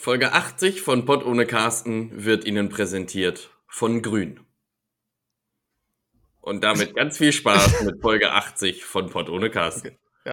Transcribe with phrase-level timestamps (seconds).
[0.00, 4.40] Folge 80 von Pott ohne Carsten wird Ihnen präsentiert von Grün.
[6.40, 9.98] Und damit ganz viel Spaß mit Folge 80 von Pott ohne Carsten.
[10.24, 10.32] Ja.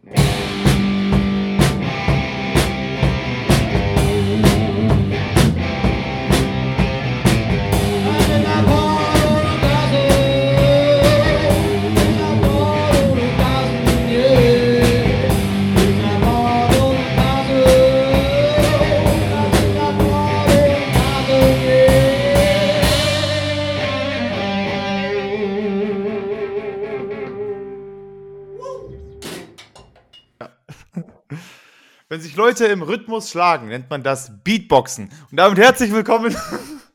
[32.18, 35.12] Wenn sich Leute im Rhythmus schlagen, nennt man das Beatboxen.
[35.30, 36.36] Und damit herzlich willkommen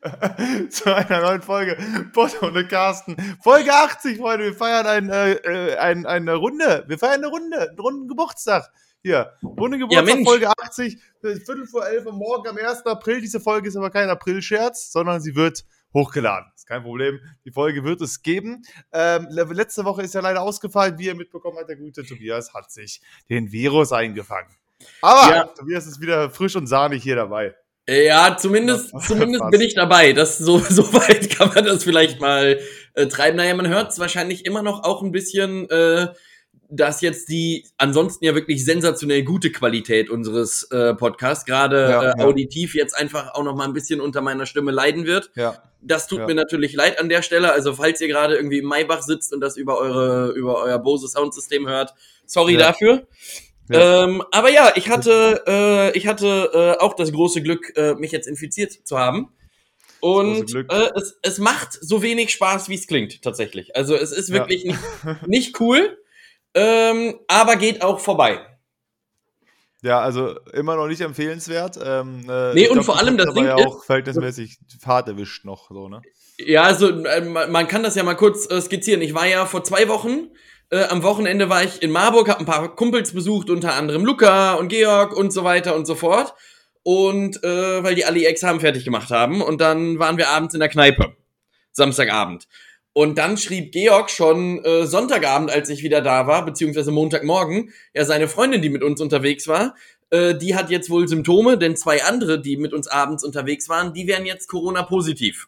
[0.69, 1.77] zu einer neuen Folge
[2.11, 3.15] Botto und Carsten.
[3.41, 4.47] Folge 80, Freunde.
[4.47, 6.83] Wir feiern ein, äh, äh, ein, eine Runde.
[6.89, 8.69] Wir feiern eine Runde, einen runden Geburtstag.
[9.01, 12.85] Hier, runde Geburtstag, ja, Folge 80, Viertel vor elf am Morgen am 1.
[12.85, 13.21] April.
[13.21, 15.63] Diese Folge ist aber kein April-Scherz, sondern sie wird
[15.93, 16.51] hochgeladen.
[16.53, 17.21] Ist kein Problem.
[17.45, 18.63] Die Folge wird es geben.
[18.91, 20.97] Ähm, letzte Woche ist ja leider ausgefallen.
[20.97, 24.53] Wie ihr mitbekommen habt, der gute Tobias hat sich den Virus eingefangen.
[25.01, 25.43] Aber ja.
[25.45, 27.55] Tobias ist wieder frisch und sahnig hier dabei.
[27.87, 30.13] Ja, zumindest, zumindest bin ich dabei.
[30.13, 32.59] Das, so, so weit kann man das vielleicht mal
[32.93, 33.37] äh, treiben.
[33.37, 36.07] Naja, man hört es wahrscheinlich immer noch auch ein bisschen, äh,
[36.69, 42.13] dass jetzt die ansonsten ja wirklich sensationell gute Qualität unseres äh, Podcasts, gerade ja, äh,
[42.17, 42.25] ja.
[42.25, 45.29] auditiv, jetzt einfach auch noch mal ein bisschen unter meiner Stimme leiden wird.
[45.35, 45.61] Ja.
[45.81, 47.51] Das tut mir natürlich leid an der Stelle.
[47.51, 51.09] Also falls ihr gerade irgendwie im Maybach sitzt und das über eure über euer Bose
[51.09, 51.93] Soundsystem hört,
[52.25, 53.05] sorry dafür.
[53.69, 54.03] Ja.
[54.03, 58.11] Ähm, aber ja, ich hatte, äh, ich hatte äh, auch das große Glück, äh, mich
[58.11, 59.29] jetzt infiziert zu haben.
[60.01, 63.75] Und äh, es, es macht so wenig Spaß, wie es klingt, tatsächlich.
[63.75, 64.75] Also es ist wirklich ja.
[65.05, 65.97] nicht, nicht cool,
[66.53, 68.45] ähm, aber geht auch vorbei.
[69.81, 71.77] Ja, also immer noch nicht empfehlenswert.
[71.83, 75.69] Ähm, äh, nee, und glaub, vor allem das Ding ja auch verhältnismäßig hart erwischt noch
[75.69, 76.01] so, ne?
[76.37, 79.01] Ja, also äh, man kann das ja mal kurz äh, skizzieren.
[79.01, 80.29] Ich war ja vor zwei Wochen
[80.69, 84.53] äh, am Wochenende war ich in Marburg, habe ein paar Kumpels besucht, unter anderem Luca
[84.53, 86.33] und Georg und so weiter und so fort.
[86.83, 89.41] Und äh, weil die alle ihr Examen fertig gemacht haben.
[89.41, 91.15] Und dann waren wir abends in der Kneipe.
[91.71, 92.47] Samstagabend.
[92.93, 98.05] Und dann schrieb Georg schon äh, Sonntagabend, als ich wieder da war, beziehungsweise Montagmorgen, ja,
[98.05, 99.75] seine Freundin, die mit uns unterwegs war,
[100.11, 103.93] äh, die hat jetzt wohl Symptome, denn zwei andere, die mit uns abends unterwegs waren,
[103.93, 105.47] die wären jetzt Corona-positiv.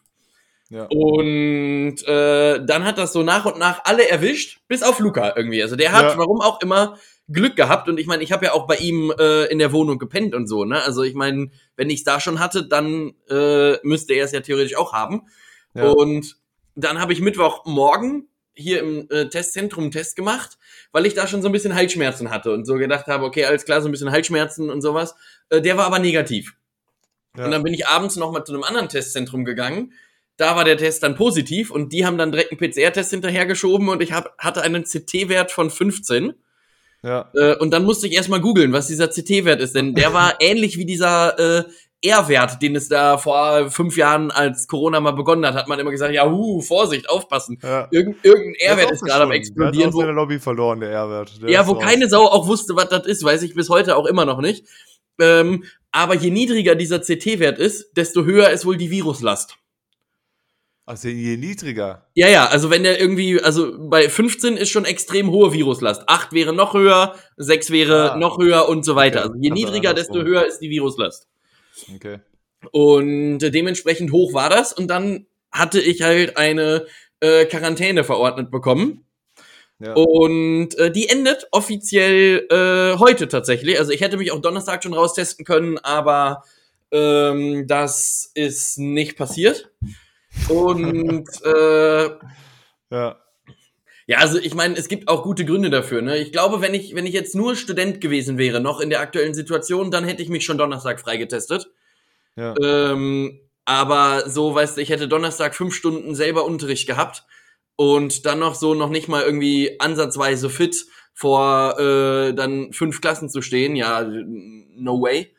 [0.68, 0.86] Ja.
[0.86, 5.62] Und äh, dann hat das so nach und nach alle erwischt, bis auf Luca irgendwie.
[5.62, 6.18] Also der hat, ja.
[6.18, 7.88] warum auch immer, Glück gehabt.
[7.88, 10.46] Und ich meine, ich habe ja auch bei ihm äh, in der Wohnung gepennt und
[10.46, 10.64] so.
[10.64, 10.82] Ne?
[10.82, 14.40] Also ich meine, wenn ich es da schon hatte, dann äh, müsste er es ja
[14.40, 15.22] theoretisch auch haben.
[15.74, 15.88] Ja.
[15.90, 16.36] Und
[16.74, 20.56] dann habe ich Mittwochmorgen hier im äh, Testzentrum einen Test gemacht,
[20.90, 23.64] weil ich da schon so ein bisschen Halsschmerzen hatte und so gedacht habe, okay, alles
[23.64, 25.14] klar, so ein bisschen Halsschmerzen und sowas.
[25.50, 26.56] Äh, der war aber negativ.
[27.36, 27.44] Ja.
[27.44, 29.92] Und dann bin ich abends noch mal zu einem anderen Testzentrum gegangen
[30.36, 34.02] da war der Test dann positiv und die haben dann direkt einen PCR-Test hinterhergeschoben und
[34.02, 36.34] ich hab, hatte einen CT-Wert von 15.
[37.02, 37.30] Ja.
[37.34, 40.76] Äh, und dann musste ich erstmal googeln, was dieser CT-Wert ist, denn der war ähnlich
[40.76, 41.64] wie dieser äh,
[42.02, 45.90] R-Wert, den es da vor fünf Jahren, als Corona mal begonnen hat, hat man immer
[45.90, 47.58] gesagt, ja, hu, Vorsicht, aufpassen.
[47.62, 47.88] Ja.
[47.90, 49.90] Irgend, irgendein R-Wert ist, ist gerade am explodieren.
[49.92, 51.40] Der hat wo, Lobby verloren, der R-Wert.
[51.46, 54.24] Ja, wo keine Sau auch wusste, was das ist, weiß ich bis heute auch immer
[54.24, 54.66] noch nicht.
[55.18, 59.56] Ähm, aber je niedriger dieser CT-Wert ist, desto höher ist wohl die Viruslast.
[60.86, 62.06] Also je niedriger.
[62.14, 66.08] Ja, ja, also wenn der irgendwie, also bei 15 ist schon extrem hohe Viruslast.
[66.08, 68.16] 8 wäre noch höher, 6 wäre ah.
[68.16, 69.24] noch höher und so weiter.
[69.24, 69.28] Okay.
[69.30, 71.26] Also je niedriger, desto höher ist die Viruslast.
[71.92, 72.20] Okay.
[72.70, 74.72] Und dementsprechend hoch war das.
[74.72, 76.86] Und dann hatte ich halt eine
[77.18, 79.04] äh, Quarantäne verordnet bekommen.
[79.80, 79.92] Ja.
[79.94, 83.78] Und äh, die endet offiziell äh, heute tatsächlich.
[83.80, 86.44] Also ich hätte mich auch Donnerstag schon raustesten können, aber
[86.92, 89.70] ähm, das ist nicht passiert.
[90.48, 92.10] Und äh,
[92.90, 93.16] ja.
[94.08, 96.00] Ja, also ich meine, es gibt auch gute Gründe dafür.
[96.00, 96.18] Ne?
[96.18, 99.34] Ich glaube, wenn ich, wenn ich jetzt nur Student gewesen wäre, noch in der aktuellen
[99.34, 101.68] Situation, dann hätte ich mich schon Donnerstag freigetestet.
[102.36, 102.54] Ja.
[102.62, 107.24] Ähm, aber so, weißt du, ich hätte Donnerstag fünf Stunden selber Unterricht gehabt
[107.74, 113.28] und dann noch so noch nicht mal irgendwie ansatzweise fit vor äh, dann fünf Klassen
[113.28, 113.74] zu stehen.
[113.74, 115.34] Ja, no way.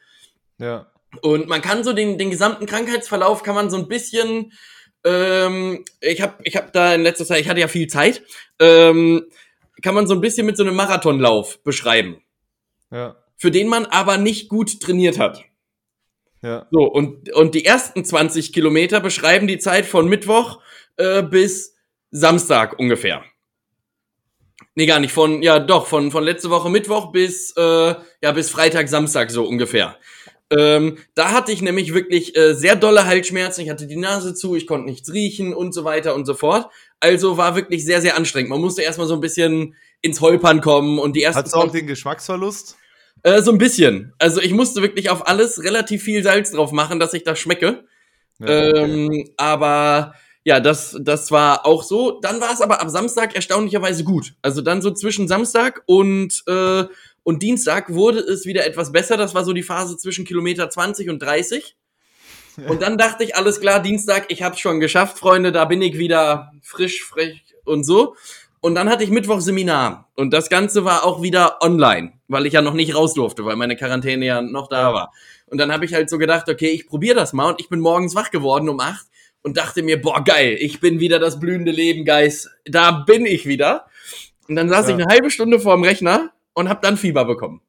[0.57, 0.92] Ja.
[1.22, 4.51] Und man kann so den, den gesamten Krankheitsverlauf kann man so ein bisschen
[5.07, 8.24] ähm, ich habe ich hab da in letzter Zeit, ich hatte ja viel Zeit,
[8.59, 9.25] ähm,
[9.81, 12.21] kann man so ein bisschen mit so einem Marathonlauf beschreiben.
[12.92, 13.15] Ja.
[13.38, 15.44] Für den man aber nicht gut trainiert hat.
[16.42, 16.68] Ja.
[16.71, 20.62] So, und, und die ersten 20 Kilometer beschreiben die Zeit von Mittwoch
[20.98, 21.75] äh, bis
[22.12, 23.24] Samstag ungefähr.
[24.75, 25.12] Nee, gar nicht.
[25.12, 27.62] Von, ja doch, von, von letzte Woche Mittwoch bis, äh,
[28.21, 29.98] ja, bis Freitag, Samstag so ungefähr.
[30.50, 33.62] Ähm, da hatte ich nämlich wirklich äh, sehr dolle Halsschmerzen.
[33.62, 36.72] Ich hatte die Nase zu, ich konnte nichts riechen und so weiter und so fort.
[37.00, 38.50] Also war wirklich sehr, sehr anstrengend.
[38.50, 41.40] Man musste erstmal so ein bisschen ins Holpern kommen und die ersten.
[41.40, 42.78] Hattest du auch den Geschmacksverlust?
[43.24, 44.14] Äh, so ein bisschen.
[44.20, 47.84] Also ich musste wirklich auf alles relativ viel Salz drauf machen, dass ich das schmecke.
[48.40, 48.84] Ja, okay.
[48.84, 50.14] ähm, aber
[50.44, 52.22] ja, das, das war auch so.
[52.22, 54.36] Dann war es aber am Samstag erstaunlicherweise gut.
[54.42, 56.86] Also dann so zwischen Samstag und, äh,
[57.27, 59.18] und Dienstag wurde es wieder etwas besser.
[59.18, 61.75] Das war so die Phase zwischen Kilometer 20 und 30.
[62.69, 65.97] Und dann dachte ich, alles klar, Dienstag, ich hab's schon geschafft, Freunde, da bin ich
[65.97, 68.15] wieder frisch, frech und so.
[68.62, 70.07] Und dann hatte ich Mittwoch Seminar.
[70.15, 73.57] Und das Ganze war auch wieder online, weil ich ja noch nicht raus durfte, weil
[73.57, 75.12] meine Quarantäne ja noch da war.
[75.47, 77.50] Und dann habe ich halt so gedacht, okay, ich probiere das mal.
[77.50, 79.06] Und ich bin morgens wach geworden um acht
[79.41, 82.50] und dachte mir, boah, geil, ich bin wieder das blühende Leben, Geist.
[82.63, 83.88] Da bin ich wieder.
[84.47, 84.95] Und dann saß ja.
[84.95, 87.62] ich eine halbe Stunde vorm Rechner und habe dann Fieber bekommen.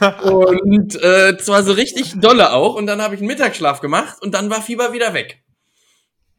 [0.00, 2.74] und äh, zwar so richtig dolle auch.
[2.74, 5.42] Und dann habe ich einen Mittagsschlaf gemacht und dann war Fieber wieder weg.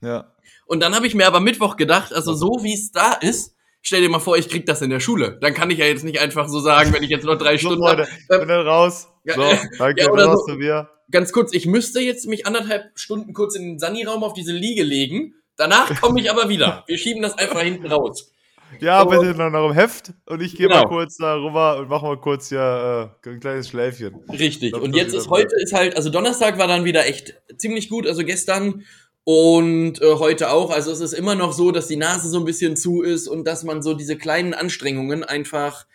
[0.01, 0.33] Ja.
[0.65, 4.01] Und dann habe ich mir aber Mittwoch gedacht, also so wie es da ist, stell
[4.01, 5.38] dir mal vor, ich krieg das in der Schule.
[5.41, 7.67] Dann kann ich ja jetzt nicht einfach so sagen, wenn ich jetzt noch drei so,
[7.67, 7.83] Stunden.
[7.83, 9.07] Leute, hab, bin dann raus.
[9.24, 10.57] So, danke, ja, oder so.
[10.57, 10.89] Bier.
[11.12, 14.81] Ganz kurz, ich müsste jetzt mich anderthalb Stunden kurz in den Sani-Raum auf diese Liege
[14.81, 15.35] legen.
[15.56, 16.83] Danach komme ich aber wieder.
[16.88, 18.31] Wir schieben das einfach hinten raus.
[18.79, 20.83] Ja, bitte noch nach dem Heft und ich gehe genau.
[20.83, 24.15] mal kurz da rüber und mache mal kurz hier äh, ein kleines Schläfchen.
[24.29, 24.73] Richtig.
[24.73, 28.07] Und jetzt ist heute ist halt, also Donnerstag war dann wieder echt ziemlich gut.
[28.07, 28.83] Also gestern
[29.23, 30.71] und äh, heute auch.
[30.71, 33.45] Also es ist immer noch so, dass die Nase so ein bisschen zu ist und
[33.45, 35.85] dass man so diese kleinen Anstrengungen einfach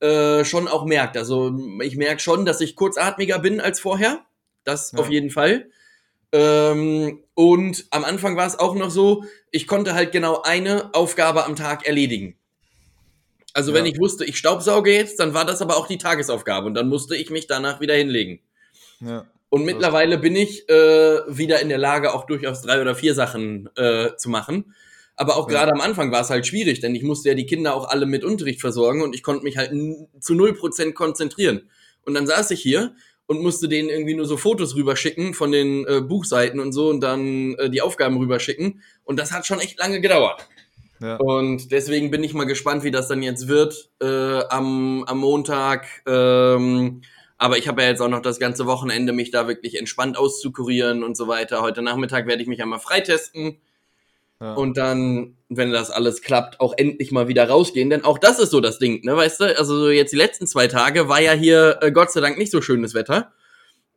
[0.00, 1.16] äh, schon auch merkt.
[1.16, 4.24] Also ich merke schon, dass ich kurzatmiger bin als vorher.
[4.64, 4.98] Das ja.
[4.98, 5.70] auf jeden Fall.
[6.32, 11.44] Ähm, und am Anfang war es auch noch so, ich konnte halt genau eine Aufgabe
[11.44, 12.36] am Tag erledigen.
[13.54, 13.78] Also ja.
[13.78, 16.88] wenn ich wusste, ich staubsauge jetzt, dann war das aber auch die Tagesaufgabe und dann
[16.88, 18.40] musste ich mich danach wieder hinlegen.
[19.00, 19.26] Ja.
[19.50, 23.68] Und mittlerweile bin ich äh, wieder in der Lage, auch durchaus drei oder vier Sachen
[23.76, 24.74] äh, zu machen.
[25.14, 25.58] Aber auch ja.
[25.58, 28.06] gerade am Anfang war es halt schwierig, denn ich musste ja die Kinder auch alle
[28.06, 29.72] mit Unterricht versorgen und ich konnte mich halt
[30.20, 31.68] zu null Prozent konzentrieren.
[32.06, 32.94] Und dann saß ich hier
[33.32, 37.00] und musste denen irgendwie nur so Fotos rüberschicken von den äh, Buchseiten und so und
[37.00, 38.82] dann äh, die Aufgaben rüberschicken.
[39.04, 40.46] Und das hat schon echt lange gedauert.
[41.00, 41.16] Ja.
[41.16, 45.86] Und deswegen bin ich mal gespannt, wie das dann jetzt wird äh, am, am Montag.
[46.06, 47.00] Ähm,
[47.38, 51.02] aber ich habe ja jetzt auch noch das ganze Wochenende, mich da wirklich entspannt auszukurieren
[51.02, 51.62] und so weiter.
[51.62, 53.58] Heute Nachmittag werde ich mich einmal freitesten.
[54.42, 54.54] Ja.
[54.54, 57.90] Und dann, wenn das alles klappt, auch endlich mal wieder rausgehen.
[57.90, 59.56] Denn auch das ist so das Ding, ne, weißt du?
[59.56, 62.60] Also jetzt die letzten zwei Tage war ja hier äh, Gott sei Dank nicht so
[62.60, 63.32] schönes Wetter.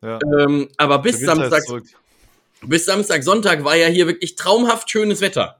[0.03, 0.19] Ja.
[0.37, 1.63] Ähm, aber bis Samstag,
[2.61, 5.59] bis Samstag, Sonntag war ja hier wirklich traumhaft schönes Wetter.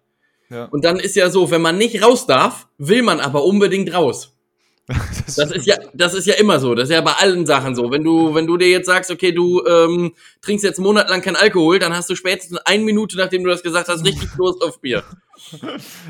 [0.52, 0.66] Ja.
[0.66, 4.35] Und dann ist ja so, wenn man nicht raus darf, will man aber unbedingt raus.
[5.26, 6.76] Das, das ist ja, das ist ja immer so.
[6.76, 7.90] Das ist ja bei allen Sachen so.
[7.90, 11.80] Wenn du, wenn du dir jetzt sagst, okay, du ähm, trinkst jetzt monatelang kein Alkohol,
[11.80, 15.04] dann hast du spätestens eine Minute, nachdem du das gesagt hast, richtig Lust auf Bier.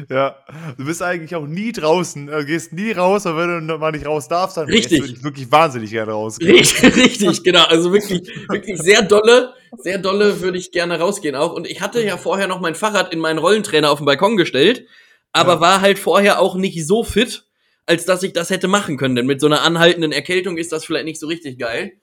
[0.09, 0.35] Ja,
[0.77, 4.05] du bist eigentlich auch nie draußen, äh, gehst nie raus, aber wenn du mal nicht
[4.05, 5.01] raus darfst, dann richtig.
[5.01, 6.55] würde ich wirklich wahnsinnig gerne rausgehen.
[6.55, 7.63] Richtig, richtig, genau.
[7.63, 11.53] Also wirklich, wirklich sehr dolle, sehr dolle würde ich gerne rausgehen auch.
[11.53, 14.85] Und ich hatte ja vorher noch mein Fahrrad in meinen Rollentrainer auf den Balkon gestellt,
[15.31, 15.61] aber ja.
[15.61, 17.44] war halt vorher auch nicht so fit
[17.85, 19.15] als dass ich das hätte machen können.
[19.15, 21.93] Denn mit so einer anhaltenden Erkältung ist das vielleicht nicht so richtig geil.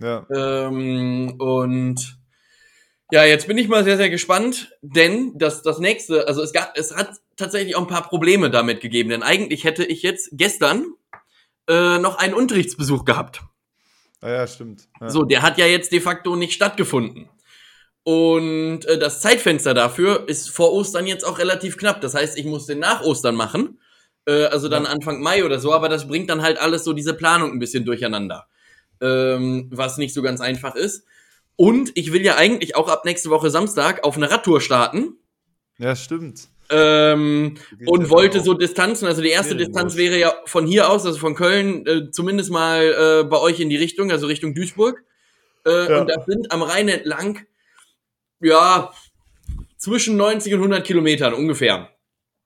[0.00, 0.26] Ja.
[0.34, 2.18] Ähm, und
[3.10, 6.76] ja, jetzt bin ich mal sehr, sehr gespannt, denn das, das nächste, also es gab,
[6.78, 10.86] es hat tatsächlich auch ein paar Probleme damit gegeben, denn eigentlich hätte ich jetzt gestern
[11.68, 13.42] äh, noch einen Unterrichtsbesuch gehabt.
[14.22, 14.88] Ah ja, stimmt.
[15.00, 15.10] Ja.
[15.10, 17.28] So, der hat ja jetzt de facto nicht stattgefunden.
[18.04, 22.00] Und äh, das Zeitfenster dafür ist vor Ostern jetzt auch relativ knapp.
[22.00, 23.78] Das heißt, ich muss den nach Ostern machen
[24.26, 27.14] äh, also dann Anfang Mai oder so, aber das bringt dann halt alles so diese
[27.14, 28.46] Planung ein bisschen durcheinander,
[29.00, 31.04] ähm, was nicht so ganz einfach ist.
[31.56, 35.16] Und ich will ja eigentlich auch ab nächste Woche Samstag auf eine Radtour starten.
[35.78, 36.48] Ja, stimmt.
[36.70, 41.18] Ähm, und wollte so Distanzen, also die erste Distanz wäre ja von hier aus, also
[41.18, 45.04] von Köln, äh, zumindest mal äh, bei euch in die Richtung, also Richtung Duisburg.
[45.66, 46.00] Äh, ja.
[46.00, 47.40] Und das sind am Rhein entlang,
[48.40, 48.90] ja,
[49.76, 51.90] zwischen 90 und 100 Kilometern ungefähr.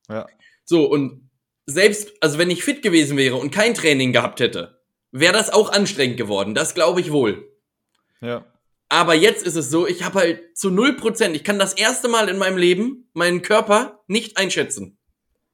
[0.08, 0.26] Ja.
[0.64, 1.25] So, und
[1.66, 4.80] selbst, also wenn ich fit gewesen wäre und kein Training gehabt hätte,
[5.10, 6.54] wäre das auch anstrengend geworden.
[6.54, 7.50] Das glaube ich wohl.
[8.20, 8.44] Ja.
[8.88, 12.08] Aber jetzt ist es so, ich habe halt zu null Prozent, ich kann das erste
[12.08, 14.96] Mal in meinem Leben meinen Körper nicht einschätzen.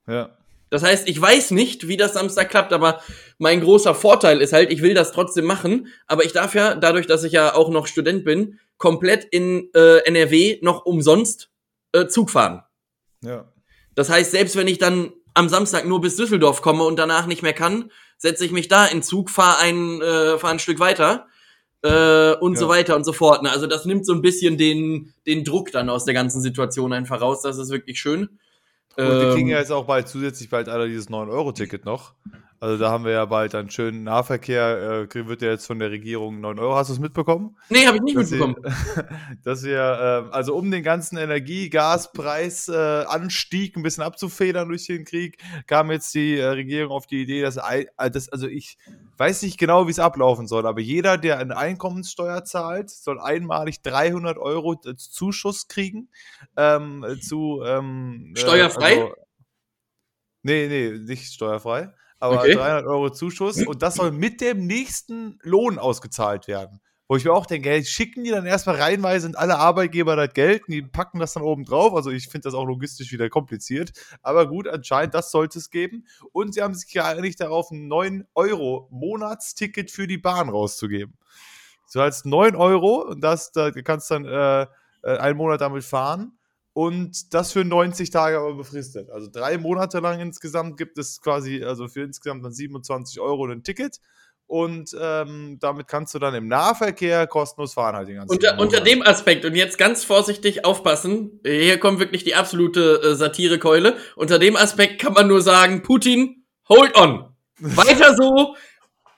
[0.06, 0.36] Ja.
[0.68, 3.02] Das heißt, ich weiß nicht, wie das Samstag klappt, aber
[3.38, 7.06] mein großer Vorteil ist halt, ich will das trotzdem machen, aber ich darf ja, dadurch,
[7.06, 11.50] dass ich ja auch noch Student bin, komplett in äh, NRW noch umsonst
[11.92, 12.62] äh, Zug fahren.
[13.22, 13.52] Ja.
[13.94, 17.42] Das heißt, selbst wenn ich dann am Samstag nur bis Düsseldorf komme und danach nicht
[17.42, 21.26] mehr kann, setze ich mich da in Zug, fahre ein, äh, fahr ein Stück weiter
[21.82, 22.58] äh, und Ja.
[22.60, 23.42] so weiter und so fort.
[23.42, 23.50] Ne?
[23.50, 27.20] Also das nimmt so ein bisschen den, den Druck dann aus der ganzen Situation einfach
[27.20, 27.42] raus.
[27.42, 28.38] Das ist wirklich schön.
[28.96, 32.12] Und wir kriegen Ähm, ja jetzt auch bald zusätzlich bald alle dieses 9-Euro-Ticket noch.
[32.62, 35.90] Also da haben wir ja bald einen schönen Nahverkehr, äh, wird ja jetzt von der
[35.90, 36.76] Regierung 9 Euro.
[36.76, 37.56] Hast du es mitbekommen?
[37.70, 38.76] nee, habe ich nicht dass, sie, mitbekommen.
[39.42, 45.04] dass wir, äh, also um den ganzen Energie-, Gaspreis, äh, ein bisschen abzufedern durch den
[45.04, 48.78] Krieg, kam jetzt die äh, Regierung auf die Idee, dass, äh, das, also ich
[49.16, 53.82] weiß nicht genau, wie es ablaufen soll, aber jeder, der eine Einkommenssteuer zahlt, soll einmalig
[53.82, 56.10] 300 Euro als Zuschuss kriegen
[56.56, 59.02] ähm, zu ähm, äh, Steuerfrei?
[59.02, 59.14] also-
[60.42, 61.92] nee, nee, nicht steuerfrei.
[62.22, 62.54] Aber Okay.
[62.54, 66.80] 300 Euro Zuschuss und das soll mit dem nächsten Lohn ausgezahlt werden.
[67.08, 70.32] Wo ich mir auch denke, hey, schicken die dann erstmal reihenweise in alle Arbeitgeber das
[70.32, 71.94] Geld und die packen das dann oben drauf.
[71.94, 73.92] Also ich finde das auch logistisch wieder kompliziert.
[74.22, 76.06] Aber gut, anscheinend, das sollte es geben.
[76.30, 81.18] Und sie haben sich geeinigt darauf, ein 9 Euro Monatsticket für die Bahn rauszugeben.
[81.86, 84.62] So als 9 Euro und das, da kannst dann äh,
[85.02, 86.38] äh, einen Monat damit fahren.
[86.74, 89.10] Und das für 90 Tage aber befristet.
[89.10, 93.62] Also drei Monate lang insgesamt gibt es quasi, also für insgesamt dann 27 Euro ein
[93.62, 93.98] Ticket.
[94.46, 98.80] Und ähm, damit kannst du dann im Nahverkehr kostenlos fahren halt den ganzen Unter, unter
[98.80, 103.96] dem Aspekt, und jetzt ganz vorsichtig aufpassen, hier kommt wirklich die absolute äh, Satirekeule.
[104.14, 107.34] Unter dem Aspekt kann man nur sagen, Putin, hold on.
[107.60, 108.54] Weiter so.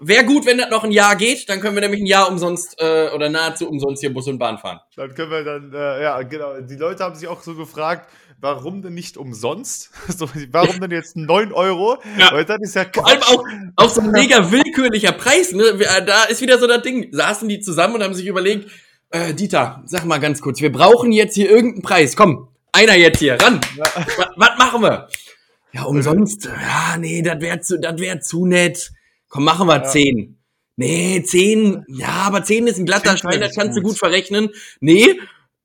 [0.06, 2.76] Wäre gut, wenn das noch ein Jahr geht, dann können wir nämlich ein Jahr umsonst
[2.78, 4.80] äh, oder nahezu umsonst hier Bus und Bahn fahren.
[4.96, 6.60] Dann können wir dann, äh, ja, genau.
[6.60, 9.90] Die Leute haben sich auch so gefragt, warum denn nicht umsonst?
[10.08, 11.98] so, warum denn jetzt 9 Euro?
[12.18, 12.32] Ja.
[12.32, 13.30] Weil das ist ja Vor allem Quatsch.
[13.32, 13.44] auch,
[13.76, 15.64] auch so ein mega willkürlicher Preis, ne?
[15.64, 17.08] Äh, Da ist wieder so das Ding.
[17.12, 18.70] Saßen die zusammen und haben sich überlegt,
[19.10, 22.16] äh, Dieter, sag mal ganz kurz, wir brauchen jetzt hier irgendeinen Preis.
[22.16, 23.60] Komm, einer jetzt hier, ran.
[23.76, 25.08] Was, was machen wir?
[25.72, 26.44] Ja, umsonst.
[26.44, 28.92] Ja, nee, das wäre zu, das wär zu nett.
[29.34, 29.82] Komm, machen wir Ja.
[29.82, 30.38] zehn.
[30.76, 31.84] Nee, zehn.
[31.88, 33.98] Ja, aber zehn ist ein glatter Schein, das kannst du gut.
[33.98, 34.50] verrechnen.
[34.78, 35.18] Nee,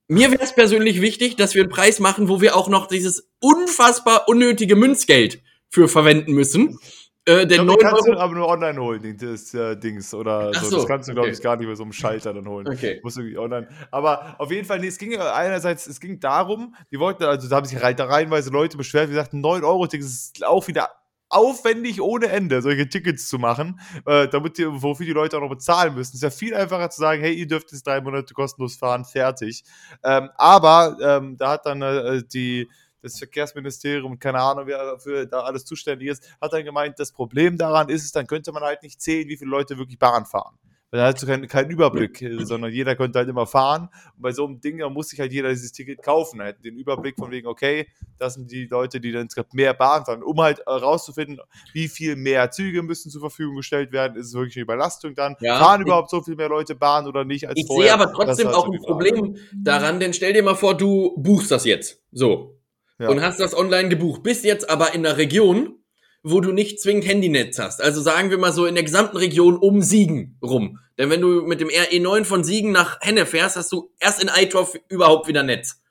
[0.07, 3.29] mir wäre es persönlich wichtig, dass wir einen Preis machen, wo wir auch noch dieses
[3.39, 6.79] unfassbar unnötige Münzgeld für verwenden müssen.
[7.25, 8.19] Äh, denn glaub, 9 den kannst du Euro.
[8.21, 10.15] aber nur online holen, das äh, Dings.
[10.15, 10.65] Oder so.
[10.67, 11.37] so, Das kannst du, glaube okay.
[11.37, 12.67] ich, gar nicht mit so einem Schalter dann holen.
[12.67, 12.99] Okay.
[13.03, 13.67] Muss irgendwie online.
[13.91, 17.57] Aber auf jeden Fall, nee, es ging einerseits, es ging darum, die wollten, also da
[17.57, 20.89] haben sich da reihenweise Leute beschwert, wie gesagt, 9 Euro Ticket ist auch wieder
[21.29, 25.49] aufwendig ohne Ende, solche Tickets zu machen, äh, damit die, wofür die Leute auch noch
[25.49, 26.15] bezahlen müssen.
[26.15, 29.63] Ist ja viel einfacher zu sagen, hey, ihr dürft jetzt drei Monate kostenlos fahren, fertig.
[30.03, 32.67] Ähm, aber ähm, da hat dann äh, die
[33.01, 37.57] das Verkehrsministerium, keine Ahnung, wer dafür da alles zuständig ist, hat dann gemeint, das Problem
[37.57, 40.57] daran ist es, dann könnte man halt nicht zählen, wie viele Leute wirklich Bahn fahren.
[40.91, 43.89] Weil dann hast du keinen, keinen Überblick, äh, sondern jeder könnte halt immer fahren.
[44.15, 46.41] Und bei so einem Ding, da muss sich halt jeder dieses Ticket kaufen.
[46.41, 50.05] Hätte den Überblick von wegen, okay, das sind die Leute, die dann insgesamt mehr Bahn
[50.05, 50.23] fahren.
[50.23, 51.39] Um halt herauszufinden,
[51.73, 55.35] wie viel mehr Züge müssen zur Verfügung gestellt werden, ist es wirklich eine Überlastung dann.
[55.41, 55.59] Ja.
[55.59, 57.91] Fahren überhaupt so viel mehr Leute Bahn oder nicht als Ich vorher?
[57.91, 58.79] sehe aber trotzdem halt auch so ein.
[58.79, 62.01] Problem daran, denn stell dir mal vor, du buchst das jetzt.
[62.11, 62.59] So.
[62.97, 63.09] Ja.
[63.09, 64.23] Und hast das online gebucht.
[64.23, 65.78] Bist jetzt aber in einer Region,
[66.23, 67.81] wo du nicht zwingend Handynetz hast.
[67.81, 70.79] Also sagen wir mal so in der gesamten Region um Siegen rum.
[70.97, 74.29] Denn wenn du mit dem RE9 von Siegen nach Henne fährst, hast du erst in
[74.29, 75.81] Eitorf überhaupt wieder Netz.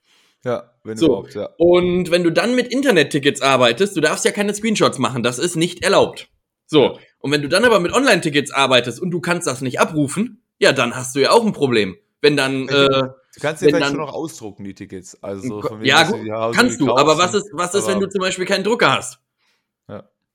[0.45, 1.07] Ja, wenn So.
[1.07, 1.49] überhaupt, ja.
[1.57, 5.57] Und wenn du dann mit Internettickets arbeitest, du darfst ja keine Screenshots machen, das ist
[5.57, 6.29] nicht erlaubt.
[6.67, 6.99] So.
[7.21, 10.73] Und wenn du dann aber mit Online-Tickets arbeitest und du kannst das nicht abrufen, ja,
[10.73, 11.97] dann hast du ja auch ein Problem.
[12.21, 15.21] Wenn dann, äh, Du kannst dir wenn vielleicht dann- schon noch ausdrucken, die Tickets.
[15.23, 16.21] Also so von ja, gut,
[16.55, 19.19] kannst du, aber was ist, was ist, wenn aber- du zum Beispiel keinen Drucker hast?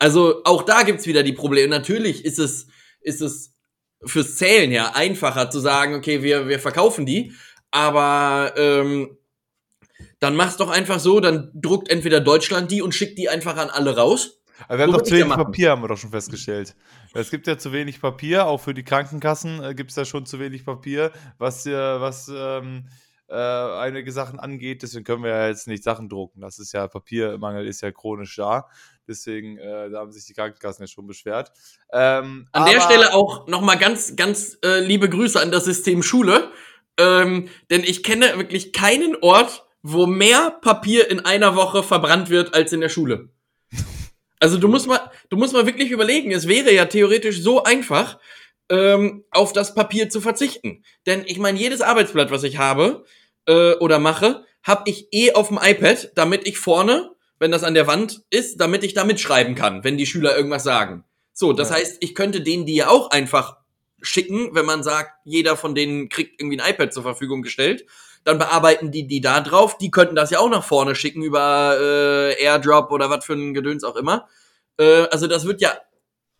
[0.04, 0.08] Ja.
[0.08, 1.70] Also auch da gibt's wieder die Probleme.
[1.70, 2.68] Natürlich ist es,
[3.02, 3.54] ist es
[4.06, 7.34] fürs Zählen ja einfacher zu sagen, okay, wir, wir verkaufen die,
[7.72, 9.18] aber ähm,
[10.20, 13.70] dann mach's doch einfach so, dann druckt entweder Deutschland die und schickt die einfach an
[13.70, 14.42] alle raus.
[14.68, 15.46] Aber wir haben So doch zu ja wenig machen.
[15.46, 16.76] Papier, haben wir doch schon festgestellt.
[17.14, 20.26] Es gibt ja zu wenig Papier, auch für die Krankenkassen äh, gibt es da schon
[20.26, 22.88] zu wenig Papier, was, äh, was ähm,
[23.28, 24.84] äh, einige Sachen angeht.
[24.84, 26.42] Deswegen können wir ja jetzt nicht Sachen drucken.
[26.42, 28.68] Das ist ja, Papiermangel ist ja chronisch da.
[29.08, 31.52] Deswegen, äh, da haben sich die Krankenkassen ja schon beschwert.
[31.92, 36.52] Ähm, An der Stelle auch nochmal ganz, ganz äh, liebe Grüße an das System Schule.
[36.98, 42.54] Ähm, denn ich kenne wirklich keinen Ort, wo mehr Papier in einer Woche verbrannt wird
[42.54, 43.30] als in der Schule.
[44.40, 48.20] Also du musst mal, du musst mal wirklich überlegen, es wäre ja theoretisch so einfach,
[48.70, 50.84] ähm, auf das Papier zu verzichten.
[51.06, 53.06] Denn ich meine, jedes Arbeitsblatt, was ich habe
[53.46, 57.13] äh, oder mache, habe ich eh auf dem iPad, damit ich vorne,
[57.44, 60.64] wenn das an der Wand ist, damit ich da mitschreiben kann, wenn die Schüler irgendwas
[60.64, 61.04] sagen.
[61.34, 61.76] So, das Ja.
[61.76, 63.58] heißt, ich könnte denen die ja auch einfach
[64.02, 67.86] schicken, wenn man sagt, jeder von denen kriegt irgendwie ein iPad zur Verfügung gestellt.
[68.24, 69.78] Dann bearbeiten die die da drauf.
[69.78, 73.54] Die könnten das ja auch nach vorne schicken über äh, Airdrop oder was für ein
[73.54, 74.30] Gedöns auch immer.
[74.78, 75.74] Äh, also das wird ja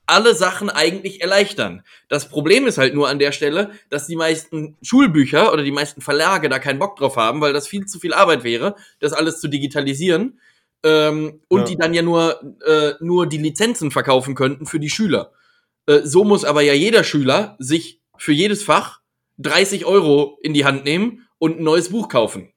[0.06, 1.84] alle Sachen eigentlich erleichtern.
[2.08, 6.00] Das Problem ist halt nur an der Stelle, dass die meisten Schulbücher oder die meisten
[6.00, 9.42] Verlage da keinen Bock drauf haben, weil das viel zu viel Arbeit wäre, das alles
[9.42, 10.40] zu digitalisieren.
[10.84, 11.66] Ähm, und Ja.
[11.66, 15.32] die dann ja nur, äh, nur die Lizenzen verkaufen könnten für die Schüler.
[15.86, 19.00] Äh, so muss aber ja jeder Schüler sich für jedes Fach
[19.38, 22.54] 30 Euro in die Hand nehmen und ein neues Buch kaufen.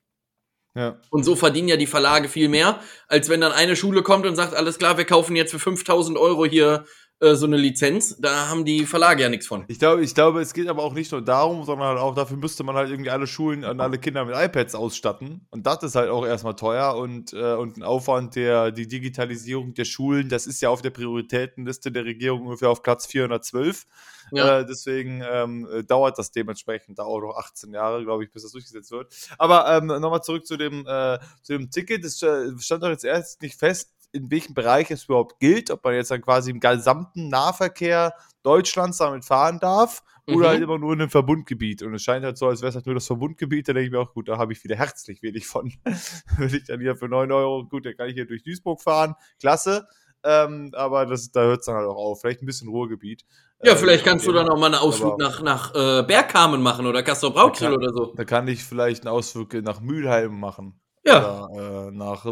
[0.74, 1.00] Ja.
[1.10, 4.36] Und so verdienen ja die Verlage viel mehr, als wenn dann eine Schule kommt und
[4.36, 6.84] sagt, alles klar, wir kaufen jetzt für 5000 Euro hier
[7.18, 8.16] äh, so eine Lizenz.
[8.18, 9.64] Da haben die Verlage ja nichts von.
[9.68, 12.36] Ich glaube, ich glaube, es geht aber auch nicht nur darum, sondern halt auch dafür
[12.36, 15.46] müsste man halt irgendwie alle Schulen und alle Kinder mit iPads ausstatten.
[15.50, 19.72] Und das ist halt auch erstmal teuer und, äh, und ein Aufwand, der die Digitalisierung
[19.72, 23.86] der Schulen, das ist ja auf der Prioritätenliste der Regierung ungefähr auf Platz 412.
[24.32, 24.58] Ja.
[24.58, 28.52] Äh, deswegen ähm, äh, dauert das dementsprechend dauert noch 18 Jahre, glaube ich, bis das
[28.52, 29.14] durchgesetzt wird.
[29.38, 32.04] Aber ähm, nochmal zurück zu dem, äh, zu dem Ticket.
[32.04, 35.94] Es stand doch jetzt erst nicht fest, in welchem Bereich es überhaupt gilt, ob man
[35.94, 40.44] jetzt dann quasi im gesamten Nahverkehr Deutschlands damit fahren darf oder Mhm.
[40.44, 41.82] halt immer nur in einem Verbundgebiet.
[41.82, 43.68] Und es scheint halt so, als wäre es halt nur das Verbundgebiet.
[43.68, 45.72] Da denke ich mir auch, gut, da habe ich wieder herzlich wenig von.
[46.38, 49.14] Wenn ich dann hier für 9 Euro, gut, dann kann ich hier durch Duisburg fahren,
[49.40, 49.86] klasse.
[50.24, 52.20] Ähm, aber das, da hört es dann halt auch auf.
[52.20, 53.24] Vielleicht ein bisschen Ruhrgebiet.
[53.62, 56.60] Ja, Äh, vielleicht kannst du dann auch mal einen Ausflug Aber- nach, nach äh, Bergkamen
[56.62, 58.12] machen oder Castor Brauxel oder so.
[58.16, 60.80] Da kann ich vielleicht einen Ausflug nach Mülheim machen.
[61.04, 61.46] Ja.
[61.46, 62.26] Oder äh, nach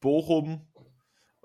[0.00, 0.66] Bochum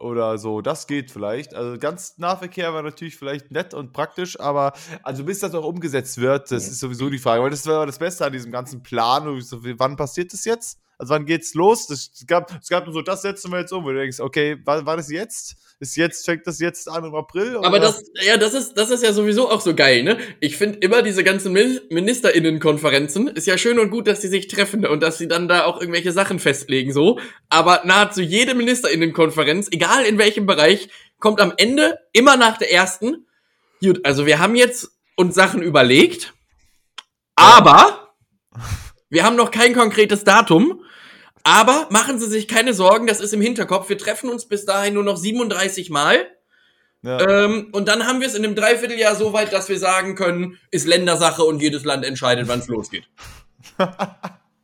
[0.03, 0.61] oder so.
[0.61, 1.53] Das geht vielleicht.
[1.55, 6.19] Also ganz Nahverkehr war natürlich vielleicht nett und praktisch, aber also bis das auch umgesetzt
[6.19, 7.41] wird, das ist sowieso die Frage.
[7.41, 9.23] Weil das war das Beste an diesem ganzen Plan.
[9.25, 10.79] Wann passiert das jetzt?
[10.97, 11.87] Also wann geht's los?
[11.87, 13.83] Das, es, gab, es gab nur so, das setzen wir jetzt um.
[13.83, 15.55] Wo du denkst, okay, war, war das jetzt?
[15.79, 17.57] Ist jetzt, fängt das jetzt an im April?
[17.57, 17.79] Aber oder?
[17.79, 20.17] das, ja, das ist, das ist ja sowieso auch so geil, ne?
[20.39, 24.47] Ich finde immer diese ganzen Min- MinisterInnenkonferenzen, ist ja schön und gut, dass die sich
[24.47, 27.19] treffen und dass sie dann da auch irgendwelche Sachen festlegen, so.
[27.49, 33.27] Aber nahezu jede MinisterInnenkonferenz, egal in welchem Bereich, kommt am Ende immer nach der ersten.
[33.81, 36.33] Gut, also wir haben jetzt uns Sachen überlegt,
[37.35, 38.13] aber
[39.13, 40.83] wir haben noch kein konkretes Datum.
[41.43, 43.89] Aber machen Sie sich keine Sorgen, das ist im Hinterkopf.
[43.89, 46.25] Wir treffen uns bis dahin nur noch 37 Mal.
[47.03, 47.45] ja.
[47.45, 50.57] Ähm, und dann haben wir es in einem Dreivierteljahr so weit, dass wir sagen können,
[50.71, 53.03] ist Ländersache und jedes Land entscheidet, wann es losgeht.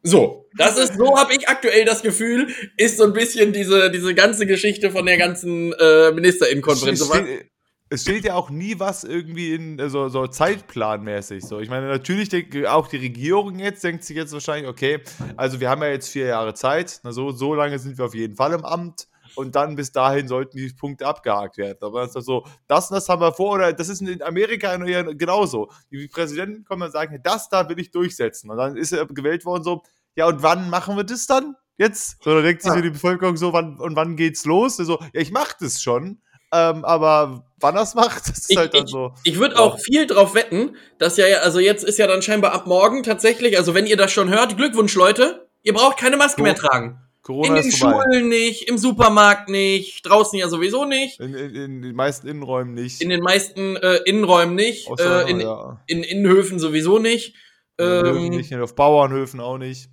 [0.02, 2.48] So, das ist, so habe ich aktuell das Gefühl,
[2.78, 7.06] ist so ein bisschen diese, diese ganze Geschichte von der ganzen äh, Ministerinnenkonferenz.
[7.06, 7.52] Steht,
[7.90, 11.44] es steht ja auch nie was irgendwie in so, so zeitplanmäßig.
[11.44, 15.02] So, ich meine, natürlich denkt auch die Regierung jetzt denkt sich jetzt wahrscheinlich, okay,
[15.38, 18.14] also wir haben ja jetzt vier Jahre Zeit, na, so, so lange sind wir auf
[18.14, 21.78] jeden Fall im Amt und dann bis dahin sollten die Punkte abgehakt werden.
[21.82, 24.76] Aber das ist so, das und das haben wir vor, oder das ist in Amerika
[24.78, 25.72] genauso.
[25.92, 28.52] Die Präsidenten kommen und sagen, das da will ich durchsetzen.
[28.52, 29.84] Und dann ist er gewählt worden so,
[30.16, 31.56] ja, und wann machen wir das dann?
[31.78, 32.22] Jetzt?
[32.24, 32.82] So, dann denkt sich Ja.
[32.82, 34.78] die Bevölkerung so, wann, und wann geht's los?
[34.78, 36.22] So, ja, ich mach das schon.
[36.52, 39.14] Ähm, aber wann das macht, das ist Ich, halt dann ich, so.
[39.24, 39.62] ich würde Ja.
[39.62, 43.58] auch viel drauf wetten, dass ja, also jetzt ist ja dann scheinbar ab morgen tatsächlich,
[43.58, 46.44] also wenn ihr das schon hört, Glückwunsch Leute, ihr braucht keine Maske So.
[46.44, 47.00] mehr tragen.
[47.22, 47.72] Corona In den.
[47.72, 52.74] Schulen nicht, im Supermarkt nicht, draußen ja sowieso nicht, In, in, in den meisten Innenräumen
[52.74, 53.02] nicht.
[53.02, 57.36] in den meisten äh, Innenräumen nicht, Außer, äh, in, ja, in Innenhöfen sowieso nicht.
[57.78, 59.90] in Ähm, nicht, auf Bauernhöfen auch nicht.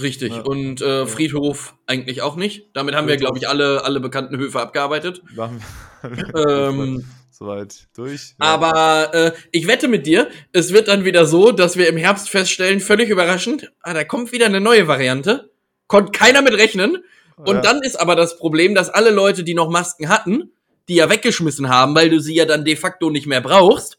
[0.00, 0.32] Richtig.
[0.34, 0.40] Ja.
[0.42, 2.66] Und äh, Friedhof eigentlich auch nicht.
[2.74, 3.26] Damit haben wir, Friedhof.
[3.32, 5.22] glaube ich, alle, alle bekannten Höfe abgearbeitet.
[5.34, 5.62] Machen
[6.36, 8.34] Ähm, Soweit durch.
[8.40, 8.46] Ja.
[8.46, 12.28] aber äh, ich wette mit dir, es wird dann wieder so, dass wir im Herbst
[12.28, 15.50] feststellen, völlig überraschend, ah, da kommt wieder eine neue Variante.
[15.86, 16.98] Konnte keiner mit rechnen.
[17.36, 17.60] Und Ja.
[17.62, 20.50] dann ist aber das Problem, dass alle Leute, die noch Masken hatten,
[20.88, 23.98] die ja weggeschmissen haben, weil du sie ja dann de facto nicht mehr brauchst.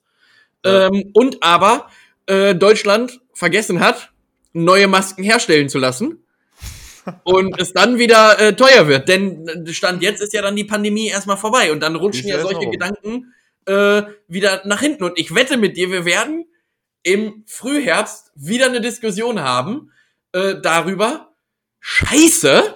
[0.65, 1.87] Ähm, und aber
[2.25, 4.11] äh, Deutschland vergessen hat,
[4.53, 6.23] neue Masken herstellen zu lassen.
[7.23, 9.07] und es dann wieder äh, teuer wird.
[9.07, 12.41] Denn äh, Stand jetzt ist ja dann die Pandemie erstmal vorbei und dann rutschen ja
[12.41, 12.71] solche rum.
[12.71, 13.33] Gedanken
[13.65, 15.03] äh, wieder nach hinten.
[15.03, 16.45] Und ich wette mit dir, wir werden
[17.03, 19.91] im Frühherbst wieder eine Diskussion haben
[20.33, 21.33] äh, darüber,
[21.79, 22.75] scheiße,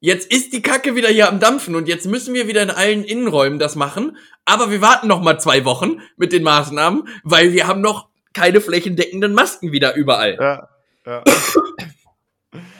[0.00, 3.04] jetzt ist die Kacke wieder hier am Dampfen und jetzt müssen wir wieder in allen
[3.04, 4.16] Innenräumen das machen.
[4.44, 8.60] Aber wir warten noch mal zwei Wochen mit den Maßnahmen, weil wir haben noch keine
[8.60, 10.36] flächendeckenden Masken wieder überall.
[10.38, 10.68] Ja,
[11.10, 11.24] ja.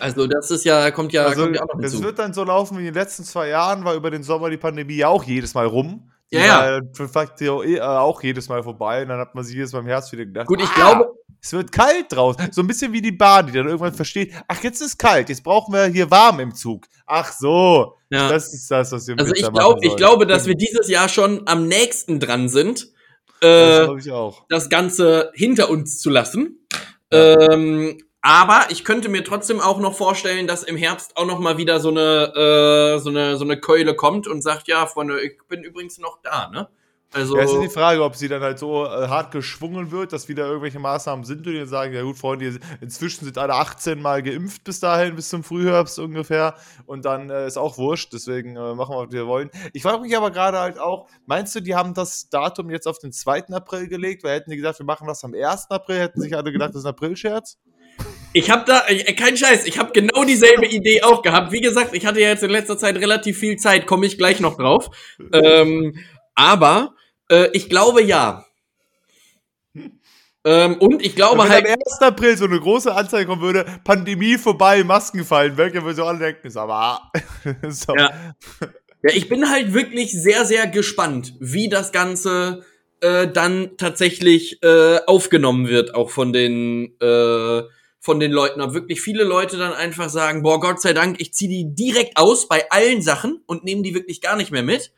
[0.00, 2.04] Also das ist ja, kommt ja, Also, kommt ja auch noch es hinzu.
[2.04, 4.56] wird dann so laufen wie in den letzten zwei Jahren, war über den Sommer die
[4.56, 6.10] Pandemie ja auch jedes Mal rum.
[6.32, 6.78] Ja, ja.
[6.78, 10.12] eh, äh, auch jedes Mal vorbei und dann hat man sich jedes Mal im Herbst
[10.12, 12.52] wieder gedacht, Gut, ich ah, glaube, es wird kalt draußen.
[12.52, 15.42] So ein bisschen wie die Bahn, die dann irgendwann versteht, ach, jetzt ist kalt, jetzt
[15.42, 16.86] brauchen wir hier warm im Zug.
[17.06, 18.28] Ach so, ja.
[18.28, 21.42] das ist das, was wir also ich machen ich glaube, dass wir dieses Jahr schon
[21.46, 22.88] am nächsten dran sind,
[23.40, 24.44] Das äh, auch.
[24.48, 26.66] das Ganze hinter uns zu lassen.
[27.12, 27.52] Ja.
[27.52, 31.56] Ähm, aber ich könnte mir trotzdem auch noch vorstellen, dass im Herbst auch noch mal
[31.56, 35.38] wieder so eine, äh, so eine, so eine Keule kommt und sagt, ja, Freunde, ich
[35.48, 36.68] bin übrigens noch da, ne?
[37.12, 40.12] Also, ja, es ist die Frage, ob sie dann halt so äh, hart geschwungen wird,
[40.12, 44.00] dass wieder irgendwelche Maßnahmen sind und die sagen, ja gut, Freunde, inzwischen sind alle 18
[44.00, 46.54] Mal geimpft bis dahin, bis zum Frühherbst ungefähr
[46.86, 49.50] und dann äh, ist auch wurscht, deswegen äh, machen wir, was wir wollen.
[49.72, 53.00] Ich frage mich aber gerade halt auch, meinst du, die haben das Datum jetzt auf
[53.00, 53.48] den 2.
[53.48, 55.68] April gelegt, weil hätten die gesagt, wir machen das am 1.
[55.70, 57.58] April, hätten sich alle gedacht, das ist ein April-Scherz?
[58.32, 61.52] Ich habe da, äh, kein Scheiß, ich habe genau dieselbe Idee auch gehabt.
[61.52, 64.40] Wie gesagt, ich hatte ja jetzt in letzter Zeit relativ viel Zeit, komme ich gleich
[64.40, 64.90] noch drauf.
[65.32, 65.98] Ähm,
[66.34, 66.94] aber
[67.28, 68.44] äh, ich glaube ja.
[70.44, 71.64] Ähm, und ich glaube Wenn halt.
[71.64, 72.02] Wenn am 1.
[72.02, 76.04] April so eine große Anzeige kommen würde, Pandemie vorbei, Masken fallen weg, dann würden so
[76.04, 77.10] alle denken, ist aber.
[77.68, 77.94] so.
[77.96, 78.34] ja.
[79.02, 82.64] ja, ich bin halt wirklich sehr, sehr gespannt, wie das Ganze
[83.00, 87.62] äh, dann tatsächlich äh, aufgenommen wird, auch von den, äh,
[88.00, 88.60] von den Leuten.
[88.60, 92.16] Ob wirklich viele Leute dann einfach sagen, boah, Gott sei Dank, ich ziehe die direkt
[92.16, 94.92] aus bei allen Sachen und nehme die wirklich gar nicht mehr mit.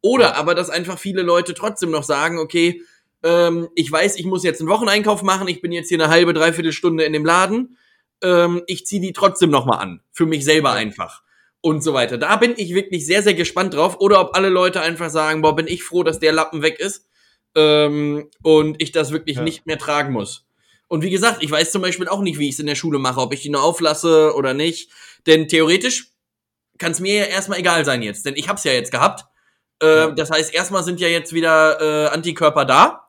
[0.00, 2.82] Oder aber, dass einfach viele Leute trotzdem noch sagen, okay,
[3.22, 6.34] ähm, ich weiß, ich muss jetzt einen Wocheneinkauf machen, ich bin jetzt hier eine halbe,
[6.34, 7.76] dreiviertel Stunde in dem Laden,
[8.22, 10.00] ähm, ich ziehe die trotzdem noch mal an.
[10.12, 11.22] Für mich selber einfach.
[11.60, 12.18] Und so weiter.
[12.18, 13.98] Da bin ich wirklich sehr, sehr gespannt drauf.
[14.00, 17.08] Oder ob alle Leute einfach sagen, boah, bin ich froh, dass der Lappen weg ist
[17.56, 19.42] ähm, und ich das wirklich ja.
[19.42, 20.47] nicht mehr tragen muss.
[20.88, 22.98] Und wie gesagt, ich weiß zum Beispiel auch nicht, wie ich es in der Schule
[22.98, 24.90] mache, ob ich die nur auflasse oder nicht.
[25.26, 26.12] Denn theoretisch
[26.78, 29.26] kann es mir ja erstmal egal sein jetzt, denn ich hab's ja jetzt gehabt.
[29.80, 33.04] Äh, das heißt, erstmal sind ja jetzt wieder äh, Antikörper da.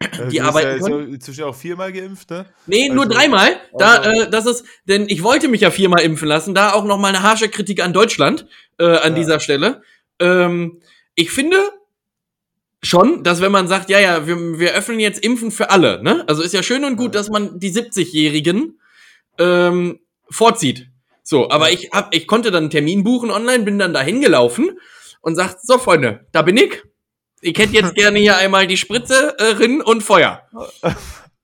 [0.00, 1.14] Also die arbeiten ja können.
[1.14, 2.46] inzwischen auch viermal geimpft, ne?
[2.66, 3.56] Nee, also, nur dreimal.
[3.78, 4.22] Da, also.
[4.22, 6.54] äh, das ist, denn ich wollte mich ja viermal impfen lassen.
[6.54, 8.46] Da auch noch mal eine harsche Kritik an Deutschland
[8.78, 9.18] äh, an ja.
[9.20, 9.82] dieser Stelle.
[10.18, 10.80] Ähm,
[11.14, 11.56] ich finde
[12.84, 16.24] schon, dass wenn man sagt, ja, ja, wir, wir öffnen jetzt Impfen für alle, ne?
[16.28, 18.78] Also ist ja schön und gut, dass man die 70-Jährigen
[19.38, 20.88] ähm, vorzieht.
[21.22, 24.78] So, aber ich hab, ich konnte dann einen Termin buchen online, bin dann dahin gelaufen
[25.22, 26.82] und sagt, so Freunde, da bin ich.
[27.40, 30.42] Ich hätte jetzt gerne hier einmal die Spritze äh, rin und Feuer.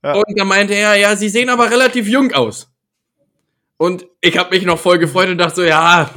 [0.03, 0.13] Ja.
[0.13, 2.71] Und da meinte er, ja, sie sehen aber relativ jung aus.
[3.77, 6.09] Und ich habe mich noch voll gefreut und dachte so, ja,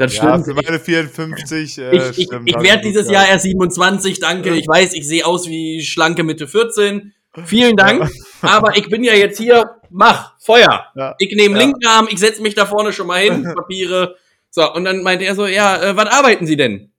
[0.00, 0.46] das ja, stimmt.
[0.46, 2.48] für meine 54 äh, ich, ich, stimmt.
[2.48, 4.54] Ich, werde dieses Jahr erst 27, danke.
[4.54, 7.12] Ich weiß, ich sehe aus wie schlanke Mitte 14.
[7.44, 8.10] Vielen Dank.
[8.42, 8.48] Ja.
[8.48, 10.86] Aber ich bin ja jetzt hier, mach, Feuer.
[10.96, 11.14] Ja.
[11.18, 11.66] Ich nehme ja.
[11.66, 14.16] linken Arm, ich setze mich da vorne schon mal hin, Papiere.
[14.48, 16.92] So, und dann meinte er so, ja, äh, wann arbeiten Sie denn?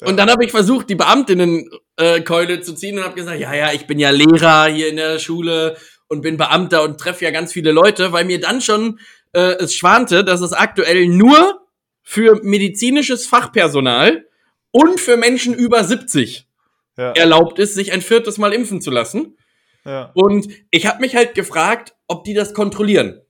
[0.00, 3.72] Und dann habe ich versucht, die Beamtinnenkeule äh, zu ziehen und habe gesagt, ja, ja,
[3.72, 5.76] ich bin ja Lehrer hier in der Schule
[6.08, 8.98] und bin Beamter und treffe ja ganz viele Leute, weil mir dann schon
[9.32, 11.66] äh, es schwante, dass es aktuell nur
[12.02, 14.26] für medizinisches Fachpersonal
[14.70, 16.48] und für Menschen über 70
[16.96, 17.12] ja.
[17.12, 19.36] erlaubt ist, sich ein viertes Mal impfen zu lassen.
[19.84, 20.10] Ja.
[20.14, 23.20] Und ich habe mich halt gefragt, ob die das kontrollieren.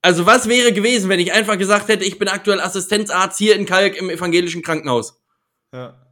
[0.00, 3.66] Also was wäre gewesen, wenn ich einfach gesagt hätte, ich bin aktuell Assistenzarzt hier in
[3.66, 5.20] Kalk im evangelischen Krankenhaus?
[5.72, 6.04] Ja.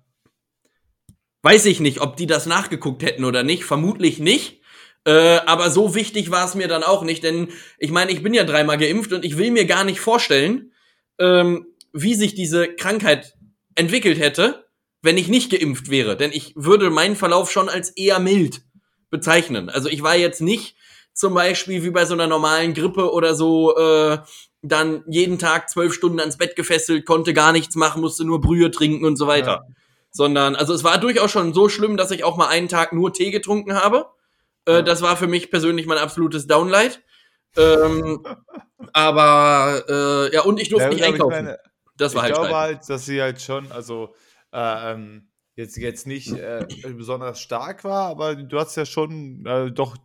[1.43, 3.65] Weiß ich nicht, ob die das nachgeguckt hätten oder nicht.
[3.65, 4.61] Vermutlich nicht.
[5.07, 8.35] Äh, aber so wichtig war es mir dann auch nicht, denn ich meine, ich bin
[8.35, 10.73] ja dreimal geimpft und ich will mir gar nicht vorstellen,
[11.21, 13.35] ähm, wie sich diese Krankheit
[13.77, 14.67] entwickelt hätte,
[15.03, 16.17] wenn ich nicht geimpft wäre.
[16.17, 18.63] Denn ich würde meinen Verlauf schon als eher mild
[19.09, 19.69] bezeichnen.
[19.69, 20.75] Also ich war jetzt nicht
[21.15, 24.19] zum Beispiel wie bei so einer normalen Grippe oder so, äh,
[24.63, 28.73] dann jeden Tag zwölf Stunden ans Bett gefesselt, konnte gar nichts machen, musste nur Brühe
[28.73, 29.65] trinken und so weiter.
[29.69, 29.75] Ja.
[30.11, 33.13] Sondern, also es war durchaus schon so schlimm, dass ich auch mal einen Tag nur
[33.13, 34.07] Tee getrunken habe.
[34.67, 34.83] Äh.
[34.83, 37.03] Das war für mich persönlich mein absolutes Downlight.
[37.57, 38.25] Ähm,
[38.93, 41.45] aber äh, ja, und ich durfte ja, nicht einkaufen.
[41.45, 41.59] Meine,
[41.97, 42.43] das war ich halt.
[42.43, 44.15] Ich glaube halt, dass sie halt schon, also
[44.53, 49.71] äh, ähm, jetzt, jetzt nicht äh, besonders stark war, aber du hast ja schon äh,
[49.71, 49.97] doch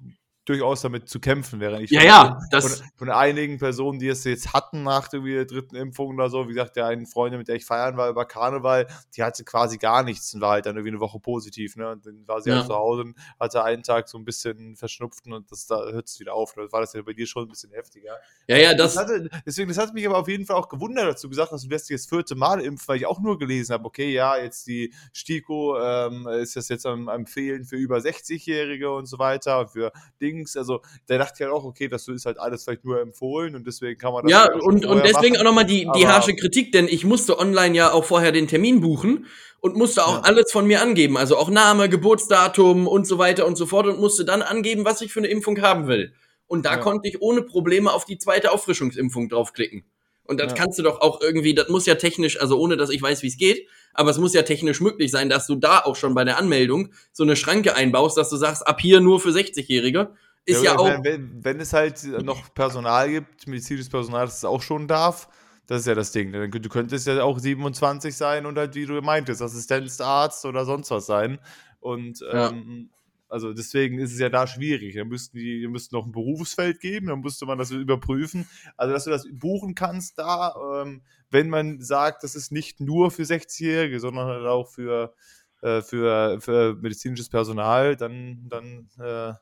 [0.46, 4.24] durchaus damit zu kämpfen, während ich ja, ja, das von, von, einigen Personen, die es
[4.24, 7.56] jetzt hatten nach der dritten Impfung oder so, wie gesagt, der einen Freundin, mit der
[7.56, 10.94] ich feiern war über Karneval, die hatte quasi gar nichts und war halt dann irgendwie
[10.94, 11.92] eine Woche positiv, ne?
[11.92, 12.62] Und dann war sie halt ja.
[12.64, 16.08] halt zu Hause und hatte einen Tag so ein bisschen verschnupften und das da hört
[16.08, 16.54] es wieder auf.
[16.54, 18.18] Da war das ja bei dir schon ein bisschen heftiger.
[18.48, 18.96] Ja, ja, das.
[18.96, 21.52] das hatte, deswegen, das hat mich aber auf jeden Fall auch gewundert, dass du gesagt
[21.52, 24.12] hast, du lässt dich das vierte Mal impfen, weil ich auch nur gelesen habe, okay,
[24.12, 29.20] ja, jetzt die STIKO ähm, ist das jetzt am Empfehlen für über 60-Jährige und so
[29.20, 30.58] weiter für Dings Dings.
[30.58, 33.68] Also da dachte ich halt auch, okay, das ist halt alles vielleicht nur empfohlen und
[33.68, 34.32] deswegen kann man das.
[34.32, 35.42] Ja, halt und, und deswegen machen.
[35.42, 38.82] auch nochmal die, die harsche Kritik, denn ich musste online ja auch vorher den Termin
[38.82, 39.28] buchen
[39.60, 40.22] und musste auch ja.
[40.22, 41.18] alles von mir angeben.
[41.18, 45.02] Also auch Name, Geburtsdatum und so weiter und so fort und musste dann angeben, was
[45.02, 46.14] ich für eine Impfung haben will.
[46.48, 46.78] Und da ja.
[46.78, 49.86] konnte ich ohne Probleme auf die zweite Auffrischungsimpfung draufklicken.
[50.32, 50.58] Und das ja.
[50.58, 53.28] kannst du doch auch irgendwie, das muss ja technisch, also ohne dass ich weiß, wie
[53.28, 56.24] es geht, aber es muss ja technisch möglich sein, dass du da auch schon bei
[56.24, 60.12] der Anmeldung so eine Schranke einbaust, dass du sagst, ab hier nur für 60-Jährige
[60.46, 61.04] ist ja, ja auch.
[61.04, 65.28] Wenn, wenn, es halt noch Personal gibt, medizinisches Personal, das es auch schon darf,
[65.68, 66.32] Das ist ja das Ding.
[66.32, 71.08] Du könntest ja auch 27 sein und halt, wie du meintest, Assistenzarzt oder sonst was
[71.08, 71.40] sein.
[71.82, 72.52] Und Ja.
[72.52, 72.90] ähm,
[73.32, 74.96] also deswegen ist es ja da schwierig.
[74.96, 78.48] Da müssten die, die müssten noch ein Berufsfeld geben, dann müsste man das überprüfen.
[78.76, 83.10] Also, dass du das buchen kannst da, ähm, wenn man sagt, das ist nicht nur
[83.10, 85.14] für 60-Jährige, sondern halt auch für,
[85.62, 89.34] äh, für, für medizinisches Personal, dann, dann, äh,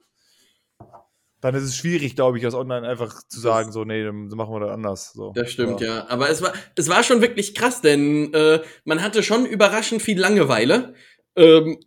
[1.41, 4.53] dann ist es schwierig, glaube ich, das online einfach zu sagen, so, nee, dann machen
[4.53, 5.13] wir das anders.
[5.13, 5.31] So.
[5.33, 6.07] Das stimmt, ja.
[6.09, 10.19] Aber es war, es war schon wirklich krass, denn äh, man hatte schon überraschend viel
[10.19, 10.93] Langeweile.
[11.35, 11.79] Ähm,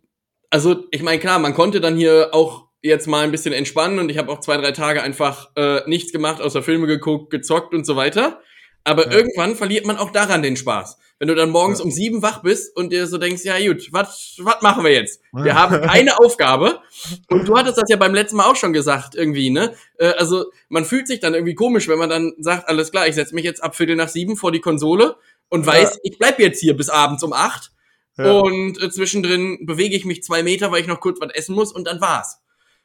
[0.53, 4.09] also, ich meine, klar, man konnte dann hier auch jetzt mal ein bisschen entspannen und
[4.09, 7.85] ich habe auch zwei, drei Tage einfach äh, nichts gemacht, außer Filme geguckt, gezockt und
[7.85, 8.39] so weiter.
[8.83, 9.13] Aber Ja.
[9.13, 10.97] irgendwann verliert man auch daran den Spaß.
[11.17, 11.85] Wenn du dann morgens Ja.
[11.85, 15.21] um sieben wach bist und dir so denkst, ja gut, was was machen wir jetzt?
[15.31, 16.81] Wir haben eine Aufgabe
[17.29, 19.73] und du hattest das ja beim letzten Mal auch schon gesagt irgendwie, ne?
[19.97, 23.15] Äh, also man fühlt sich dann irgendwie komisch, wenn man dann sagt, alles klar, ich
[23.15, 25.15] setze mich jetzt ab Viertel nach sieben vor die Konsole
[25.49, 27.71] und weiß, ich bleib jetzt hier bis abends um acht
[28.17, 28.31] Ja.
[28.31, 31.71] und äh, zwischendrin bewege ich mich zwei Meter, weil ich noch kurz was essen muss
[31.71, 32.43] und dann war's.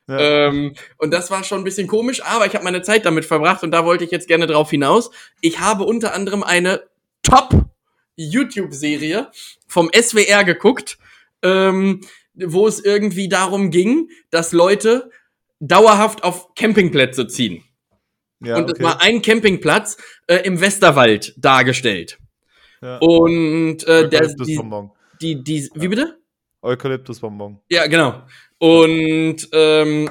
[0.08, 0.18] Ja.
[0.18, 3.62] Ähm, und das war schon ein bisschen komisch, aber ich habe meine Zeit damit verbracht
[3.62, 5.10] und da wollte ich jetzt gerne drauf hinaus.
[5.42, 6.82] Ich habe unter anderem eine
[7.22, 7.50] Top
[8.16, 9.30] YouTube-Serie
[9.66, 10.98] vom SWR geguckt,
[11.42, 12.00] ähm,
[12.34, 15.10] wo es irgendwie darum ging, dass Leute
[15.60, 17.64] dauerhaft auf Campingplätze ziehen.
[18.40, 18.84] ja, und es okay.
[18.84, 22.18] war ein Campingplatz äh, im Westerwald dargestellt.
[22.80, 22.96] ja.
[22.98, 24.92] Und äh, der, die, Eukalyptusbonbon.
[25.20, 26.18] Die, die, wie bitte?
[26.62, 27.60] Eukalyptusbonbon.
[27.68, 28.22] Ja, genau.
[28.58, 30.10] Und ähm,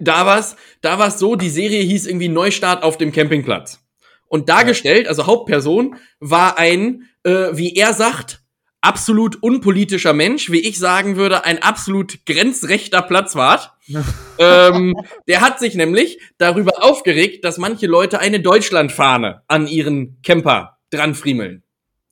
[0.00, 3.80] da war's, da war's so, die Serie hieß irgendwie Neustart auf dem Campingplatz.
[4.28, 8.42] Und dargestellt, also Hauptperson, war ein, äh, wie er sagt,
[8.80, 13.72] absolut unpolitischer Mensch, wie ich sagen würde, ein absolut grenzrechter Platzwart.
[14.38, 14.94] ähm,
[15.28, 21.62] der hat sich nämlich darüber aufgeregt, dass manche Leute eine Deutschlandfahne an ihren Camper dranfriemeln.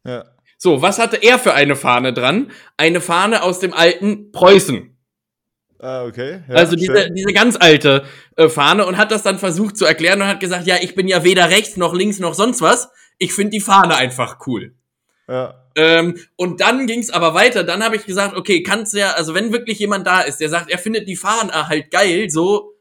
[0.05, 0.25] Ja.
[0.65, 2.51] So, was hatte er für eine Fahne dran?
[2.79, 4.97] Eine Fahne aus dem alten Preußen.
[5.79, 6.41] Ah, okay.
[6.49, 7.15] Ja, also diese, schön.
[7.15, 10.67] diese ganz alte äh, Fahne und hat das dann versucht zu erklären und hat gesagt,
[10.67, 12.89] ja, ich bin ja weder rechts noch links noch sonst was.
[13.19, 14.75] Ich finde die Fahne einfach cool.
[15.29, 15.67] Ja.
[15.77, 17.63] Ähm, und dann ging's aber weiter.
[17.63, 20.71] Dann habe ich gesagt, okay, kannst ja, also wenn wirklich jemand da ist, der sagt,
[20.71, 22.73] er findet die Fahne halt geil, so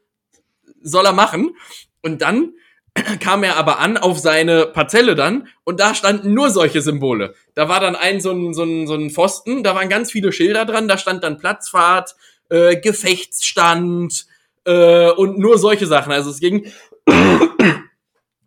[0.80, 1.54] soll er machen.
[2.00, 2.54] Und dann
[3.20, 7.34] kam er aber an auf seine Parzelle dann und da standen nur solche Symbole.
[7.54, 10.32] Da war dann ein so ein, so ein, so ein Pfosten, da waren ganz viele
[10.32, 12.14] Schilder dran, da stand dann Platzfahrt,
[12.50, 14.26] äh, Gefechtsstand
[14.64, 16.12] äh, und nur solche Sachen.
[16.12, 16.72] Also es ging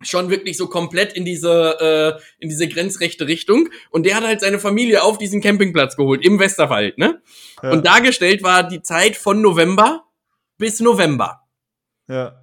[0.00, 3.68] schon wirklich so komplett in diese, äh, in diese grenzrechte Richtung.
[3.90, 7.20] Und der hat halt seine Familie auf diesen Campingplatz geholt, im Westerwald, ne?
[7.62, 7.72] Ja.
[7.72, 10.04] Und dargestellt war die Zeit von November
[10.56, 11.42] bis November.
[12.08, 12.37] ja.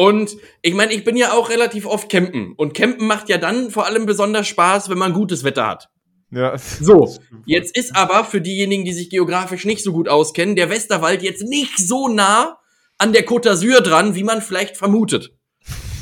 [0.00, 2.52] Und ich meine, ich bin ja auch relativ oft campen.
[2.56, 5.88] Und campen macht ja dann vor allem besonders Spaß, wenn man gutes Wetter hat.
[6.30, 6.56] Ja.
[6.56, 11.24] So, jetzt ist aber für diejenigen, die sich geografisch nicht so gut auskennen, der Westerwald
[11.24, 12.60] jetzt nicht so nah
[12.96, 15.34] an der Côte d'Azur dran, wie man vielleicht vermutet.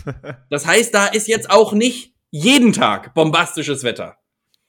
[0.51, 4.19] Das heißt, da ist jetzt auch nicht jeden Tag bombastisches Wetter.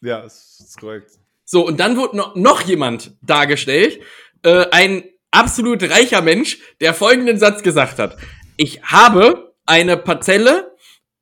[0.01, 1.11] Ja, das ist korrekt.
[1.45, 3.99] So, und dann wurde noch, noch jemand dargestellt,
[4.41, 8.17] äh, ein absolut reicher Mensch, der folgenden Satz gesagt hat.
[8.57, 10.75] Ich habe eine Parzelle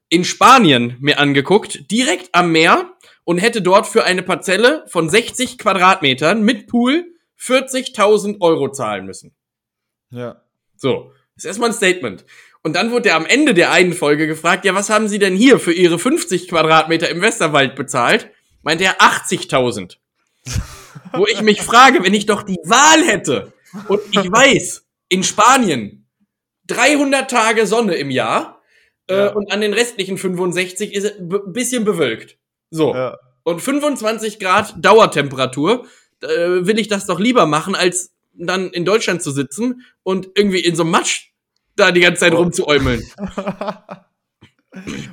[0.09, 2.93] in Spanien mir angeguckt, direkt am Meer
[3.25, 7.05] und hätte dort für eine Parzelle von 60 Quadratmetern mit Pool
[7.39, 9.35] 40.000 Euro zahlen müssen.
[10.11, 10.41] Ja.
[10.77, 12.25] So, das ist erstmal ein Statement.
[12.61, 15.35] Und dann wurde er am Ende der einen Folge gefragt, ja, was haben Sie denn
[15.35, 18.31] hier für Ihre 50 Quadratmeter im Westerwald bezahlt?
[18.63, 19.97] Meinte er 80.000.
[21.13, 23.53] Wo ich mich frage, wenn ich doch die Wahl hätte
[23.87, 26.04] und ich weiß, in Spanien
[26.67, 28.61] 300 Tage Sonne im Jahr
[29.07, 29.27] äh, Ja.
[29.33, 32.37] und an den restlichen 65 ist es ein bisschen bewölkt.
[32.71, 32.93] So.
[32.93, 33.17] Ja.
[33.43, 35.85] Und 25 Grad Dauertemperatur,
[36.21, 40.59] äh, will ich das doch lieber machen, als dann in Deutschland zu sitzen und irgendwie
[40.59, 41.29] in so einem Matsch
[41.75, 42.37] da die ganze Zeit Oh.
[42.37, 43.03] rumzuäumeln.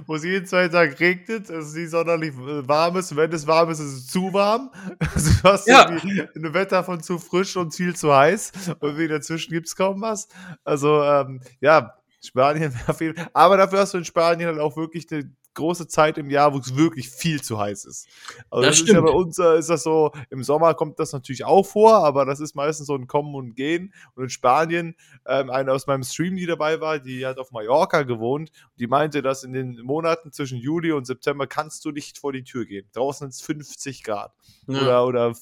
[0.06, 3.10] Wo es jeden zweiten Tag regnet, es ist nicht sonderlich äh, warm ist.
[3.12, 4.70] Und wenn es warm ist, ist es zu warm.
[5.14, 5.86] Also du hast Ja.
[5.88, 8.52] ein Wetter von zu frisch und viel zu heiß.
[8.80, 10.28] Und wie dazwischen gibt es kaum was.
[10.64, 11.94] Also, ähm, ja,
[12.24, 12.72] Spanien.
[13.32, 16.58] Aber dafür hast du in Spanien halt auch wirklich eine große Zeit im Jahr, wo
[16.58, 18.08] es wirklich viel zu heiß ist.
[18.50, 21.12] Also Das das, ist ja bei uns äh, ist das so, im Sommer kommt das
[21.12, 23.92] natürlich auch vor, aber das ist meistens so ein Kommen und Gehen.
[24.14, 28.02] Und in Spanien, ähm, eine aus meinem Stream, die dabei war, die hat auf Mallorca
[28.02, 32.32] gewohnt, die meinte, dass in den Monaten zwischen Juli und September kannst du nicht vor
[32.32, 32.88] die Tür gehen.
[32.92, 34.32] Draußen sind es 50 Grad
[34.66, 34.80] Ja.
[34.82, 35.34] oder, oder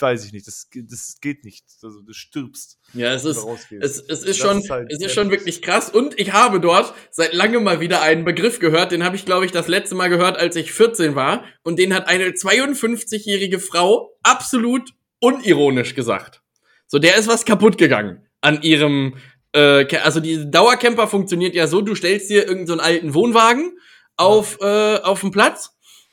[0.00, 0.46] weiß ich nicht.
[0.46, 1.64] Das, das geht nicht.
[1.82, 2.78] Also du stirbst.
[2.94, 3.38] Ja, es ist,
[3.80, 5.90] es, es ist Das schon, ist halt es ist schon wirklich krass.
[5.90, 9.44] Und ich habe dort seit langem mal wieder einen Begriff gehört, den habe ich, glaube
[9.46, 11.44] ich, das letzte Mal gehört, als ich 14 war.
[11.62, 16.42] Und den hat eine 52-jährige Frau absolut unironisch gesagt.
[16.86, 19.16] So, der ist was kaputt gegangen an ihrem,
[19.52, 23.76] äh, also diese Dauercamper funktioniert ja so, du stellst dir irgendeinen so einen alten Wohnwagen
[24.16, 25.70] auf, äh, auf den Platz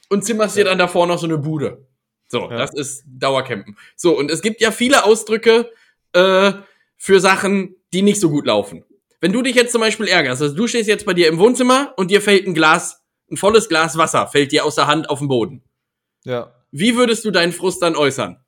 [0.09, 0.69] und zimmerst dir Ja.
[0.69, 1.84] dann davor noch so eine Bude.
[2.27, 2.57] So, Ja.
[2.57, 3.77] das ist Dauercampen.
[3.95, 5.71] So, und es gibt ja viele Ausdrücke
[6.13, 6.53] äh,
[6.97, 8.83] für Sachen, die nicht so gut laufen.
[9.21, 11.93] Wenn du dich jetzt zum Beispiel ärgerst, also du stehst jetzt bei dir im Wohnzimmer
[11.97, 15.19] und dir fällt ein Glas, ein volles Glas Wasser, fällt dir aus der Hand auf
[15.19, 15.63] den Boden.
[16.23, 16.53] Ja.
[16.71, 18.39] Wie würdest du deinen Frust dann äußern?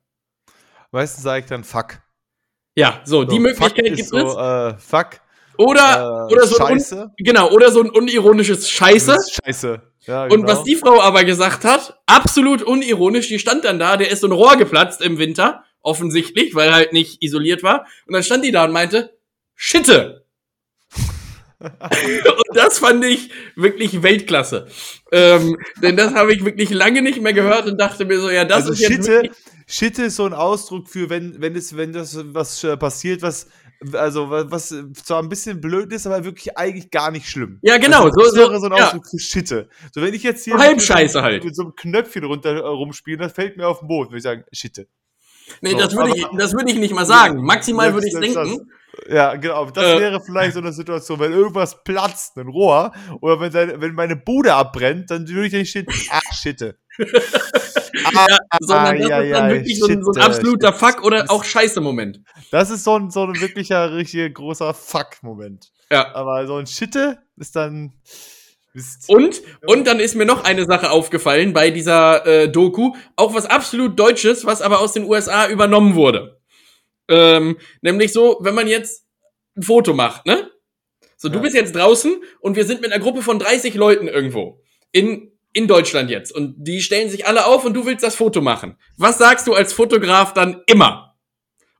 [0.90, 2.00] Meistens sage ich dann fuck.
[2.76, 4.34] Ja, so, die So, Möglichkeit fuck gibt ist so, es.
[4.74, 5.20] Äh, fuck.
[5.56, 7.10] Oder, äh, oder so ein, un, Scheiße.
[7.18, 9.16] genau, oder so ein unironisches Scheiße.
[9.44, 9.82] Scheiße.
[10.08, 10.48] Ja, Und genau.
[10.48, 14.26] was die Frau aber gesagt hat, absolut unironisch, die stand dann da, der ist so
[14.26, 17.86] ein Rohr geplatzt im Winter, offensichtlich, weil halt nicht isoliert war.
[18.06, 19.18] Und dann stand die da und meinte,
[19.54, 20.24] Schitte.
[21.60, 24.68] und das fand ich wirklich Weltklasse.
[25.12, 28.46] Ähm, denn das habe ich wirklich lange nicht mehr gehört und dachte mir so, ja,
[28.46, 29.32] das also ist jetzt Schitte, wirklich,
[29.66, 33.48] Schitte ist so ein Ausdruck für, wenn, wenn es, wenn das was äh, passiert, was,
[33.92, 37.58] also wa- was zwar ein bisschen blöd ist, aber wirklich eigentlich gar nicht schlimm.
[37.62, 38.90] Ja, genau, so- so- so ja.
[39.08, 39.68] Für Schitte.
[39.94, 41.44] So, wenn ich jetzt hier mit, halt.
[41.44, 44.22] mit so einem Knöpfchen runter äh, rumspiele, das fällt mir auf den Boden, würde ich
[44.24, 44.88] sagen, Schitte.
[45.60, 47.42] nee, so, das würde ich, das würde ich nicht mal sagen.
[47.44, 48.70] Maximal würde ich denken.
[49.08, 49.70] Ja, genau.
[49.70, 50.00] Das Äh.
[50.00, 54.16] wäre vielleicht so eine Situation, wenn irgendwas platzt, ein Rohr, oder wenn, deine, wenn meine
[54.16, 56.78] Bude abbrennt, dann würde ich nicht stehen, ah, Schitte.
[58.16, 60.78] ah, Sondern das ja, ist dann ja, wirklich so ein, so ein Schitte, absoluter Schitte.
[60.86, 62.20] Fuck oder auch Scheiße-Moment.
[62.50, 65.70] Das ist so ein, so ein wirklicher, richtig großer Fuck-Moment.
[65.90, 66.14] Ja.
[66.14, 67.92] Aber so ein Schitte ist dann.
[68.74, 73.34] Ist, Und, und dann ist mir noch eine Sache aufgefallen bei dieser äh, Doku, auch
[73.34, 76.38] was absolut Deutsches, was aber aus den USA übernommen wurde.
[77.08, 79.06] Ähm, nämlich so, wenn man jetzt
[79.56, 80.50] ein Foto macht, ne?
[81.16, 81.40] So, du Ja.
[81.40, 84.60] bist jetzt draußen und wir sind mit einer Gruppe von 30 Leuten irgendwo.
[84.92, 86.32] In, in Deutschland jetzt.
[86.34, 88.76] Und die stellen sich alle auf und du willst das Foto machen.
[88.96, 91.16] Was sagst du als Fotograf dann immer?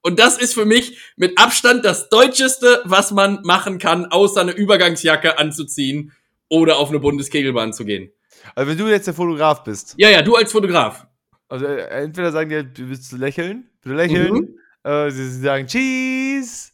[0.03, 4.53] Und das ist für mich mit Abstand das Deutscheste, was man machen kann, außer eine
[4.53, 6.13] Übergangsjacke anzuziehen
[6.49, 8.11] oder auf eine Bundeskegelbahn zu gehen.
[8.55, 11.07] also wenn du jetzt der Fotograf bist, Ja, ja, du als Fotograf.
[11.49, 14.59] also äh, entweder sagen die, du willst lächeln, bitte lächeln, Mhm.
[14.91, 16.71] äh, sie, sagen Cheese.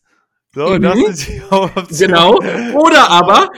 [0.54, 0.82] So, Mhm.
[0.82, 1.86] das ist die Option.
[1.98, 2.36] Genau.
[2.78, 3.50] Oder aber,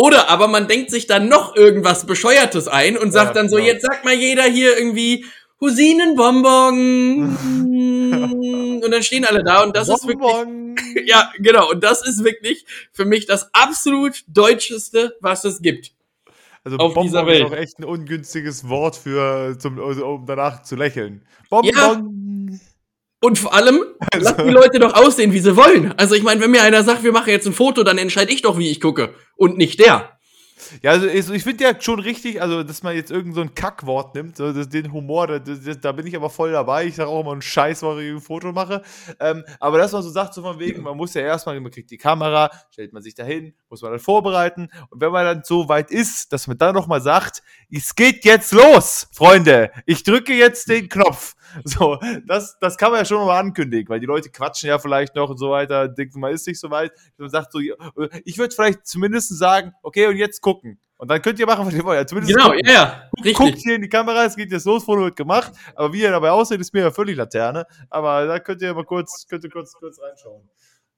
[0.00, 3.56] oder aber man denkt sich dann noch irgendwas Bescheuertes ein und sagt Ja, dann so,
[3.56, 3.68] genau.
[3.68, 5.26] jetzt sagt mal jeder hier irgendwie
[5.60, 7.36] Husinenbonbon.
[8.82, 10.74] und dann stehen alle da und das ist wirklich, Bonbon.
[11.04, 11.70] ja, genau.
[11.70, 15.92] Und das ist wirklich für mich das absolut Deutscheste, was es gibt.
[16.64, 17.44] Also auf Bonbon dieser ist Welt.
[17.44, 21.26] auch echt ein ungünstiges Wort für, zum, also, um danach zu lächeln.
[21.50, 22.58] Bonbon.
[23.22, 25.92] Und vor allem, Also- lass die Leute doch aussehen, wie sie wollen.
[25.98, 28.42] Also ich meine, wenn mir einer sagt, wir machen jetzt ein Foto, dann entscheide ich
[28.42, 29.14] doch, wie ich gucke.
[29.36, 30.16] Und nicht der.
[30.82, 34.14] Ja, also ich, finde ja schon richtig, also dass man jetzt irgend so ein Kackwort
[34.14, 36.86] nimmt, so, das, den Humor, da, das, da bin ich aber voll dabei.
[36.86, 38.82] Ich sage auch immer ein Scheiß, wenn ich ein Foto mache.
[39.18, 41.90] Ähm, aber das, was du sagst, so von wegen, man muss ja erstmal, man kriegt
[41.90, 44.68] die Kamera, stellt man sich dahin, muss man dann vorbereiten.
[44.90, 48.52] Und wenn man dann so weit ist, dass man dann nochmal sagt, es geht jetzt
[48.52, 51.34] los, Freunde, ich drücke jetzt den Knopf.
[51.64, 55.14] So, das, das kann man ja schon mal ankündigen, weil die Leute quatschen ja vielleicht
[55.14, 56.92] noch und so weiter, denken, man ist nicht so weit.
[57.18, 60.78] Man sagt so, ich würde vielleicht zumindest sagen, okay, und jetzt gucken.
[60.96, 61.98] Und dann könnt ihr machen, was ihr wollt.
[61.98, 62.66] Ja, zumindest Genau, gucken.
[62.66, 63.32] ja, ja.
[63.32, 63.62] Guckt Richtig.
[63.62, 65.52] hier in die Kamera, es geht jetzt los, Foto wird gemacht.
[65.74, 67.64] Aber wie ihr dabei aussieht, ist mir ja völlig Laterne.
[67.88, 70.46] Aber da könnt ihr mal kurz, könnt ihr kurz, kurz reinschauen.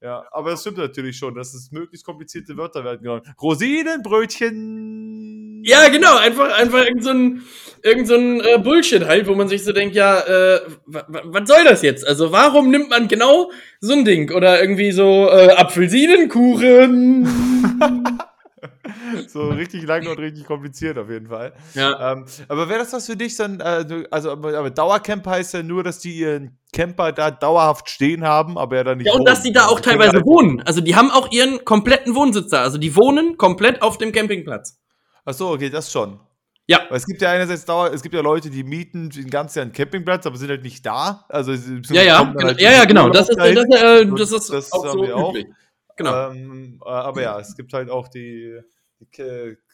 [0.02, 3.22] Ja, aber das stimmt natürlich schon, dass es möglichst komplizierte Wörter werden genommen.
[3.40, 5.62] Rosinenbrötchen.
[5.64, 7.42] Ja, genau, einfach, einfach irgend so ein,
[7.84, 11.62] irgend so ein äh, Bullshit halt, wo man sich so denkt, ja, äh, was soll
[11.62, 12.04] das jetzt?
[12.04, 14.32] Also warum nimmt man genau so ein Ding?
[14.32, 17.28] Oder irgendwie so äh, Apfelsinenkuchen.
[19.28, 21.52] So richtig lang und richtig kompliziert auf jeden Fall.
[21.74, 22.12] ja.
[22.12, 25.62] Ähm, aber wäre das was für dich dann, äh, also aber, aber Dauercamp heißt ja
[25.62, 29.24] nur, dass die ihren Camper da dauerhaft stehen haben, aber ja dann nicht ja, und
[29.26, 30.62] dass die da auch Die können teilweise halt- wohnen.
[30.62, 32.62] Also die haben auch ihren kompletten Wohnsitz da.
[32.62, 34.80] Also die wohnen komplett auf dem Campingplatz.
[35.24, 36.18] Ach so, okay, das schon.
[36.66, 36.80] Ja.
[36.88, 39.64] Weil es gibt ja einerseits Dauer, es gibt ja Leute, die mieten den ganzen Jahr
[39.64, 41.24] einen Campingplatz, aber sind halt nicht da.
[41.28, 41.52] Also
[41.90, 42.44] Ja, ja, genau.
[42.44, 43.08] halt ja, ja, genau.
[43.10, 45.34] Das ist, das, äh, das ist das auch haben so wir auch.
[45.96, 46.30] Genau.
[46.30, 48.58] Ähm, äh, aber ja, es gibt halt auch die,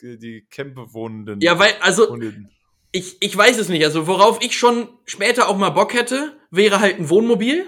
[0.02, 1.40] die, Campbewohnenden.
[1.40, 2.16] Ja, weil, also,
[2.92, 3.84] ich, ich weiß es nicht.
[3.84, 7.64] Also, worauf ich schon später auch mal Bock hätte, wäre halt ein Wohnmobil.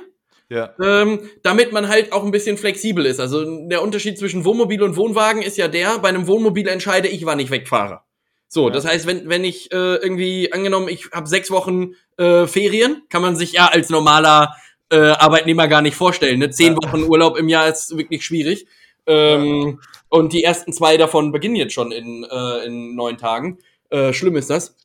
[0.49, 0.75] Ja.
[0.83, 3.21] Ähm, damit man halt auch ein bisschen flexibel ist.
[3.21, 7.25] Also der Unterschied zwischen Wohnmobil und Wohnwagen ist ja der, bei einem Wohnmobil entscheide ich,
[7.25, 8.01] wann ich wegfahre.
[8.49, 8.75] So, Ja.
[8.75, 13.23] das heißt, wenn, wenn ich äh, irgendwie, angenommen, ich habe sechs Wochen äh, Ferien, kann
[13.23, 14.57] man sich ja als normaler
[14.91, 16.41] äh, Arbeitnehmer gar nicht vorstellen.
[16.41, 16.51] Ne?
[16.51, 16.79] Zehn Ja.
[16.83, 18.67] Wochen Urlaub im Jahr ist wirklich schwierig.
[19.07, 19.79] Ähm,
[20.11, 23.59] Und die ersten zwei davon beginnen jetzt schon in, äh, in neun Tagen.
[23.89, 24.77] Äh, schlimm ist das.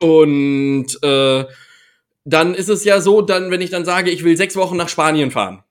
[0.00, 1.44] Und äh,
[2.24, 4.88] dann ist es ja so, dann, wenn ich dann sage, ich will sechs Wochen nach
[4.88, 5.62] Spanien fahren,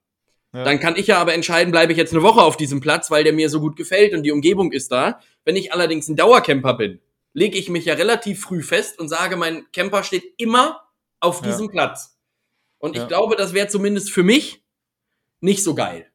[0.54, 0.64] Ja.
[0.64, 3.24] dann kann ich ja aber entscheiden, bleibe ich jetzt eine Woche auf diesem Platz, weil
[3.24, 5.20] der mir so gut gefällt und die Umgebung ist da.
[5.46, 7.00] Wenn ich allerdings ein Dauercamper bin,
[7.34, 10.84] lege ich mich ja relativ früh fest und sage, mein Camper steht immer
[11.20, 11.48] auf Ja.
[11.48, 12.16] diesem Platz.
[12.78, 13.02] Und Ja.
[13.02, 14.62] ich glaube, das wäre zumindest für mich
[15.42, 16.06] nicht so geil.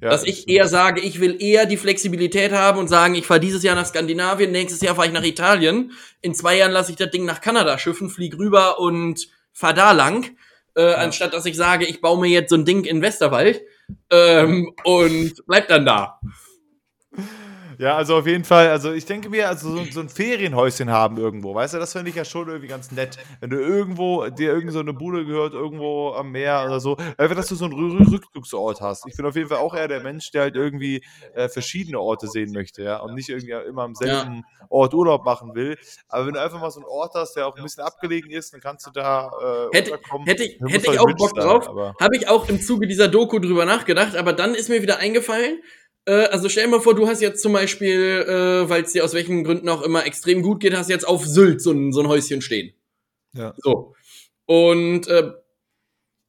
[0.00, 3.40] Ja, Dass ich eher sage, ich will eher die Flexibilität haben und sagen, ich fahre
[3.40, 6.98] dieses Jahr nach Skandinavien, nächstes Jahr fahre ich nach Italien, in zwei Jahren lasse ich
[6.98, 10.36] das Ding nach Kanada schiffen, flieg rüber und fahr da lang,
[10.74, 13.62] äh, anstatt dass ich sage, ich baue mir jetzt so ein Ding in Westerwald
[14.10, 16.20] ähm, und bleib dann da.
[17.78, 21.18] Ja, also auf jeden Fall, also ich denke mir, also so, so ein Ferienhäuschen haben
[21.18, 23.18] irgendwo, weißt du, das finde ich ja schon irgendwie ganz nett.
[23.40, 27.36] Wenn du irgendwo, dir irgend so eine Bude gehört, irgendwo am Meer oder so, einfach,
[27.36, 29.04] dass du so einen Rü- Rückzugsort hast.
[29.06, 31.02] Ich bin auf jeden Fall auch eher der Mensch, der halt irgendwie
[31.34, 35.54] äh, verschiedene Orte sehen möchte, ja, und nicht irgendwie immer am selben Ort Urlaub machen
[35.54, 35.76] will.
[36.08, 38.52] Aber wenn du einfach mal so einen Ort hast, der auch ein bisschen abgelegen ist,
[38.52, 39.30] dann kannst du da
[39.72, 40.26] äh, Hätte, unterkommen.
[40.26, 41.94] hätte ich, hätte ich halt auch Bock sein, drauf.
[42.00, 45.60] Habe ich auch im Zuge dieser Doku drüber nachgedacht, aber dann ist mir wieder eingefallen,
[46.06, 49.04] äh, also stell dir mal vor, du hast jetzt zum Beispiel, äh, weil es dir
[49.04, 52.00] aus welchen Gründen auch immer extrem gut geht, hast jetzt auf Sylt so ein, so
[52.00, 52.72] ein Häuschen stehen.
[53.34, 53.54] Ja.
[53.58, 53.94] So.
[54.46, 55.32] Und äh,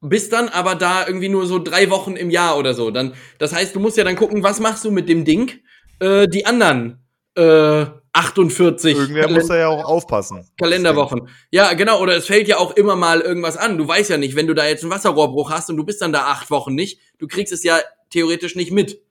[0.02, 2.92] bist dann aber da irgendwie nur so drei Wochen im Jahr oder so.
[2.92, 5.52] Dann, das heißt, du musst ja dann gucken, was machst du mit dem Ding?
[6.00, 7.04] Äh, die anderen
[7.36, 10.48] äh, 48 Irgendwer muss da ja auch aufpassen.
[10.60, 11.30] Kalenderwochen.
[11.52, 12.02] Ja, genau.
[12.02, 13.78] Oder es fällt ja auch immer mal irgendwas an.
[13.78, 16.14] Du weißt ja nicht, wenn du da jetzt einen Wasserrohrbruch hast und du bist dann
[16.14, 17.78] da acht Wochen nicht, du kriegst es ja
[18.10, 19.02] theoretisch nicht mit.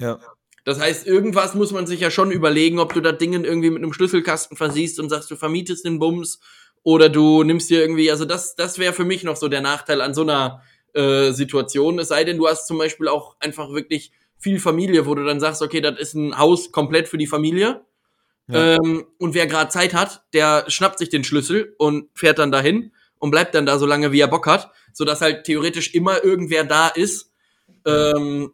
[0.00, 0.18] Ja.
[0.64, 3.82] Das heißt, irgendwas muss man sich ja schon überlegen, ob du das Ding irgendwie mit
[3.82, 6.40] einem Schlüsselkasten versiehst und sagst, du vermietest den Bums
[6.82, 10.00] oder du nimmst dir irgendwie, also das, das wäre für mich noch so der Nachteil
[10.00, 10.62] an so einer
[10.94, 11.98] äh, Situation.
[11.98, 15.40] Es sei denn, du hast zum Beispiel auch einfach wirklich viel Familie, wo du dann
[15.40, 17.82] sagst, okay, das ist ein Haus komplett für die Familie.
[18.48, 18.74] Ja.
[18.74, 22.92] Ähm, und wer gerade Zeit hat, der schnappt sich den Schlüssel und fährt dann dahin
[23.18, 26.64] und bleibt dann da so lange, wie er Bock hat, sodass halt theoretisch immer irgendwer
[26.64, 27.30] da ist,
[27.86, 28.52] ähm,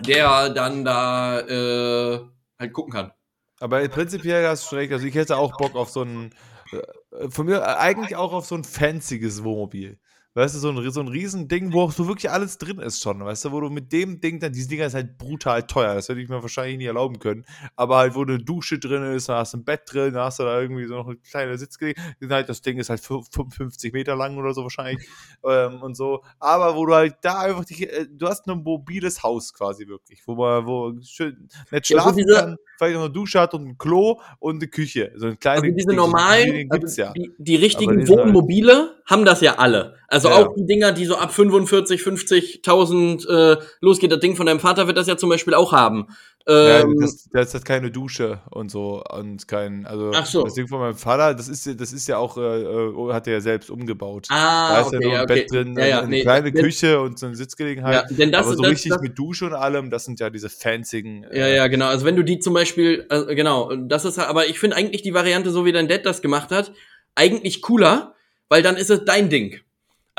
[0.00, 2.20] der dann da äh,
[2.58, 3.12] halt gucken kann.
[3.60, 4.92] Aber prinzipiell hast du recht.
[4.92, 6.34] Also ich hätte auch Bock auf so ein,
[6.72, 9.98] äh, von mir äh, eigentlich auch auf so ein fancyes Wohnmobil.
[10.36, 13.24] Weißt du, so ein, so ein Riesending, wo auch so wirklich alles drin ist schon,
[13.24, 16.10] weißt du, wo du mit dem Ding dann, diese Dinger ist halt brutal teuer, das
[16.10, 19.38] hätte ich mir wahrscheinlich nie erlauben können, aber halt, wo eine Dusche drin ist, da
[19.38, 22.30] hast du ein Bett drin, da hast du da irgendwie so noch eine kleine Sitzgelegenheit,
[22.30, 25.08] halt, das Ding ist halt 55 Meter lang oder so wahrscheinlich
[25.48, 29.22] ähm, und so, aber wo du halt da einfach, die, äh, du hast ein mobiles
[29.22, 33.04] Haus quasi wirklich, wo man, wo schön nett Ja, so schlafen diese- kann, vielleicht noch
[33.04, 35.96] eine Dusche hat und ein Klo und eine Küche, so eine kleine Also diese Ding,
[35.96, 37.12] normalen, also ja.
[37.14, 39.96] die, die richtigen halt- Wohnmobile haben das ja alle.
[40.08, 40.36] Also Ja.
[40.46, 44.12] auch die Dinger, die so ab 45, 50.000 äh, losgeht.
[44.12, 46.06] Das Ding von deinem Vater wird das ja zum Beispiel auch haben.
[46.48, 50.44] Ja, Ähm, das, das hat keine Dusche und so und kein, also Ach so.
[50.44, 53.26] das Ding von meinem Vater, das ist, ja- das ist ja auch, äh, äh, hat
[53.26, 54.28] er ja selbst umgebaut.
[54.30, 55.34] ah, da ist okay, ja nur ja, ein okay.
[55.40, 58.08] Bett drin, ja, ja, eine nee, kleine denn- Küche und so eine Sitzgelegenheit.
[58.10, 60.30] Ja, denn das, aber so das, richtig das, mit Dusche und allem, das sind ja
[60.30, 61.24] diese fancyen.
[61.24, 61.86] äh, Ja, ja, genau.
[61.88, 65.14] Also wenn du die zum Beispiel, also genau, das ist aber ich finde eigentlich die
[65.14, 66.70] Variante, so wie dein Dad das gemacht hat,
[67.16, 68.14] eigentlich cooler,
[68.48, 69.58] weil dann ist es dein Ding.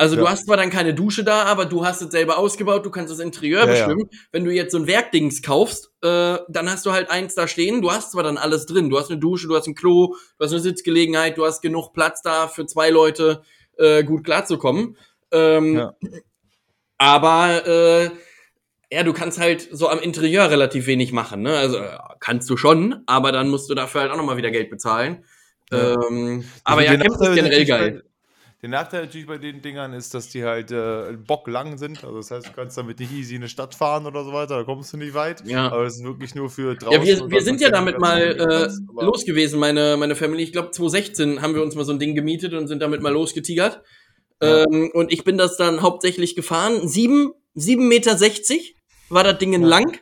[0.00, 0.30] Also du Ja.
[0.30, 3.18] hast zwar dann keine Dusche da, aber du hast es selber ausgebaut, du kannst das
[3.18, 3.86] Interieur Ja, ja.
[3.86, 4.08] bestimmen.
[4.32, 7.82] Wenn du jetzt so ein Werkdings kaufst, äh, dann hast du halt eins da stehen,
[7.82, 10.44] du hast zwar dann alles drin, du hast eine Dusche, du hast ein Klo, du
[10.44, 13.42] hast eine Sitzgelegenheit, du hast genug Platz da für zwei Leute
[13.76, 14.96] äh, gut klarzukommen.
[15.32, 15.94] Ähm, Ja.
[16.98, 18.10] Aber äh,
[18.90, 21.56] ja, du kannst halt so am Interieur relativ wenig machen, ne?
[21.56, 21.78] Also
[22.20, 25.24] kannst du schon, aber dann musst du dafür halt auch nochmal wieder Geld bezahlen.
[25.70, 25.92] Ja.
[26.08, 28.02] Ähm, aber ja, Camp ist generell geil.
[28.60, 32.02] Der Nachteil natürlich bei den Dingern ist, dass die halt äh, bocklang sind.
[32.02, 34.56] Also das heißt, du kannst damit nicht easy in eine Stadt fahren oder so weiter,
[34.56, 35.46] da kommst du nicht weit.
[35.46, 35.70] Ja.
[35.70, 37.00] Aber es ist wirklich nur für draußen.
[37.00, 38.68] Ja, wir, wir sind ja damit mal äh,
[39.00, 40.42] los gewesen, meine, meine Family.
[40.42, 43.12] Ich glaube, 2016 haben wir uns mal so ein Ding gemietet und sind damit mal
[43.12, 43.80] losgetigert.
[44.42, 44.64] Ja.
[44.64, 46.88] Ähm, und ich bin das dann hauptsächlich gefahren.
[46.88, 48.74] Sieben, sieben Meter sechzig
[49.08, 49.60] war das Ding Ja.
[49.60, 49.98] lang.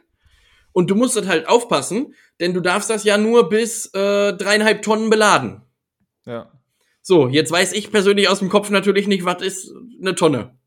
[0.73, 5.11] Und du musstest halt aufpassen, denn du darfst das ja nur bis äh, dreieinhalb Tonnen
[5.11, 5.63] beladen.
[6.27, 6.51] Ja.
[7.09, 10.59] So, jetzt weiß ich persönlich aus dem Kopf natürlich nicht, was ist eine Tonne.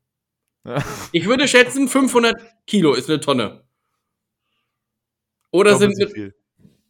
[1.12, 2.34] Ich würde schätzen, 500
[2.66, 3.64] Kilo ist eine Tonne.
[5.50, 6.34] Oder sind viel.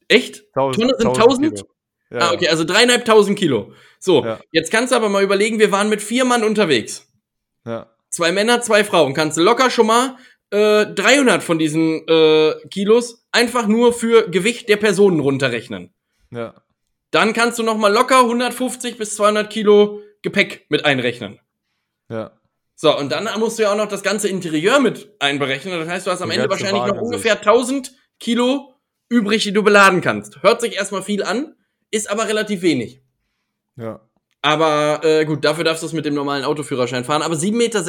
[0.07, 0.45] echt?
[0.55, 1.55] Tausend- Tonne sind 1000 1000?
[1.57, 1.69] Kilo.
[2.13, 3.73] Ja, Ah, okay, also dreieinhalbtausend Kilo.
[3.99, 4.39] So, Ja.
[4.53, 7.09] jetzt kannst du aber mal überlegen, wir waren mit vier Mann unterwegs.
[7.67, 7.91] ja.
[8.09, 9.15] Zwei Männer, zwei Frauen.
[9.15, 10.17] Kannst du locker schon mal
[10.53, 15.93] äh, 300 von diesen äh, Kilos einfach nur für Gewicht der Personen runterrechnen.
[16.31, 16.55] ja.
[17.11, 21.41] Dann kannst du noch mal locker 150 bis 200 Kilo Gepäck mit einrechnen.
[22.09, 22.33] Ja.
[22.77, 25.79] So, und dann musst du ja auch noch das ganze Interieur mit einberechnen.
[25.81, 28.75] Das heißt, du hast am Die Ende wahrscheinlich noch Wagen ungefähr 1000 Kilo
[29.09, 30.43] übrig, die du beladen kannst.
[30.43, 31.55] Hört sich erstmal viel an,
[31.91, 33.03] ist aber relativ wenig.
[33.77, 34.01] Ja.
[34.43, 37.23] Aber äh, gut, dafür darfst du es mit dem normalen Autoführerschein fahren.
[37.23, 37.85] Aber 7,60 Meter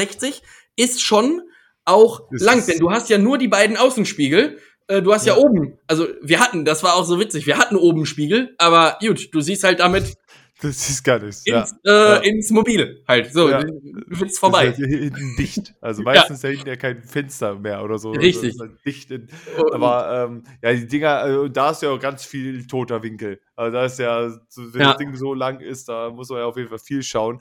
[0.75, 1.41] ist schon
[1.85, 4.57] auch Das lang, ist- denn du hast ja nur die beiden Außenspiegel.
[4.91, 5.35] Äh, du hast ja.
[5.35, 5.39] Ja.
[5.39, 9.33] oben, also wir hatten, das war auch so witzig, wir hatten oben Spiegel, aber gut,
[9.33, 10.17] du siehst halt damit
[10.61, 11.43] Das ist gar nichts.
[11.45, 11.61] Ja.
[11.61, 12.15] ins, äh, Ja.
[12.17, 13.33] ins Mobil halt.
[13.33, 13.63] So, Ja.
[13.63, 14.67] du vorbei.
[14.67, 15.73] Halt hinten dicht.
[15.81, 18.11] Also meistens ist ja hinten ja kein Fenster mehr oder so.
[18.11, 18.55] Richtig.
[18.59, 19.27] Halt dicht in,
[19.73, 23.39] aber ähm, ja, die Dinger, also, da ist ja auch ganz viel toter Winkel.
[23.55, 24.87] Also da ist ja, wenn Ja.
[24.89, 27.39] das Ding so lang ist, da muss man ja auf jeden Fall viel schauen.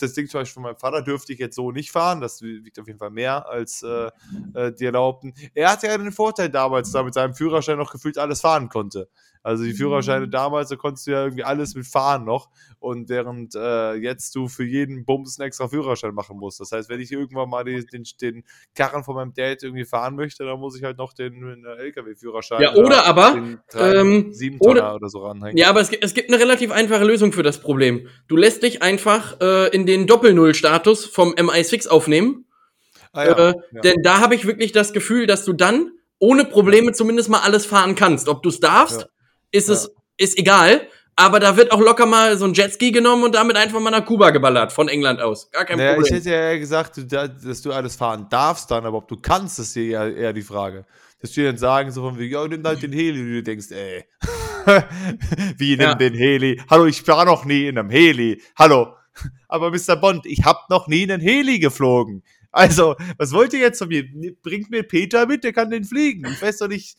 [0.00, 2.20] Das Ding zum Beispiel von meinem Vater dürfte ich jetzt so nicht fahren.
[2.20, 4.10] Das wiegt auf jeden Fall mehr als äh,
[4.54, 5.34] äh, die erlaubten.
[5.54, 9.08] Er hatte ja den Vorteil damals, da mit seinem Führerschein noch gefühlt alles fahren konnte.
[9.48, 12.50] Also die Führerscheine damals, da konntest du ja irgendwie alles mit fahren noch.
[12.80, 16.60] Und während äh, jetzt du für jeden Bums einen extra Führerschein machen musst.
[16.60, 18.44] Das heißt, wenn ich irgendwann mal die, den, den
[18.74, 22.60] Karren von meinem Dad irgendwie fahren möchte, dann muss ich halt noch den, den LKW-Führerschein
[22.60, 25.56] Ja, oder aber, den drei, ähm, sieben oder- Tonner oder so ranhängen.
[25.56, 28.06] Ja, aber es, gibt- es gibt eine relativ einfache Lösung für das Problem.
[28.28, 32.44] Du lässt dich einfach äh, in den Doppel-Null-Status vom MI6 aufnehmen.
[33.12, 33.48] Ah, ja.
[33.50, 33.80] Äh, ja.
[33.80, 37.64] Denn da habe ich wirklich das Gefühl, dass du dann ohne Probleme zumindest mal alles
[37.66, 38.28] fahren kannst.
[38.28, 39.06] Ob du es darfst, Ja.
[39.50, 40.82] Ist es ist egal.
[41.20, 44.04] Aber da wird auch locker mal so ein Jetski genommen und damit einfach mal nach
[44.06, 45.50] Kuba geballert von England aus.
[45.50, 46.14] Gar kein naja, ich Problem.
[46.14, 49.16] hätte ja eher gesagt, du, da- dass du alles fahren darfst dann, aber ob du
[49.16, 50.86] kannst, ist hier eher, die Frage.
[51.20, 53.66] Dass wir dann sagen, so von wie, ja, nimm halt den Heli, und du denkst,
[53.72, 54.04] ey.
[55.56, 55.94] wie nimm Ja.
[55.96, 56.60] den Heli?
[56.70, 58.40] Hallo, ich war noch nie in einem Heli.
[58.56, 58.94] Hallo.
[59.48, 59.96] Aber Mr.
[59.96, 62.22] Bond, ich hab noch nie einen Heli geflogen.
[62.52, 64.04] Also, was wollt ihr jetzt von mir?
[64.42, 66.26] Bringt mir Peter mit, der kann den fliegen.
[66.30, 66.96] Ich weiß doch nicht.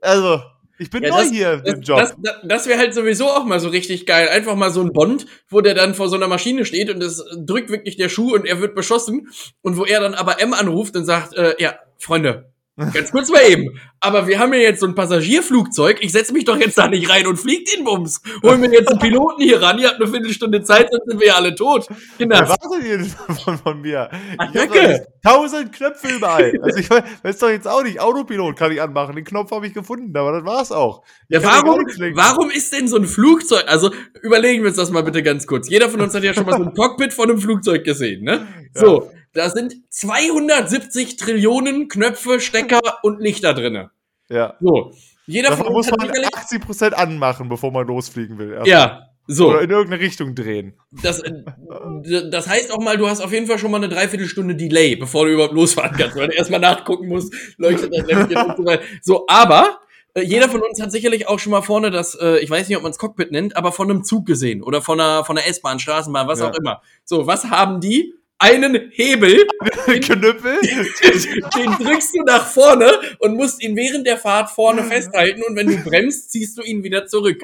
[0.00, 0.40] Also,
[0.78, 1.98] ich bin Ja, neu das- hier im Das, Job.
[1.98, 4.28] das, das, das wäre halt sowieso auch mal so richtig geil.
[4.28, 7.24] Einfach mal so ein Bond, wo der dann vor so einer Maschine steht und es
[7.36, 9.28] drückt wirklich der Schuh und er wird beschossen.
[9.62, 13.42] Und wo er dann aber M anruft und sagt, äh, ja, Freunde, ganz kurz mal
[13.48, 13.78] eben.
[14.00, 15.98] Aber wir haben ja jetzt so ein Passagierflugzeug.
[16.02, 18.20] Ich setze mich doch jetzt da nicht rein und flieg den Bums.
[18.42, 19.78] Hol mir jetzt einen Piloten hier ran.
[19.78, 21.86] Ihr habt eine Viertelstunde Zeit, sonst sind wir ja alle tot.
[21.88, 22.36] Was Kinder.
[22.36, 23.06] erwartet ihr denn
[23.44, 24.10] von, von mir?
[24.36, 24.68] Attacke.
[24.68, 26.52] doch jetzt tausend Knöpfe überall.
[26.66, 29.14] Also ich weiß doch jetzt auch nicht, Autopilot kann ich anmachen.
[29.14, 31.02] Den Knopf habe ich gefunden, aber das war's auch.
[31.28, 34.90] Ich Ja, ja warum, warum ist denn so ein Flugzeug, also überlegen wir uns das
[34.90, 35.68] mal bitte ganz kurz.
[35.68, 38.46] Jeder von uns hat ja schon mal so ein Cockpit von einem Flugzeug gesehen, ne?
[38.74, 43.90] So, da sind 270 Trillionen Knöpfe, Stecker und Lichter drinne.
[44.28, 44.54] Ja.
[44.60, 44.92] So,
[45.26, 48.52] jeder Davon von uns muss hat man sicherlich, 80% anmachen, bevor man losfliegen will.
[48.52, 50.74] Erst- ja, so, Oder in irgendeine Richtung drehen.
[51.02, 51.32] das, äh,
[52.30, 55.26] das heißt auch mal, du hast auf jeden Fall schon mal eine Dreiviertelstunde Delay, bevor
[55.26, 58.82] du überhaupt losfahren kannst, weil du erstmal nachgucken musst, leuchtet das Lämpchen und so weiter.
[59.02, 59.78] So, aber
[60.14, 62.76] äh, jeder von uns hat sicherlich auch schon mal vorne das, äh, ich weiß nicht,
[62.76, 65.46] ob man es Cockpit nennt, aber von einem Zug gesehen oder von einer, von einer
[65.48, 66.50] S-Bahn, Straßenbahn, was Ja.
[66.50, 66.82] auch immer.
[67.04, 68.14] So, was haben die?
[68.38, 69.46] Einen Hebel,
[69.86, 70.58] Knüppel?
[71.56, 75.68] den drückst du nach vorne und musst ihn während der Fahrt vorne festhalten und wenn
[75.68, 77.42] du bremst, ziehst du ihn wieder zurück.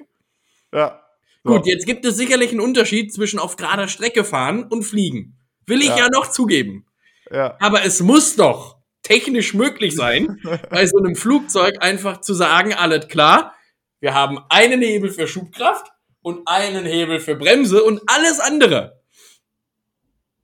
[0.72, 0.98] ja.
[1.44, 5.36] Gut, jetzt gibt es sicherlich einen Unterschied zwischen auf gerader Strecke fahren und fliegen.
[5.66, 6.08] Will ich ja, Ja.
[6.12, 6.86] noch zugeben.
[7.32, 7.56] Ja.
[7.58, 10.40] Aber es muss doch technisch möglich sein,
[10.70, 13.56] bei so einem Flugzeug einfach zu sagen, alles klar,
[13.98, 15.88] wir haben einen Hebel für Schubkraft
[16.20, 19.00] und einen Hebel für Bremse und alles andere.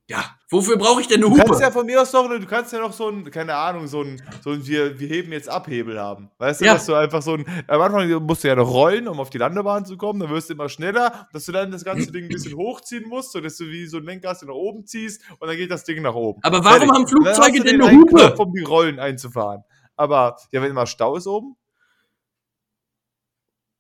[0.08, 1.72] Ja, wofür brauche ich denn eine Du kannst ja Hupe?
[1.78, 4.50] von mir aus noch, du kannst ja noch so ein, keine Ahnung, so ein, so
[4.50, 6.30] ein wir, wir heben jetzt Abhebel haben.
[6.38, 6.74] Weißt du, Ja.
[6.74, 9.38] dass du einfach so ein, am Anfang musst du ja noch rollen, um auf die
[9.38, 12.28] Landebahn zu kommen, dann wirst du immer schneller, dass du dann das ganze Ding ein
[12.28, 15.56] bisschen hochziehen musst, so dass du wie so ein Lenkrad nach oben ziehst und dann
[15.56, 16.40] geht das Ding nach oben.
[16.42, 16.94] Aber warum Fertig.
[16.94, 18.34] haben Flugzeuge denn den eine Hupe?
[18.38, 19.62] Um die Rollen einzufahren.
[19.96, 21.56] Aber, ja, wenn immer Stau ist oben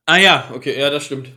[0.06, 1.30] Ah ja, okay, ja, das stimmt.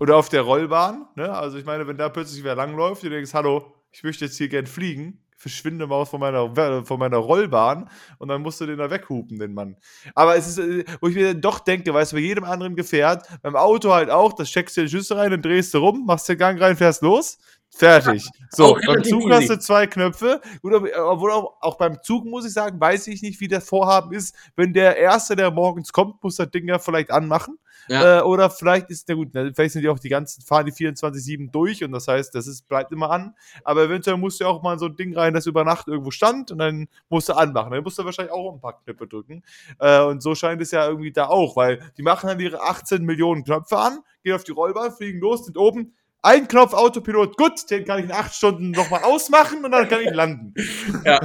[0.00, 3.34] oder auf der Rollbahn, ne, also ich meine, wenn da plötzlich wer langläuft, du denkst,
[3.34, 7.88] hallo, ich möchte jetzt hier gern fliegen, verschwinde mal von meiner, von meiner Rollbahn
[8.18, 9.76] und dann musst du den da weghupen, den Mann.
[10.14, 13.26] Aber es ist, äh, wo ich mir doch denke, weißt du, bei jedem anderen Gefährt,
[13.42, 16.28] beim Auto halt auch, das steckst du den Schlüssel rein, dann drehst du rum, machst
[16.28, 17.38] den Gang rein, fährst los.
[17.76, 18.28] Fertig.
[18.50, 20.40] So, beim Zug hast du zwei Knöpfe.
[20.62, 24.34] Obwohl auch, auch beim Zug, muss ich sagen, weiß ich nicht, wie das Vorhaben ist.
[24.54, 27.58] Wenn der Erste, der morgens kommt, muss das Ding ja vielleicht anmachen.
[27.88, 28.20] Ja.
[28.20, 31.50] Äh, oder vielleicht ist, na gut, vielleicht sind die auch die ganzen, fahren die 24-7
[31.50, 33.34] durch und das heißt, das ist, bleibt immer an.
[33.62, 36.10] Aber eventuell musst du ja auch mal so ein Ding rein, das über Nacht irgendwo
[36.10, 37.72] stand und dann musst du anmachen.
[37.72, 39.42] Dann musst du wahrscheinlich auch ein paar Knöpfe drücken.
[39.78, 43.04] Äh, und so scheint es ja irgendwie da auch, weil die machen dann ihre 18
[43.04, 45.94] Millionen Knöpfe an, gehen auf die Rollbahn, fliegen los, sind oben.
[46.24, 50.00] Ein Knopf Autopilot, gut, den kann ich in acht Stunden nochmal ausmachen und dann kann
[50.02, 50.54] ich landen.
[51.04, 51.20] Ja.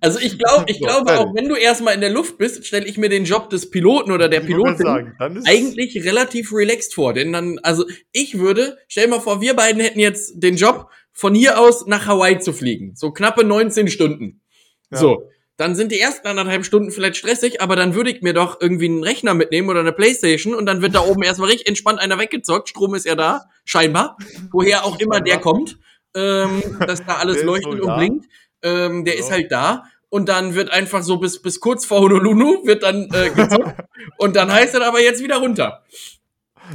[0.00, 1.26] Also ich glaube, ich So, glaube, fertig.
[1.26, 4.10] auch wenn du erstmal in der Luft bist, stelle ich mir den Job des Piloten
[4.10, 5.14] oder der Pilotin
[5.46, 7.12] eigentlich relativ relaxed vor.
[7.14, 11.34] Denn dann, also ich würde, stell mal vor, wir beiden hätten jetzt den Job, von
[11.34, 12.92] hier aus nach Hawaii zu fliegen.
[12.96, 14.40] So knappe 19 Stunden.
[14.90, 14.98] Ja.
[14.98, 15.28] So.
[15.60, 18.86] Dann sind die ersten anderthalb Stunden vielleicht stressig, aber dann würde ich mir doch irgendwie
[18.86, 22.18] einen Rechner mitnehmen oder eine Playstation und dann wird da oben erstmal richtig entspannt einer
[22.18, 22.70] weggezockt.
[22.70, 24.16] Strom ist ja da, scheinbar.
[24.52, 25.76] Woher auch immer der kommt,
[26.16, 28.26] ähm, dass da alles leuchtet und blinkt.
[28.62, 29.20] Ähm, der So.
[29.20, 29.84] ist halt da.
[30.08, 33.82] Und dann wird einfach so bis, bis kurz vor Honolulu wird dann äh, gezockt.
[34.16, 35.84] und dann heißt es aber jetzt wieder runter.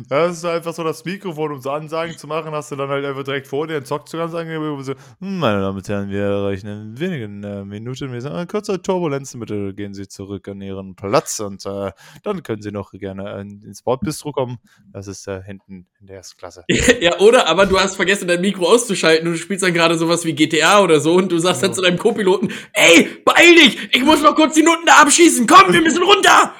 [0.10, 3.06] Das ist einfach so das Mikrofon, um so Ansagen zu machen, hast du dann halt
[3.06, 6.10] einfach direkt vor dir, dann zockt du ganz angenehm, so, "Hm, meine Damen und Herren,
[6.10, 10.48] wir erreichen in wenigen äh, Minuten, wir sind äh, kurze Turbulenzen, bitte gehen Sie zurück
[10.48, 11.92] an Ihren Platz und äh,
[12.24, 14.58] dann können Sie noch gerne äh, ins Bordbistro kommen,
[14.92, 16.64] das ist äh, hinten in der ersten Klasse.
[17.02, 20.24] Ja, oder aber du hast vergessen, dein Mikro auszuschalten und du spielst dann gerade sowas
[20.26, 24.04] wie GTA oder so und du sagst dann zu deinem Co-Piloten, ey, beeil dich, ich
[24.04, 26.54] muss noch kurz die Noten da abschießen, komm, wir müssen runter.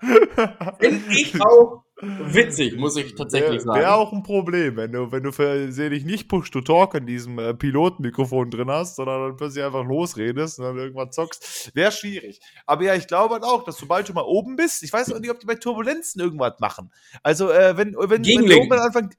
[0.78, 3.80] Find ich auch witzig, muss ich tatsächlich Wäre sagen.
[3.80, 8.50] wär auch ein Problem, wenn du, wenn du versehentlich nicht Push-to-Talk in diesem äh, Pilotenmikrofon
[8.50, 11.74] drin hast, sondern dann plötzlich einfach losredest und dann irgendwann zockst.
[11.74, 12.40] Wäre schwierig.
[12.66, 15.20] Aber ja, ich glaube halt auch, dass sobald du mal oben bist, ich weiß auch
[15.20, 16.92] nicht, ob die bei Turbulenzen irgendwas machen.
[17.22, 19.10] Also, äh, wenn, wenn, wenn du oben anfangen.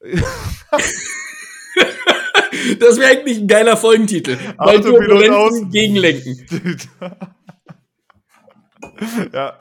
[2.80, 4.38] Das wäre eigentlich ein geiler Folgentitel.
[4.56, 5.70] Bei Turbulenzen.
[5.70, 6.46] Gegenlenken.
[9.32, 9.60] ja.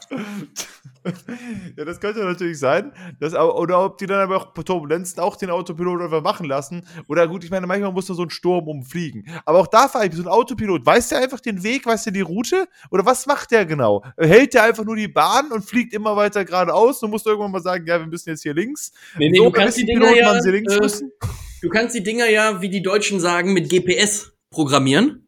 [1.78, 2.92] Ja, das könnte natürlich sein.
[3.20, 6.86] Dass, oder ob die dann aber auch Turbulenzen auch den Autopilot einfach machen lassen.
[7.08, 9.28] Oder gut, ich meine, manchmal muss da so ein Sturm umfliegen.
[9.46, 12.14] Aber auch da frage ich so ein Autopilot, weiß der einfach den Weg, weiß der
[12.14, 12.68] die Route?
[12.92, 14.04] Oder was macht der genau?
[14.18, 17.62] Hält der einfach nur die Bahn und fliegt immer weiter geradeaus und muss irgendwann mal
[17.62, 18.92] sagen, ja, wir müssen jetzt hier links?
[19.18, 21.12] Nee, nee, so, du kannst die Dinger ja, wann sie links äh, müssen?
[21.62, 25.28] du kannst die Dinger ja, wie die Deutschen sagen, mit GPS programmieren.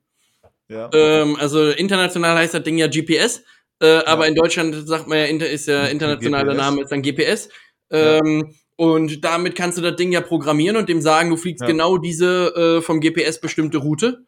[0.70, 0.90] Ja.
[0.94, 3.44] Ähm, also international heißt das Ding ja GPS,
[3.82, 6.58] äh, aber in Deutschland sagt man ja, ist ja internationaler GPS.
[6.58, 7.50] Name ist dann GPS.
[7.92, 11.68] Ähm, Und damit kannst du das Ding ja programmieren und dem sagen, du fliegst Ja.
[11.68, 14.26] genau diese äh, vom GPS bestimmte Route.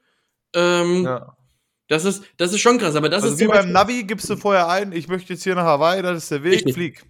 [0.56, 1.36] Ähm, ja.
[1.88, 4.36] Das ist, das ist schon krass, aber das Also ist wie beim Navi gibst du
[4.38, 6.74] vorher ein, ich möchte jetzt hier nach Hawaii, das ist der Weg, Richtig.
[6.74, 7.04] flieg.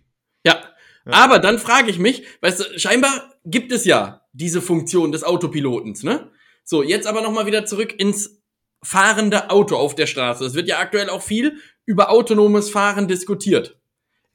[0.46, 0.62] Ja.
[1.06, 6.04] Aber dann frage ich mich, weißt du, scheinbar gibt es ja diese Funktion des Autopilotens,
[6.04, 6.30] ne?
[6.64, 8.42] So, jetzt aber noch mal wieder zurück ins
[8.84, 10.46] fahrende Auto auf der Straße.
[10.46, 11.58] Es wird ja aktuell auch viel
[11.90, 13.80] über autonomes Fahren diskutiert.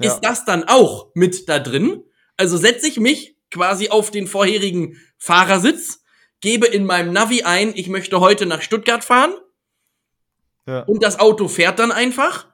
[0.01, 0.11] Ja.
[0.11, 2.03] Ist das dann auch mit da drin?
[2.37, 6.03] Also setze ich mich quasi auf den vorherigen Fahrersitz,
[6.41, 9.35] gebe in meinem Navi ein, ich möchte heute nach Stuttgart fahren
[10.67, 10.81] Ja.
[10.81, 12.49] und das Auto fährt dann einfach?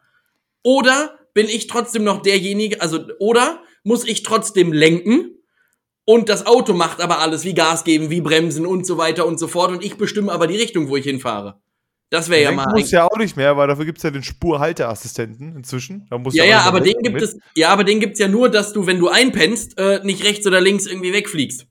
[0.63, 5.31] Oder bin ich trotzdem noch derjenige, also, oder muss ich trotzdem lenken
[6.05, 9.41] und das Auto macht aber alles, wie Gas geben, wie bremsen und so weiter und
[9.41, 11.59] so fort und ich bestimme aber die Richtung, wo ich hinfahre?
[12.11, 12.67] Das wäre ja mal.
[12.75, 16.09] muss ja auch nicht mehr, weil dafür gibt es ja den Spurhalteassistenten inzwischen.
[16.11, 17.23] Da muss ja, ja, aber den gibt mit.
[17.23, 20.45] es, ja, aber den gibt's ja nur, dass du, wenn du einpennst, äh, nicht rechts
[20.47, 21.67] oder links irgendwie wegfliegst.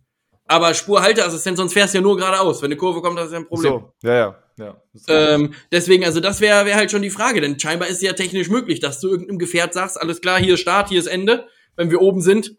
[0.45, 2.61] Aber Spurhalteassistent, sonst fährst du ja nur geradeaus.
[2.61, 3.71] Wenn eine Kurve kommt, das ist ja ein Problem.
[3.71, 4.35] So, ja, ja.
[4.57, 4.81] ja.
[5.07, 8.13] Ähm, deswegen, also das wäre wär halt schon die Frage, denn scheinbar ist es ja
[8.13, 11.47] technisch möglich, dass du irgendeinem Gefährt sagst, alles klar, hier ist Start, hier ist Ende.
[11.75, 12.55] Wenn wir oben sind,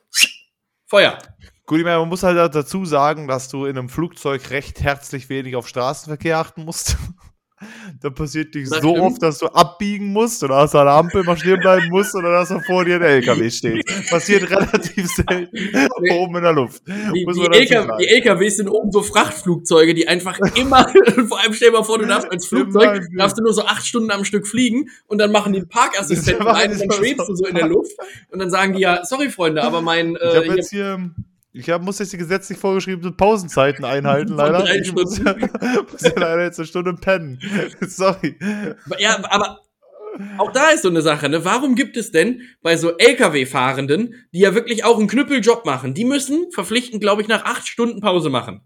[0.87, 1.19] Feuer.
[1.67, 5.29] Gut, ich meine, man muss halt dazu sagen, dass du in einem Flugzeug recht herzlich
[5.29, 6.97] wenig auf Straßenverkehr achten musst.
[8.01, 9.07] da passiert nicht Das so stimmt.
[9.07, 12.49] oft, dass du abbiegen musst oder aus einer Ampel mal stehen bleiben musst oder dass
[12.49, 13.85] da vor dir ein LKW steht.
[14.09, 15.49] Passiert relativ selten
[16.11, 16.83] oben in der Luft.
[16.87, 20.89] Die, die, LKW, die LKWs sind oben so Frachtflugzeuge, die einfach immer,
[21.29, 23.87] vor allem stell dir mal vor, du darfst als Flugzeug, darfst du nur so acht
[23.87, 27.47] Stunden am Stück fliegen und dann machen die Parkassistenten rein und dann schwebst du so
[27.47, 27.93] in der Luft
[28.31, 31.11] und dann sagen die ja, sorry Freunde, aber mein, äh, ich jetzt hier,
[31.53, 34.63] ich hab, muss jetzt die gesetzlich vorgeschriebenen Pausenzeiten einhalten, leider.
[34.63, 37.41] drei Ich muss, muss ja leider jetzt eine Stunde pennen.
[37.81, 38.39] Sorry.
[38.99, 39.61] ja, aber
[40.39, 41.45] auch da ist so eine Sache, ne?
[41.45, 46.05] Warum gibt es denn bei so LKW-Fahrenden, die ja wirklich auch einen Knüppeljob machen, die
[46.05, 48.63] müssen verpflichtend, glaube ich, nach acht Stunden Pause machen?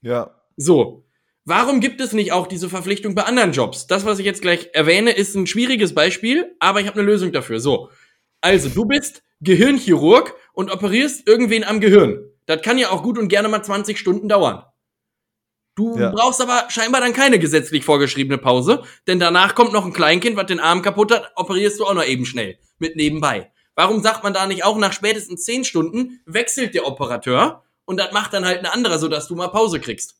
[0.00, 0.34] Ja.
[0.56, 1.06] So.
[1.44, 3.86] Warum gibt es nicht auch diese Verpflichtung bei anderen Jobs?
[3.86, 7.32] Das, was ich jetzt gleich erwähne, ist ein schwieriges Beispiel, aber ich habe eine Lösung
[7.32, 7.60] dafür.
[7.60, 7.90] So.
[8.40, 12.24] Also, du bist Gehirnchirurg und operierst irgendwen am Gehirn.
[12.46, 14.64] Das kann ja auch gut und gerne mal 20 Stunden dauern.
[15.76, 16.10] Du Ja.
[16.10, 20.46] brauchst aber scheinbar dann keine gesetzlich vorgeschriebene Pause, denn danach kommt noch ein Kleinkind, was
[20.46, 23.50] den Arm kaputt hat, operierst du auch noch eben schnell mit nebenbei.
[23.76, 28.12] Warum sagt man da nicht auch nach spätestens 10 Stunden wechselt der Operateur und das
[28.12, 30.19] macht dann halt ein anderer, sodass du mal Pause kriegst?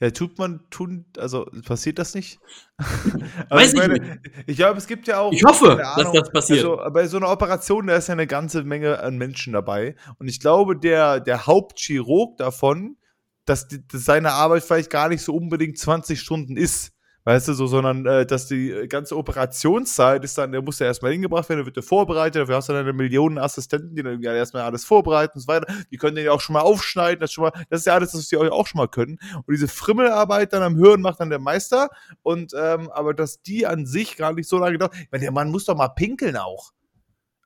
[0.00, 2.38] Ja, tut man, tun, also passiert das nicht?
[3.48, 5.32] Weiß ich, meine, ich glaube, es gibt ja auch.
[5.32, 6.64] Ich hoffe, keine dass Ahnung, das passiert.
[6.64, 9.96] Also, bei so einer Operation, da ist ja eine ganze Menge an Menschen dabei.
[10.18, 12.96] Und ich glaube, der, der Hauptchirurg davon,
[13.44, 16.92] dass, die, dass seine Arbeit vielleicht gar nicht so unbedingt 20 Stunden ist.
[17.28, 20.86] Weißt du, so, sondern äh, dass die äh, ganze Operationszeit ist dann, der muss ja
[20.86, 24.02] erstmal hingebracht werden, der wird ja vorbereitet, dafür hast du dann eine Millionen Assistenten, die
[24.02, 25.70] dann erstmal alles vorbereiten und so weiter.
[25.90, 28.14] Die können den ja auch schon mal aufschneiden, das, schon mal, das ist ja alles,
[28.14, 29.18] was die euch auch schon mal können.
[29.34, 31.90] Und diese Frimmelarbeit dann am Hören macht dann der Meister.
[32.22, 34.94] Und ähm, aber dass die an sich gar nicht so lange dauert.
[34.94, 36.72] Ich meine, der Mann muss doch mal pinkeln auch.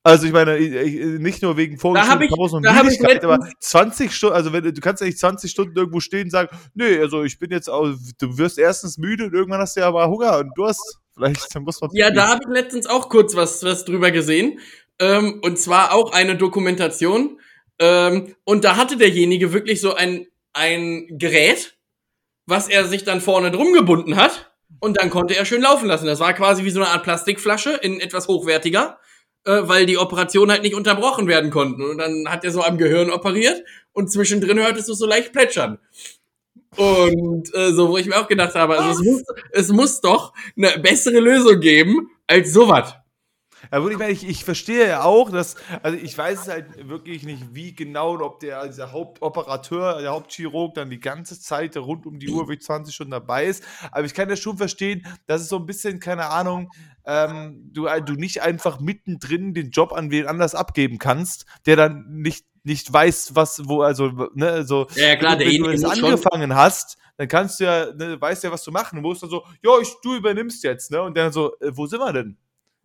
[0.04, 4.64] Also ich meine, nicht nur wegen vorgeschriebenen Pausen und Müdigkeit, aber 20 Stunden, also wenn
[4.64, 7.70] du kannst ja nicht 20 Stunden irgendwo stehen und sagen, nee, also ich bin jetzt,
[7.70, 7.88] auch,
[8.18, 10.98] du wirst erstens müde und irgendwann hast du ja aber Hunger und Durst.
[11.14, 11.90] Vielleicht muss man.
[11.92, 14.58] Ja, da habe ich letztens auch kurz was, was drüber gesehen.
[14.98, 17.38] Ähm, und zwar auch eine Dokumentation.
[17.78, 21.76] Ähm, und da hatte derjenige wirklich so ein, ein Gerät,
[22.46, 24.52] was er sich dann vorne drum gebunden hat.
[24.80, 26.06] Und dann konnte er schön laufen lassen.
[26.06, 28.98] Das war quasi wie so eine Art Plastikflasche in etwas hochwertiger
[29.44, 31.82] äh, weil die Operationen halt nicht unterbrochen werden konnten.
[31.82, 33.62] Und dann hat er so am Gehirn operiert
[33.92, 35.78] und zwischendrin hörtest du so leicht plätschern.
[36.76, 39.22] Und äh, so, wo ich mir auch gedacht habe, also es muss,
[39.52, 42.94] es muss doch eine bessere Lösung geben als sowas.
[43.70, 46.88] Ja, gut, ich meine, ich, ich verstehe ja auch, dass, also ich weiß es halt
[46.88, 52.04] wirklich nicht, wie genau, ob der, dieser Hauptoperateur, der Hauptchirurg dann die ganze Zeit rund
[52.06, 53.62] um die Uhr wie 20 Stunden dabei ist.
[53.92, 56.70] Aber ich kann ja schon verstehen, dass es so ein bisschen, keine Ahnung,
[57.06, 61.76] ähm, du, äh, du nicht einfach mittendrin den Job an wen anders abgeben kannst, der
[61.76, 65.70] dann nicht, nicht weiß, was, wo, also, ne, so, ja, ja klar, wenn, wenn du
[65.70, 69.30] es angefangen hast, dann kannst du ja, ne, weißt ja, was du machen musst, dann
[69.30, 72.36] so, ja, ich, du übernimmst jetzt, ne, und dann so, äh, wo sind wir denn?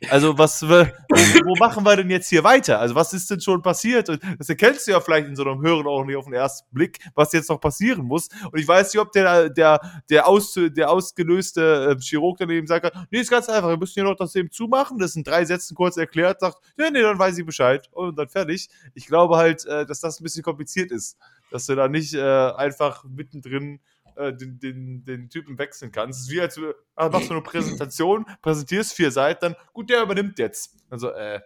[0.09, 2.79] Also, was, wo, machen wir denn jetzt hier weiter?
[2.79, 4.09] Also, was ist denn schon passiert?
[4.09, 6.67] Und das erkennst du ja vielleicht in so einem Hören auch nicht auf den ersten
[6.71, 8.29] Blick, was jetzt noch passieren muss.
[8.51, 12.95] Und ich weiß nicht, ob der, der, der, aus, der ausgelöste äh, Chirurg daneben sagt,
[13.09, 14.99] nee, ist ganz einfach, wir müssen hier noch das eben zumachen.
[14.99, 17.87] Das sind drei Sätzen kurz erklärt, sagt, nee, nee, dann weiß ich Bescheid.
[17.91, 18.69] Und dann fertig.
[18.93, 21.17] Ich glaube halt, äh, dass das ein bisschen kompliziert ist.
[21.49, 23.79] Dass du da nicht äh, einfach mittendrin
[24.17, 26.19] äh, den, den, den Typen wechseln kannst.
[26.19, 29.89] Es ist wie als du ah, machst du eine Präsentation, präsentierst vier Seiten, dann, gut,
[29.89, 30.75] der übernimmt jetzt.
[30.89, 31.41] Also, äh,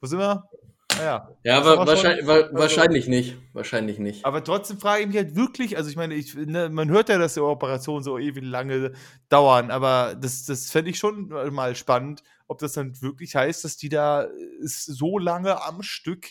[0.00, 0.48] wo sind wir?
[0.96, 1.28] Naja.
[1.28, 3.36] Ah, ja, wa wahrscheinlich, wa also, wahrscheinlich nicht.
[3.52, 4.24] Wahrscheinlich nicht.
[4.24, 7.18] Aber trotzdem frage ich mich halt wirklich, also ich meine, ich, ne, man hört ja,
[7.18, 8.92] dass die Operationen so ewig lange
[9.28, 13.76] dauern, aber das, das fände ich schon mal spannend, ob das dann wirklich heißt, dass
[13.76, 14.22] die da
[14.60, 16.30] ist so lange am Stück.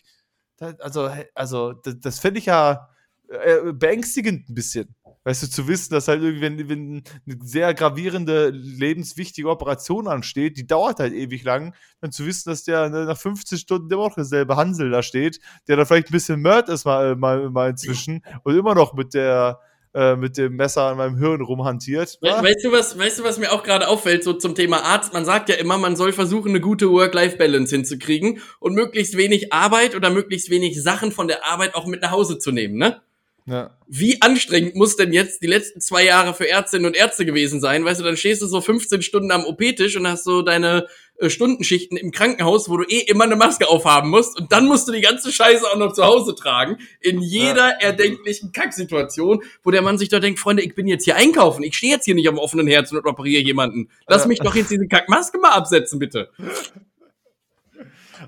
[0.59, 2.89] also, also das, das fände ich ja
[3.30, 4.95] äh, beängstigend ein bisschen.
[5.26, 10.55] Weißt du, zu wissen, dass halt irgendwie, wenn, wenn eine sehr gravierende, lebenswichtige Operation ansteht,
[10.55, 14.07] die dauert halt ewig lang, dann zu wissen, dass der ne, nach 15 Stunden immer
[14.07, 17.71] noch derselbe Hansel da steht, der da vielleicht ein bisschen Mörd ist mal, mal, mal
[17.71, 19.59] inzwischen und immer noch mit der,
[19.95, 22.19] äh, mit dem Messer an meinem Hirn rumhantiert.
[22.21, 25.11] We weißt du was, weißt du, was mir auch gerade auffällt, so zum Thema Arzt?
[25.13, 29.95] Man sagt ja immer, man soll versuchen, eine gute Work-Life-Balance hinzukriegen und möglichst wenig Arbeit
[29.95, 33.01] oder möglichst wenig Sachen von der Arbeit auch mit nach Hause zu nehmen, ne?
[33.47, 33.77] Ja.
[33.87, 37.85] Wie anstrengend muss denn jetzt die letzten zwei Jahre für Ärztinnen und Ärzte gewesen sein?
[37.85, 40.87] Weißt du, dann stehst du so 15 Stunden am OP-Tisch und hast so deine
[41.19, 44.87] äh, Stundenschichten im Krankenhaus, wo du eh immer eine Maske aufhaben musst und dann musst
[44.87, 46.77] du die ganze Scheiße auch noch zu Hause tragen.
[46.99, 47.77] In jeder ja.
[47.81, 51.77] erdenklichen Kacksituation, wo der Mann sich doch denkt, Freunde, ich bin jetzt hier einkaufen, ich
[51.77, 53.89] stehe jetzt hier nicht am offenen Herzen und operiere jemanden.
[54.07, 54.27] Lass ja.
[54.27, 56.31] mich doch jetzt diese Kackmaske mal absetzen, bitte.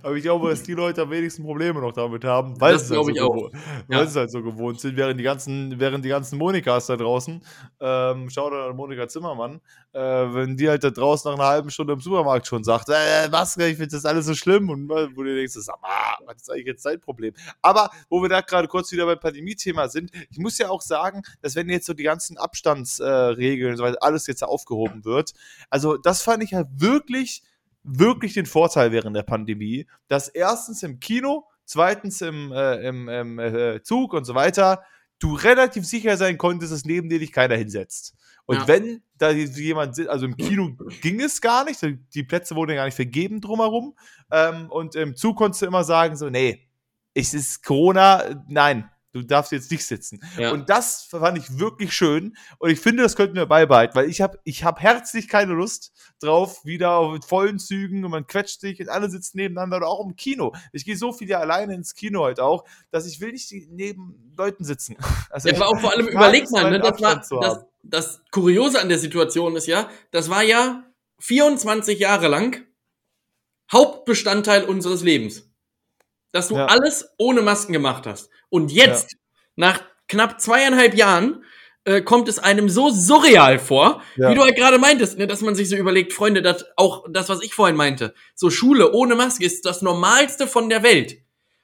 [0.03, 2.99] Aber ich glaube, dass die Leute am wenigsten Probleme noch damit haben, weil, es halt,
[2.99, 3.53] so gewohnt,
[3.87, 4.05] weil ja.
[4.05, 7.41] sie halt so gewohnt sind, während die ganzen, während die ganzen Monikas da draußen,
[7.79, 9.61] ähm, schau dir an Monika Zimmermann,
[9.93, 13.31] äh, wenn die halt da draußen nach einer halben Stunde im Supermarkt schon sagt, äh,
[13.31, 15.89] was, ich finde das alles so schlimm und wo du denkst, sag mal,
[16.25, 17.33] was ist eigentlich jetzt dein Problem?
[17.61, 21.21] Aber wo wir da gerade kurz wieder beim Pandemie-Thema sind, ich muss ja auch sagen,
[21.41, 25.33] dass wenn jetzt so die ganzen Abstandsregeln äh, und so weiter, alles jetzt aufgehoben wird,
[25.69, 27.43] also das fand ich ja wirklich
[27.87, 33.39] wirklich den Vorteil während der Pandemie, dass erstens im Kino, zweitens im, äh, im, im
[33.39, 34.83] äh, Zug und so weiter,
[35.19, 38.15] du relativ sicher sein konntest, dass neben dir dich keiner hinsetzt.
[38.45, 38.67] Und ja.
[38.67, 41.81] wenn da jemand sitzt, also im Kino ging es gar nicht,
[42.13, 43.97] die Plätze wurden gar nicht vergeben drumherum.
[44.31, 46.67] Ähm, und im Zug konntest du immer sagen, so, nee,
[47.13, 50.19] es ist Corona, nein, Du darfst jetzt nicht sitzen.
[50.37, 50.51] Ja.
[50.51, 52.35] Und das fand ich wirklich schön.
[52.59, 55.93] Und ich finde, das könnten wir beibehalten, weil ich habe ich hab herzlich keine Lust
[56.19, 60.05] drauf, wieder auf vollen Zügen und man quetscht sich und alle sitzen nebeneinander oder auch
[60.05, 60.53] im Kino.
[60.73, 64.33] Ich gehe so viel ja alleine ins Kino halt auch, dass ich will nicht neben
[64.37, 64.97] Leuten sitzen.
[65.29, 68.89] Also ja, war auch vor allem, überlegt mal, ne, das, war, das, das Kuriose an
[68.89, 70.83] der Situation ist ja, das war ja
[71.19, 72.65] 24 Jahre lang
[73.71, 75.47] Hauptbestandteil unseres Lebens
[76.31, 76.65] dass du ja.
[76.67, 78.29] alles ohne Masken gemacht hast.
[78.49, 79.17] Und jetzt, ja.
[79.55, 81.43] nach knapp zweieinhalb Jahren,
[81.87, 84.29] äh, kommt es einem so surreal vor, ja.
[84.29, 87.29] wie du halt gerade meintest, ne, dass man sich so überlegt, Freunde, dass auch das,
[87.29, 91.19] was ich vorhin meinte, so Schule ohne Maske ist das Normalste von der Welt.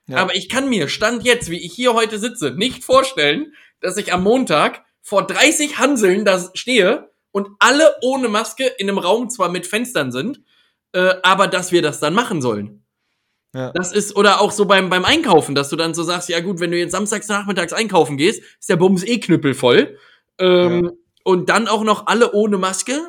[0.07, 0.17] Ja.
[0.17, 4.13] Aber ich kann mir, Stand jetzt, wie ich hier heute sitze, nicht vorstellen, dass ich
[4.13, 9.49] am Montag vor 30 Hanseln da stehe und alle ohne Maske in einem Raum zwar
[9.49, 10.41] mit Fenstern sind,
[10.93, 12.82] äh, aber dass wir das dann machen sollen.
[13.53, 13.71] Ja.
[13.71, 16.59] Das ist, oder auch so beim, beim Einkaufen, dass du dann so sagst, ja gut,
[16.59, 19.97] wenn du jetzt samstags nachmittags einkaufen gehst, ist der Bums eh knüppelvoll.
[20.39, 20.91] Ähm, ja.
[21.23, 22.99] Und dann auch noch alle ohne Maske.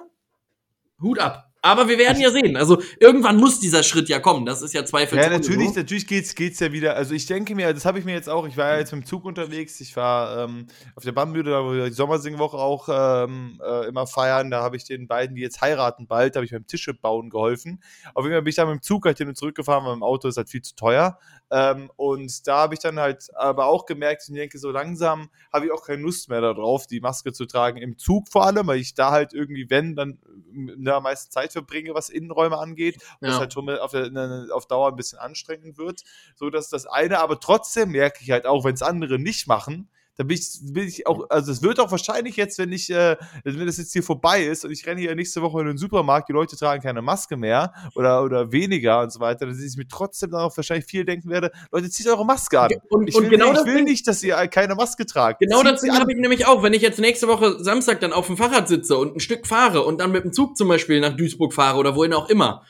[1.01, 1.44] Hut ab.
[1.65, 2.59] Aber wir werden ja sehen.
[2.59, 4.45] Also irgendwann muss dieser Schritt ja kommen.
[4.45, 5.23] Das ist ja zweifelsohne.
[5.23, 5.81] Ja, natürlich, so.
[5.81, 6.95] natürlich geht's, geht's ja wieder.
[6.95, 8.47] Also ich denke mir, das habe ich mir jetzt auch.
[8.47, 9.81] Ich war ja jetzt mit dem Zug unterwegs.
[9.81, 14.07] Ich war ähm, auf der Bambüde, da wo wir die Sommersingwoche auch ähm, äh, immer
[14.07, 14.51] feiern.
[14.51, 17.83] Da habe ich den beiden, die jetzt heiraten bald, habe ich beim Tische bauen geholfen.
[18.13, 20.03] Auf jeden Fall bin ich da mit dem Zug halt hin und zurückgefahren, weil im
[20.03, 21.19] Auto ist halt viel zu teuer.
[21.51, 25.65] Ähm, und da habe ich dann halt aber auch gemerkt, ich denke, so langsam habe
[25.65, 27.79] ich auch keine Lust mehr darauf, die Maske zu tragen.
[27.79, 30.19] Im Zug vor allem, weil ich da halt irgendwie, wenn, dann
[30.53, 32.97] in der meisten Zeit verbringe, was Innenräume angeht.
[33.21, 33.31] Und ja.
[33.31, 36.03] das halt schon auf, der, auf Dauer ein bisschen anstrengend wird.
[36.35, 39.89] So, dass das eine, aber trotzdem merke ich halt auch, wenn es andere nicht machen,
[40.17, 43.17] da bin ich, bin ich auch, also es wird auch wahrscheinlich jetzt, wenn ich, äh,
[43.43, 46.29] wenn das jetzt hier vorbei ist und ich renne hier nächste Woche in den Supermarkt,
[46.29, 49.89] die Leute tragen keine Maske mehr oder, oder weniger und so weiter, dass ich mir
[49.89, 52.71] trotzdem darauf wahrscheinlich viel denken werde, Leute, zieht eure Maske an.
[52.89, 55.41] Und, ich, und will, genau ich will nicht, dass ihr keine Maske tragt.
[55.41, 58.37] Genau das habe ich nämlich auch, wenn ich jetzt nächste Woche Samstag dann auf dem
[58.37, 61.53] Fahrrad sitze und ein Stück fahre und dann mit dem Zug zum Beispiel nach Duisburg
[61.53, 62.65] fahre oder wohin auch immer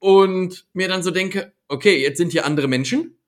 [0.00, 3.18] und mir dann so denke, okay, jetzt sind hier andere Menschen,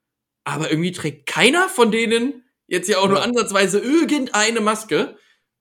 [0.45, 2.43] aber irgendwie trägt keiner von denen
[2.73, 5.17] jetzt ja auch nur ansatzweise irgendeine Maske.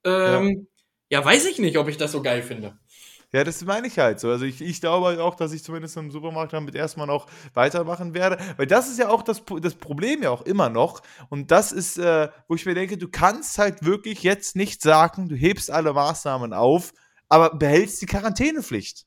[0.05, 0.67] Ähm,
[1.09, 1.23] ja.
[1.23, 2.79] weiß ich nicht, ob ich das so geil finde.
[3.33, 4.29] Ja, das meine ich halt so.
[4.29, 8.13] Also ich, ich glaube halt auch, dass ich zumindest im Supermarkt damit erstmal noch weitermachen
[8.13, 8.37] werde.
[8.55, 11.01] Weil das ist ja auch das, das Problem ja auch immer noch.
[11.29, 15.27] Und das ist, äh, wo ich mir denke, du kannst halt wirklich jetzt nicht sagen,
[15.27, 16.93] du hebst alle Maßnahmen auf,
[17.27, 19.05] aber behältst die Quarantänepflicht.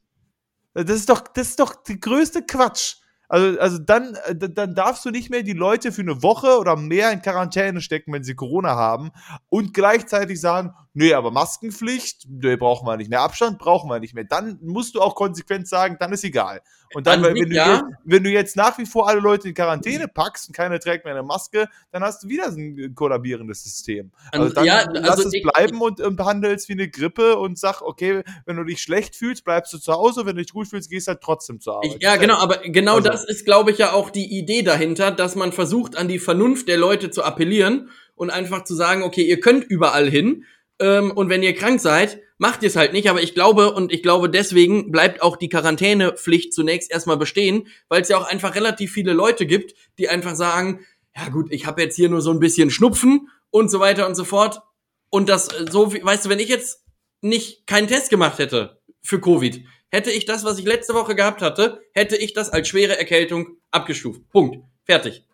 [0.74, 2.96] Das ist doch, das ist doch die größte Quatsch.
[3.28, 6.76] Also, also dann, äh, dann darfst du nicht mehr die Leute für eine Woche oder
[6.76, 9.10] mehr in Quarantäne stecken, wenn sie Corona haben
[9.48, 13.20] und gleichzeitig sagen, nee, aber Maskenpflicht, nee, brauchen wir nicht mehr.
[13.20, 14.24] Abstand brauchen wir nicht mehr.
[14.24, 16.62] Dann musst du auch konsequent sagen, dann ist egal.
[16.94, 17.74] Und dann, wenn, du ja.
[17.74, 21.04] jetzt, wenn du jetzt nach wie vor alle Leute in Quarantäne packst und keiner trägt
[21.04, 24.12] mehr eine Maske, dann hast du wieder so ein kollabierendes System.
[24.30, 27.82] Also dann ja, lass also es bleiben und, behandle es wie eine Grippe und sag,
[27.82, 30.88] okay, wenn du dich schlecht fühlst, bleibst du zu Hause, wenn du dich gut fühlst,
[30.88, 31.96] gehst halt trotzdem zur Arbeit.
[32.00, 33.08] Ja, genau, aber genau also.
[33.08, 36.68] das ist, glaube ich, ja auch die Idee dahinter, dass man versucht, an die Vernunft
[36.68, 40.44] der Leute zu appellieren und einfach zu sagen, okay, ihr könnt überall hin,
[40.80, 43.08] ähm, und wenn ihr krank seid, macht ihr es halt nicht.
[43.08, 48.02] Aber ich glaube, und ich glaube, deswegen bleibt auch die Quarantänepflicht zunächst erstmal bestehen, weil
[48.02, 50.84] es ja auch einfach relativ viele Leute gibt, die einfach sagen,
[51.16, 54.16] ja gut, ich habe jetzt hier nur so ein bisschen Schnupfen und so weiter und
[54.16, 54.62] so fort.
[55.10, 56.82] Und das äh, so, weißt du, wenn ich jetzt
[57.20, 61.40] nicht keinen Test gemacht hätte für Covid, hätte ich das, was ich letzte Woche gehabt
[61.40, 64.28] hatte, hätte ich das als schwere Erkältung abgestuft.
[64.30, 64.58] Punkt.
[64.84, 65.24] Fertig.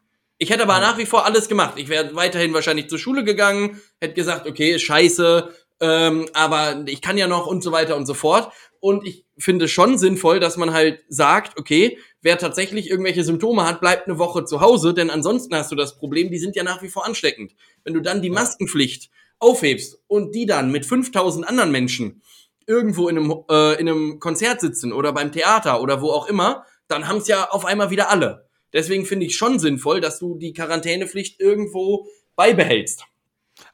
[0.42, 1.74] Ich hätte aber nach wie vor alles gemacht.
[1.76, 7.02] Ich wäre weiterhin wahrscheinlich zur Schule gegangen, hätte gesagt, okay, ist scheiße, ähm, aber ich
[7.02, 8.50] kann ja noch und so weiter und so fort.
[8.80, 13.82] Und ich finde schon sinnvoll, dass man halt sagt, okay, wer tatsächlich irgendwelche Symptome hat,
[13.82, 16.80] bleibt eine Woche zu Hause, denn ansonsten hast du das Problem, die sind ja nach
[16.80, 17.52] wie vor ansteckend.
[17.84, 19.10] Wenn du dann die Maskenpflicht
[19.40, 22.22] aufhebst und die dann mit 5000 anderen Menschen
[22.66, 26.64] irgendwo in einem, äh, in einem Konzert sitzen oder beim Theater oder wo auch immer,
[26.88, 28.48] dann haben es ja auf einmal wieder alle.
[28.72, 33.04] Deswegen finde ich schon sinnvoll, dass du die Quarantänepflicht irgendwo beibehältst.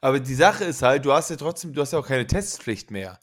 [0.01, 2.91] Aber die Sache ist halt, du hast ja trotzdem, du hast ja auch keine Testpflicht
[2.91, 3.19] mehr.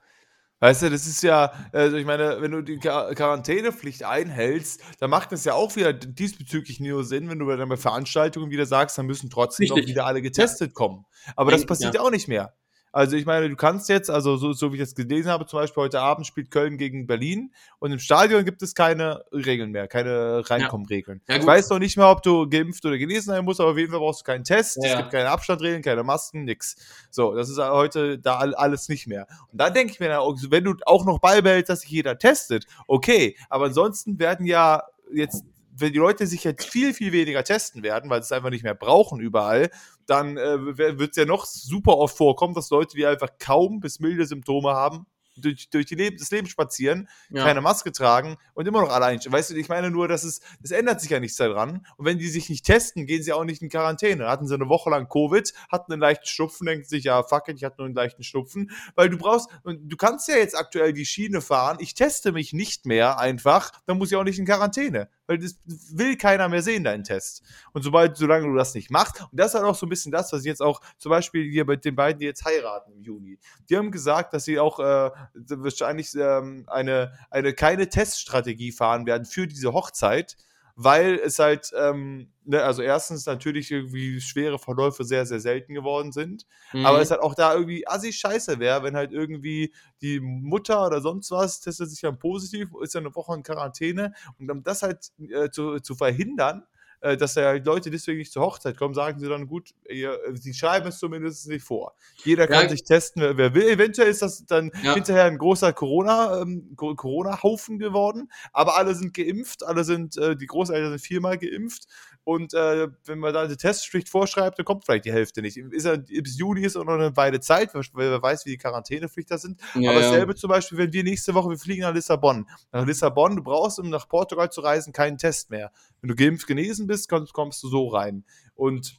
[0.60, 5.32] Weißt du, das ist ja, also ich meine, wenn du die Quarantänepflicht einhältst, dann macht
[5.32, 9.04] das ja auch wieder diesbezüglich nur Sinn, wenn du dann bei Veranstaltungen wieder sagst, dann
[9.04, 9.82] müssen trotzdem Richtig.
[9.82, 10.74] noch wieder alle getestet ja.
[10.74, 11.04] kommen.
[11.36, 12.00] Aber das passiert ja.
[12.00, 12.54] auch nicht mehr.
[12.94, 15.58] Also ich meine, du kannst jetzt, also so, so wie ich das gelesen habe, zum
[15.58, 19.88] Beispiel heute Abend spielt Köln gegen Berlin und im Stadion gibt es keine Regeln mehr,
[19.88, 21.20] keine Reinkommenregeln.
[21.26, 21.34] Ja.
[21.34, 23.78] Ja, ich weiß noch nicht mehr, ob du geimpft oder genesen sein musst, aber auf
[23.78, 24.90] jeden Fall brauchst du keinen Test, ja.
[24.92, 26.76] es gibt keine Abstandregeln, keine Masken, nix.
[27.10, 29.26] So, das ist heute da alles nicht mehr.
[29.50, 33.36] Und da denke ich mir, wenn du auch noch beibehältst, dass sich jeder testet, okay,
[33.48, 35.44] aber ansonsten werden ja jetzt
[35.76, 38.64] wenn die Leute sich jetzt viel, viel weniger testen werden, weil sie es einfach nicht
[38.64, 39.70] mehr brauchen überall,
[40.06, 44.00] dann äh, wird es ja noch super oft vorkommen, dass Leute, die einfach kaum bis
[44.00, 45.06] milde Symptome haben,
[45.36, 47.42] durch, durch die Leben, das Leben spazieren, ja.
[47.44, 49.20] keine Maske tragen und immer noch allein.
[49.24, 51.86] Weißt du, ich meine nur, dass es, es ändert sich ja nichts daran.
[51.96, 54.28] Und wenn die sich nicht testen, gehen sie auch nicht in Quarantäne.
[54.28, 57.56] Hatten sie eine Woche lang Covid, hatten einen leichten Schnupfen, denken sich, ja, fuck it,
[57.56, 58.70] ich hatte nur einen leichten Schnupfen.
[58.94, 62.86] Weil du brauchst, du kannst ja jetzt aktuell die Schiene fahren, ich teste mich nicht
[62.86, 66.84] mehr einfach, dann muss ich auch nicht in Quarantäne weil das will keiner mehr sehen,
[66.84, 67.42] deinen Test.
[67.72, 70.12] Und sobald, solange du das nicht machst, und das ist halt auch so ein bisschen
[70.12, 73.02] das, was ich jetzt auch, zum Beispiel hier bei den beiden, die jetzt heiraten im
[73.02, 79.06] Juni, die haben gesagt, dass sie auch äh, wahrscheinlich ähm, eine, eine keine Teststrategie fahren
[79.06, 80.36] werden für diese Hochzeit,
[80.76, 86.10] weil es halt, ähm, ne, also erstens natürlich irgendwie schwere Verläufe sehr, sehr selten geworden
[86.12, 86.84] sind, Mhm.
[86.86, 89.72] aber es halt auch da irgendwie assi scheiße wäre, wenn halt irgendwie
[90.02, 94.12] die Mutter oder sonst was testet sich dann positiv, ist ja eine Woche in Quarantäne
[94.38, 96.64] und um das halt äh, zu, zu verhindern,
[97.04, 100.18] äh, dass da halt Leute deswegen nicht zur Hochzeit kommen, sagen sie dann, gut, ihr,
[100.32, 101.94] sie schreiben es zumindest nicht vor.
[102.24, 102.68] Jeder kann Ja.
[102.70, 103.68] sich testen, wer, wer will.
[103.68, 104.94] Eventuell ist das dann Ja.
[104.94, 110.34] hinterher ein großer Corona, ähm, Co- Corona-Haufen geworden, aber alle sind geimpft, alle sind, äh,
[110.36, 111.86] die Großeltern sind viermal geimpft
[112.24, 115.58] und äh, wenn man da eine Testpflicht vorschreibt, dann kommt vielleicht die Hälfte nicht.
[115.58, 118.58] Ist ja, bis Juni ist auch noch eine Weile Zeit, weil wer weiß, wie die
[118.58, 119.60] Quarantänepflicht da sind.
[119.74, 120.06] Ja, Aber ja.
[120.08, 122.48] dasselbe zum Beispiel, wenn wir nächste Woche, wir fliegen nach Lissabon.
[122.72, 125.70] Nach Lissabon, du brauchst, um nach Portugal zu reisen, keinen Test mehr.
[126.00, 128.24] Wenn du geimpft genesen bist, kommst, kommst du so rein.
[128.54, 128.98] Und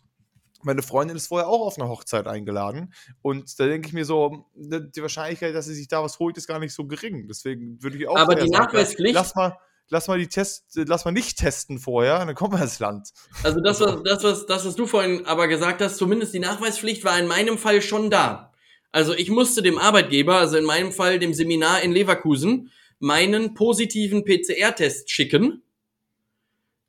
[0.62, 2.94] meine Freundin ist vorher auch auf eine Hochzeit eingeladen.
[3.24, 6.38] Und da denke ich mir so, ne, die Wahrscheinlichkeit, dass sie sich da was holt,
[6.38, 7.28] ist gar nicht so gering.
[7.28, 9.58] Deswegen würde ich auch Aber die sagen, Nachweispflicht- Lass mal,
[9.90, 13.10] lass mal die Test, lass mal nicht testen vorher, dann kommen wir ins Land.
[13.44, 17.04] Also das, was, das, was, das, was du vorhin aber gesagt hast, zumindest die Nachweispflicht
[17.04, 18.52] war in meinem Fall schon da.
[18.92, 24.24] Also ich musste dem Arbeitgeber, also in meinem Fall dem Seminar in Leverkusen, meinen positiven
[24.24, 25.62] PCR-Test schicken,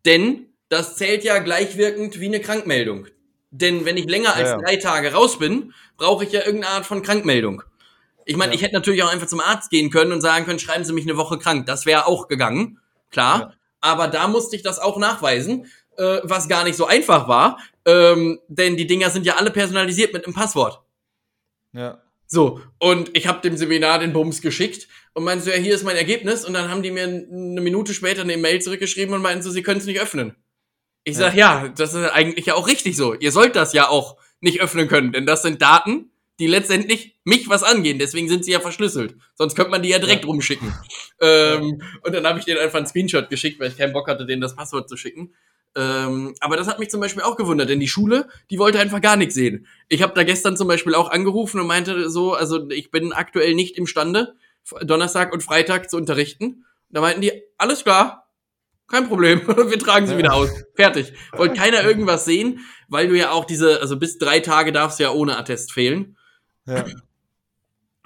[0.04, 3.06] denn das zählt ja gleichwirkend wie eine Krankmeldung.
[3.50, 4.62] Denn wenn ich länger als Ja, ja.
[4.62, 7.62] drei Tage raus bin, brauche ich ja irgendeine Art von Krankmeldung.
[8.24, 8.56] Ich meine, Ja.
[8.56, 11.04] ich hätte natürlich auch einfach zum Arzt gehen können und sagen können, schreiben Sie mich
[11.04, 11.66] eine Woche krank.
[11.66, 12.80] Das wäre auch gegangen,
[13.10, 13.40] klar.
[13.40, 13.52] Ja.
[13.80, 18.40] Aber da musste ich das auch nachweisen, äh, was gar nicht so einfach war, ähm,
[18.48, 20.82] denn die Dinger sind ja alle personalisiert mit einem Passwort.
[21.72, 22.02] Ja.
[22.26, 25.84] So, und ich habe dem Seminar den Bums geschickt und meinte so, ja, hier ist
[25.84, 26.44] mein Ergebnis.
[26.44, 29.62] Und dann haben die mir eine Minute später eine Mail zurückgeschrieben und meinten so, sie
[29.62, 30.34] können es nicht öffnen.
[31.04, 33.14] Ich sag, ja, das ist eigentlich ja auch richtig so.
[33.14, 37.48] Ihr sollt das ja auch nicht öffnen können, denn das sind Daten, die letztendlich mich
[37.48, 37.98] was angehen.
[37.98, 39.14] Deswegen sind sie ja verschlüsselt.
[39.34, 40.28] Sonst könnte man die ja direkt Ja.
[40.28, 40.72] rumschicken.
[41.20, 44.26] Ähm, und dann habe ich denen einfach einen Screenshot geschickt, weil ich keinen Bock hatte,
[44.26, 45.34] denen das Passwort zu schicken.
[45.74, 49.00] Ähm, aber das hat mich zum Beispiel auch gewundert, denn die Schule, die wollte einfach
[49.02, 49.66] gar nichts sehen.
[49.88, 53.54] Ich habe da gestern zum Beispiel auch angerufen und meinte so, also ich bin aktuell
[53.54, 54.36] nicht imstande,
[54.82, 56.64] Donnerstag und Freitag zu unterrichten.
[56.88, 58.30] Da meinten die, alles klar,
[58.88, 60.18] kein Problem, wir tragen sie Ja.
[60.18, 60.48] wieder aus.
[60.76, 61.12] Fertig.
[61.32, 65.02] Wollte keiner irgendwas sehen, weil du ja auch diese, also bis drei Tage darfst du
[65.04, 66.16] ja ohne Attest fehlen.
[66.66, 66.84] Ja.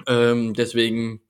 [0.07, 1.21] Ähm, deswegen,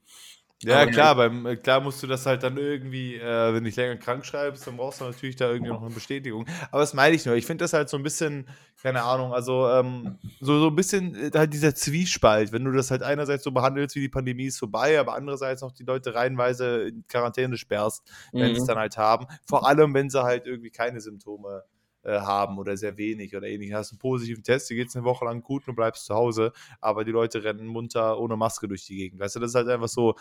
[0.62, 3.96] Ja, klar, beim, klar musst du das halt dann irgendwie, äh, wenn du dich länger
[3.96, 6.46] krank schreibst, dann brauchst du natürlich da irgendwie noch eine Bestätigung.
[6.70, 7.34] Aber das meine ich nur.
[7.34, 8.46] Ich finde das halt so ein bisschen,
[8.82, 12.90] keine Ahnung, also ähm, so, so ein bisschen äh, halt dieser Zwiespalt, wenn du das
[12.90, 16.88] halt einerseits so behandelst, wie die Pandemie ist vorbei, aber andererseits noch die Leute reihenweise
[16.88, 18.02] in Quarantäne sperrst,
[18.32, 18.68] wenn sie es mhm.
[18.68, 19.26] dann halt haben.
[19.46, 23.72] Vor allem, wenn sie halt irgendwie keine Symptome äh, haben oder sehr wenig oder ähnlich.
[23.72, 26.52] Hast einen positiven Test, dir geht es eine Woche lang gut und bleibst zu Hause,
[26.80, 29.20] aber die Leute rennen munter ohne Maske durch die Gegend.
[29.20, 30.14] Weißt du, das ist halt einfach so,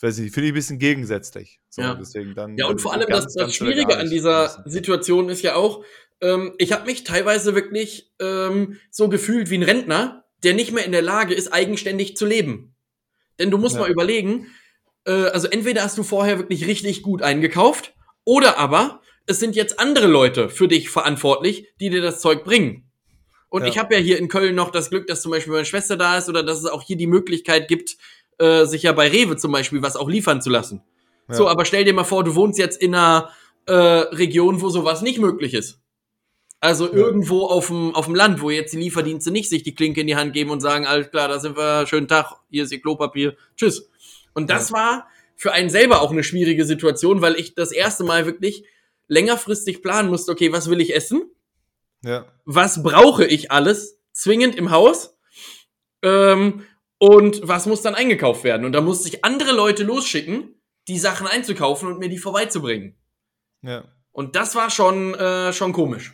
[0.00, 1.60] weiß ich, finde ich ein bisschen gegensätzlich.
[1.68, 1.94] So, Ja.
[1.94, 4.70] deswegen dann, Ja, und vor allem ganz, das, das Schwierige an dieser müssen.
[4.70, 5.84] Situation ist ja auch,
[6.20, 10.84] ähm, ich habe mich teilweise wirklich ähm, so gefühlt wie ein Rentner, der nicht mehr
[10.84, 12.74] in der Lage ist, eigenständig zu leben.
[13.38, 13.82] Denn du musst Ja.
[13.82, 14.46] mal überlegen,
[15.04, 17.94] äh, also entweder hast du vorher wirklich richtig gut eingekauft,
[18.24, 22.90] oder aber es sind jetzt andere Leute für dich verantwortlich, die dir das Zeug bringen.
[23.48, 23.68] Und Ja.
[23.68, 26.18] ich habe ja hier in Köln noch das Glück, dass zum Beispiel meine Schwester da
[26.18, 27.96] ist oder dass es auch hier die Möglichkeit gibt,
[28.38, 30.82] äh, sich ja bei Rewe zum Beispiel was auch liefern zu lassen.
[31.28, 31.34] Ja.
[31.34, 33.30] So, aber stell dir mal vor, du wohnst jetzt in einer
[33.66, 35.80] äh, Region, wo sowas nicht möglich ist.
[36.60, 36.94] Also Ja.
[36.94, 40.06] irgendwo auf dem, auf dem Land, wo jetzt die Lieferdienste nicht sich die Klinke in
[40.06, 42.80] die Hand geben und sagen, alles klar, da sind wir, schönen Tag, hier ist ihr
[42.80, 43.88] Klopapier, tschüss.
[44.34, 45.06] Und das war
[45.36, 48.64] für einen selber auch eine schwierige Situation, weil ich das erste Mal wirklich
[49.12, 51.22] längerfristig planen musste, okay, was will ich essen?
[52.04, 52.26] Ja.
[52.44, 55.16] was brauche ich alles zwingend im Haus
[56.02, 56.66] ähm,
[56.98, 58.66] und was muss dann eingekauft werden.
[58.66, 62.96] Und da musste ich andere Leute losschicken, die Sachen einzukaufen und mir die vorbeizubringen.
[63.62, 63.84] Ja.
[64.10, 66.12] Und das war schon, äh, schon komisch.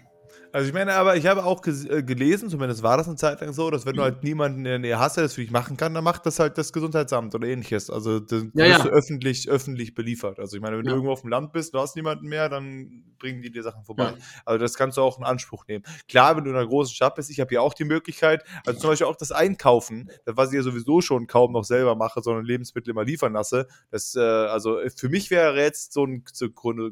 [0.51, 3.53] Also ich meine, aber ich habe auch äh, gelesen, zumindest war das eine Zeit lang
[3.53, 5.77] so, dass wenn du halt niemanden in der Nähe hast, der das für dich machen
[5.77, 7.91] kann, dann macht das halt das Gesundheitsamt oder ähnliches.
[7.91, 8.85] Also dann Ja, wirst ja.
[8.85, 10.39] du öffentlich, öffentlich beliefert.
[10.39, 10.93] Also ich meine, wenn Ja.
[10.93, 13.85] du irgendwo auf dem Land bist, du hast niemanden mehr, dann bringen die dir Sachen
[13.85, 14.15] vorbei.
[14.47, 15.85] Also das kannst du auch in Anspruch nehmen.
[16.09, 18.81] Klar, wenn du in einer großen Stadt bist, ich habe ja auch die Möglichkeit, also
[18.81, 22.23] zum Beispiel auch das Einkaufen, das, was ich ja sowieso schon kaum noch selber mache,
[22.23, 23.67] sondern Lebensmittel immer liefern lasse.
[23.91, 26.23] Das, äh, also für mich wäre jetzt so eine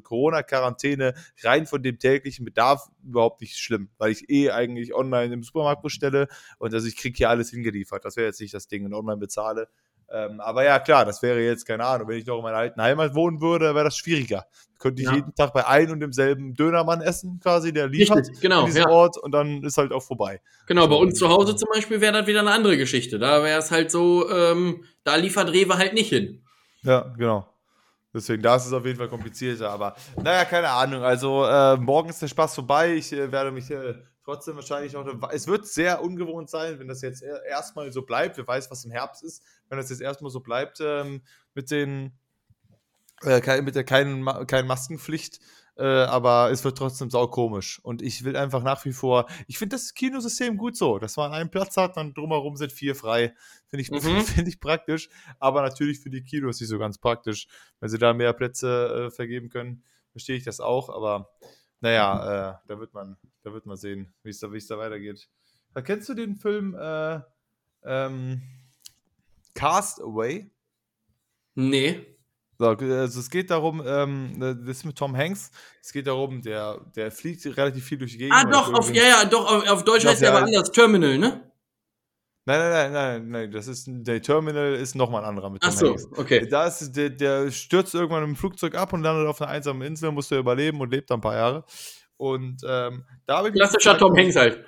[0.03, 5.43] Corona-Quarantäne rein von dem täglichen Bedarf überhaupt nicht schlimm, weil ich eh eigentlich online im
[5.43, 6.29] Supermarkt bestelle
[6.59, 8.05] und also ich kriege hier alles hingeliefert.
[8.05, 9.69] Das wäre jetzt nicht das Ding und online bezahle.
[10.09, 12.81] Ähm, aber ja, klar, das wäre jetzt, keine Ahnung, wenn ich noch in meiner alten
[12.81, 14.47] Heimat wohnen würde, wäre das schwieriger.
[14.79, 15.15] Könnte ich Ja.
[15.17, 18.83] jeden Tag bei einem und demselben Dönermann essen, quasi, der liefert Richtig, genau, in diesem
[18.83, 18.89] ja.
[18.89, 20.41] Ort und dann ist halt auch vorbei.
[20.67, 23.19] Genau, bei uns zu Hause zum Beispiel wäre das wieder eine andere Geschichte.
[23.19, 26.45] Da wäre es halt so, ähm, da liefert Rewe halt nicht hin.
[26.83, 27.49] Ja, genau.
[28.17, 29.71] Deswegen, da ist es auf jeden Fall komplizierter.
[29.71, 31.03] Aber naja, keine Ahnung.
[31.03, 32.95] Also, äh, morgen ist der Spaß vorbei.
[32.95, 33.95] Ich äh, werde mich äh,
[34.25, 35.07] trotzdem wahrscheinlich auch.
[35.33, 38.39] Es wird sehr ungewohnt sein, wenn das jetzt erstmal so bleibt.
[38.39, 39.43] Wer weiß, was im Herbst ist.
[39.69, 41.21] Wenn das jetzt erstmal so bleibt ähm,
[41.55, 42.13] mit den.
[43.23, 45.41] Äh, mit der keinen, keinen Maskenpflicht,
[45.77, 47.81] äh, aber es wird trotzdem saukomisch.
[47.83, 51.33] Und ich will einfach nach wie vor, ich finde das Kinosystem gut so, dass man
[51.33, 53.35] einen Platz hat, dann drumherum sind vier frei.
[53.67, 54.01] Finde ich, mhm.
[54.23, 55.09] find ich praktisch.
[55.39, 57.47] Aber natürlich für die Kinos nicht so ganz praktisch.
[57.81, 60.89] Wenn sie da mehr Plätze äh, vergeben können, verstehe ich das auch.
[60.89, 61.31] Aber
[61.81, 65.29] naja, äh, da wird man, da wird man sehen, wie es da, da weitergeht.
[65.85, 67.21] Kennst du den Film äh,
[67.85, 68.41] ähm,
[69.53, 70.51] Cast Away?
[71.55, 72.16] Nee.
[72.59, 75.51] So, also es geht darum, ähm, das ist mit Tom Hanks,
[75.83, 78.35] es geht darum, der, der fliegt relativ viel durch die Gegend.
[78.35, 81.53] Ah, doch, auf, ja, ja, doch, auf, auf Deutsch heißt der aber anders, Terminal, ne?
[82.49, 85.71] Nein, nein, nein, nein, nein, das ist, der Terminal ist nochmal ein anderer mit Tom
[85.73, 86.07] Ach so, Hanks.
[86.17, 86.47] okay.
[86.49, 90.13] Da ist, der, der stürzt irgendwann im Flugzeug ab und landet auf einer einsamen Insel,
[90.13, 91.65] muss er überleben und lebt da ein paar Jahre.
[92.17, 93.55] Und ähm, da habe ich.
[93.55, 94.65] Klassischer Tom Hanks halt.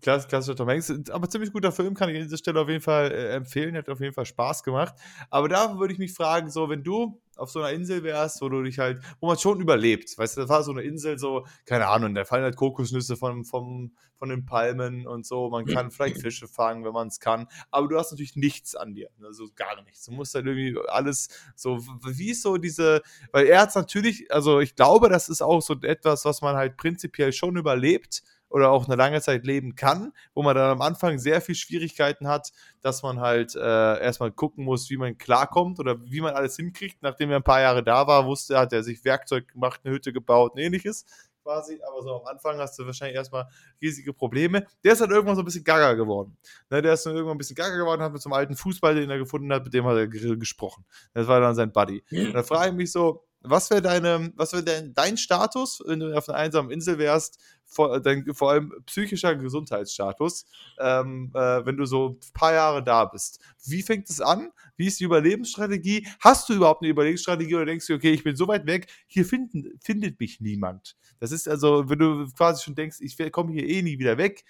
[0.00, 0.92] Klass, klassischer Tom Hanks.
[1.10, 3.76] Aber ziemlich guter Film, kann ich an dieser Stelle auf jeden Fall äh, empfehlen.
[3.76, 4.94] Hat auf jeden Fall Spaß gemacht.
[5.28, 8.48] Aber da würde ich mich fragen, so, wenn du auf so einer Insel wärst, wo
[8.48, 10.16] du dich halt, wo man schon überlebt.
[10.18, 13.44] Weißt du, das war so eine Insel, so, keine Ahnung, da fallen halt Kokosnüsse von,
[13.44, 15.48] von, von den Palmen und so.
[15.48, 17.46] Man kann vielleicht Fische fangen, wenn man es kann.
[17.70, 19.10] Aber du hast natürlich nichts an dir.
[19.22, 20.04] Also gar nichts.
[20.04, 24.60] Du musst halt irgendwie alles so, wie ist so diese, weil er hat natürlich, also
[24.60, 28.86] ich glaube, das ist auch so etwas, was man halt prinzipiell schon überlebt oder auch
[28.86, 33.02] eine lange Zeit leben kann, wo man dann am Anfang sehr viel Schwierigkeiten hat, dass
[33.02, 33.60] man halt äh,
[34.00, 37.02] erstmal gucken muss, wie man klarkommt oder wie man alles hinkriegt.
[37.02, 40.12] Nachdem er ein paar Jahre da war, wusste, hat er sich Werkzeug gemacht, eine Hütte
[40.12, 41.04] gebaut und ähnliches
[41.48, 43.46] quasi, aber so am Anfang hast du wahrscheinlich erstmal
[43.80, 44.66] riesige Probleme.
[44.84, 46.36] Der ist halt irgendwann so ein bisschen gaga geworden.
[46.68, 48.94] Ne, der ist dann irgendwann ein bisschen gaga geworden, hat mit so einem alten Fußball,
[48.94, 50.84] den er gefunden hat, mit dem hat er gesprochen.
[51.14, 52.04] Das war dann sein Buddy.
[52.10, 56.00] Und da frage ich mich so, was wäre deine, was wäre dein, dein Status, wenn
[56.00, 60.46] du auf einer einsamen Insel wärst, vor, dein, vor allem psychischer Gesundheitsstatus,
[60.78, 63.40] ähm, äh, wenn du so ein paar Jahre da bist?
[63.64, 64.50] Wie fängt es an?
[64.76, 66.06] Wie ist die Überlebensstrategie?
[66.20, 69.24] Hast du überhaupt eine Überlebensstrategie oder denkst du, okay, ich bin so weit weg, hier
[69.24, 70.96] finden, findet mich niemand?
[71.20, 74.44] Das ist also, wenn du quasi schon denkst, ich komme hier eh nie wieder weg,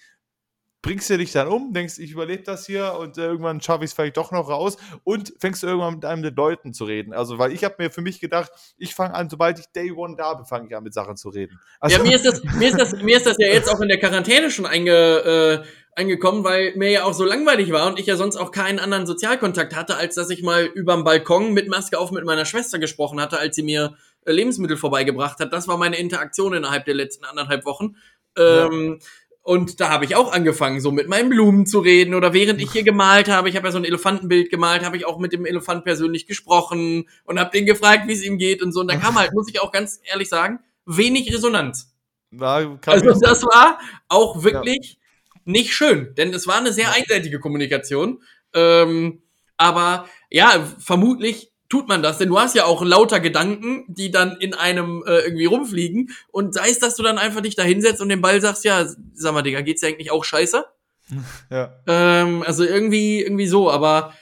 [0.89, 3.91] bringst du dich dann um, denkst, ich überlebe das hier und äh, irgendwann schaffe ich
[3.91, 7.13] es vielleicht doch noch raus und fängst du irgendwann mit einem der Leuten zu reden.
[7.13, 10.17] Also, weil ich habe mir für mich gedacht, ich fange an, sobald ich Day One
[10.17, 11.61] da bin, fange ich an mit Sachen zu reden.
[11.79, 13.89] Also, ja, mir ist, das, mir, ist das, mir ist das ja jetzt auch in
[13.89, 18.07] der Quarantäne schon einge, äh, angekommen, weil mir ja auch so langweilig war und ich
[18.07, 21.99] ja sonst auch keinen anderen Sozialkontakt hatte, als dass ich mal überm Balkon mit Maske
[21.99, 25.53] auf mit meiner Schwester gesprochen hatte, als sie mir äh, Lebensmittel vorbeigebracht hat.
[25.53, 27.97] Das war meine Interaktion innerhalb der letzten anderthalb Wochen.
[28.39, 29.07] Ähm, ja
[29.49, 32.13] und da habe ich auch angefangen, so mit meinen Blumen zu reden.
[32.13, 35.07] Oder während ich hier gemalt habe, ich habe ja so ein Elefantenbild gemalt, habe ich
[35.07, 38.73] auch mit dem Elefant persönlich gesprochen und habe den gefragt, wie es ihm geht und
[38.73, 38.81] so.
[38.81, 41.95] Und da kam halt, muss ich auch ganz ehrlich sagen, wenig Resonanz.
[42.31, 43.79] War, also das war
[44.09, 44.99] auch wirklich
[45.33, 45.41] ja.
[45.47, 48.23] nicht schön, denn es war eine sehr einseitige Kommunikation.
[48.53, 49.23] Ähm,
[49.57, 54.37] aber ja, vermutlich tut man das, denn du hast ja auch lauter Gedanken, die dann
[54.39, 58.01] in einem äh, irgendwie rumfliegen und sei es, dass du dann einfach dich da hinsetzt
[58.01, 60.65] und den Ball sagst, ja, sag mal, Digga, geht's dir eigentlich auch scheiße?
[61.51, 61.73] Ja.
[61.87, 64.13] Ähm, also irgendwie, irgendwie so, aber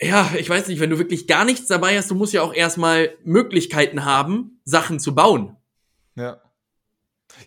[0.00, 2.52] ja, ich weiß nicht, wenn du wirklich gar nichts dabei hast, du musst ja auch
[2.52, 5.56] erstmal Möglichkeiten haben, Sachen zu bauen.
[6.16, 6.40] Ja.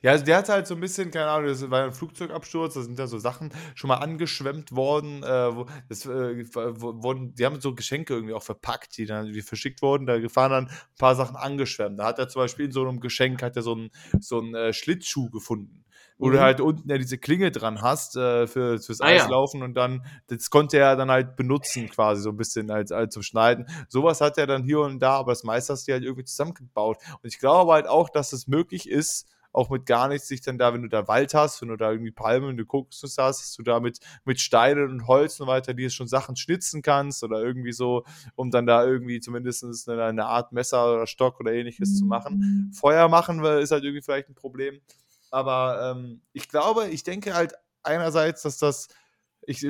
[0.02, 2.82] Ja, also der hat halt so ein bisschen, keine Ahnung, das war ein Flugzeugabsturz, da
[2.82, 5.24] sind da so Sachen schon mal angeschwemmt worden.
[5.24, 9.42] Äh, wo, das, äh, wurden, die haben so Geschenke irgendwie auch verpackt, die dann irgendwie
[9.42, 10.06] verschickt wurden.
[10.06, 12.00] Da waren dann ein paar Sachen angeschwemmt.
[12.00, 14.56] Da hat er zum Beispiel in so einem Geschenk hat er so einen, so einen
[14.56, 15.84] äh, Schlittschuh gefunden
[16.20, 16.32] wo mhm.
[16.34, 19.66] du halt unten ja diese Klinge dran hast äh, für, fürs ah, Eislaufen ja.
[19.66, 23.24] und dann, das konnte er dann halt benutzen, quasi so ein bisschen als, als zum
[23.24, 23.66] Schneiden.
[23.88, 26.98] Sowas hat er dann hier und da, aber das meiste hast du halt irgendwie zusammengebaut.
[27.24, 30.58] Und ich glaube halt auch, dass es möglich ist, auch mit gar nichts sich dann
[30.58, 33.54] da, wenn du da Wald hast, wenn du da irgendwie Palmen, du Kokosnuss hast, dass
[33.56, 37.42] du da mit, mit Steinen und Holz und weiter dir schon Sachen schnitzen kannst oder
[37.42, 38.06] irgendwie so,
[38.36, 42.72] um dann da irgendwie zumindest eine, eine Art Messer oder Stock oder ähnliches zu machen.
[42.74, 44.82] Feuer machen ist halt irgendwie vielleicht ein Problem.
[45.32, 47.54] Aber ähm, ich glaube, ich denke halt
[47.84, 48.88] einerseits, dass das
[49.42, 49.66] ich,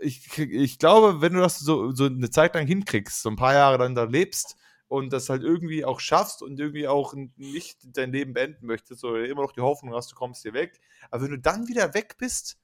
[0.00, 3.54] ich, ich glaube, wenn du das so, so eine Zeit lang hinkriegst, so ein paar
[3.54, 4.56] Jahre dann da lebst,
[4.92, 9.24] und das halt irgendwie auch schaffst und irgendwie auch nicht dein Leben beenden möchtest oder
[9.24, 10.80] immer noch die Hoffnung hast, du kommst hier weg.
[11.10, 12.58] Aber wenn du dann wieder weg bist,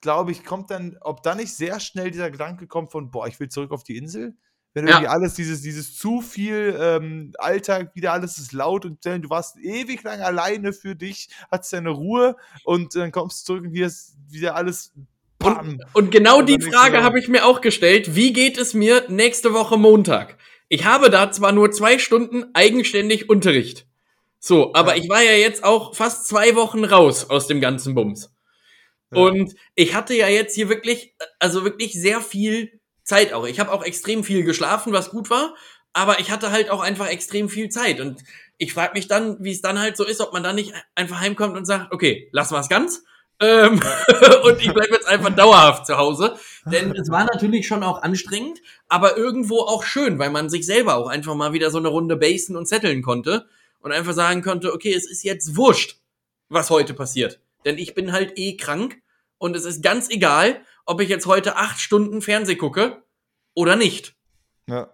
[0.00, 3.38] glaube ich, kommt dann, ob dann nicht sehr schnell dieser Gedanke kommt von, boah, ich
[3.40, 4.34] will zurück auf die Insel.
[4.72, 4.94] Wenn ja.
[4.94, 9.58] irgendwie alles, dieses, dieses zu viel ähm, Alltag, wieder alles ist laut und du warst
[9.58, 13.86] ewig lang alleine für dich, hattest deine Ruhe und dann kommst du zurück und hier
[13.86, 14.92] ist wieder alles
[15.42, 18.14] und, und, genau die Frage habe ich mir auch gestellt.
[18.14, 20.38] Wie geht es mir nächste Woche Montag?
[20.68, 23.86] Ich habe da zwar nur zwei Stunden eigenständig Unterricht.
[24.38, 25.02] So, aber Ja.
[25.02, 28.32] ich war ja jetzt auch fast zwei Wochen raus aus dem ganzen Bums.
[29.12, 29.22] Ja.
[29.22, 33.46] Und ich hatte ja jetzt hier wirklich, also wirklich sehr viel Zeit auch.
[33.46, 35.54] Ich habe auch extrem viel geschlafen, was gut war,
[35.92, 38.00] aber ich hatte halt auch einfach extrem viel Zeit.
[38.00, 38.22] Und
[38.58, 41.20] ich frage mich dann, wie es dann halt so ist, ob man dann nicht einfach
[41.20, 43.04] heimkommt und sagt, okay, lass was ganz.
[43.40, 43.80] Ähm,
[44.44, 46.36] und ich bleibe jetzt einfach dauerhaft zu Hause.
[46.64, 50.96] Denn es war natürlich schon auch anstrengend, aber irgendwo auch schön, weil man sich selber
[50.96, 53.46] auch einfach mal wieder so eine Runde basen und zetteln konnte
[53.80, 55.98] und einfach sagen konnte, okay, es ist jetzt wurscht,
[56.48, 57.40] was heute passiert.
[57.64, 59.00] Denn ich bin halt eh krank
[59.38, 63.02] und es ist ganz egal, ob ich jetzt heute acht Stunden Fernseh gucke
[63.54, 64.14] oder nicht.
[64.66, 64.90] Ja.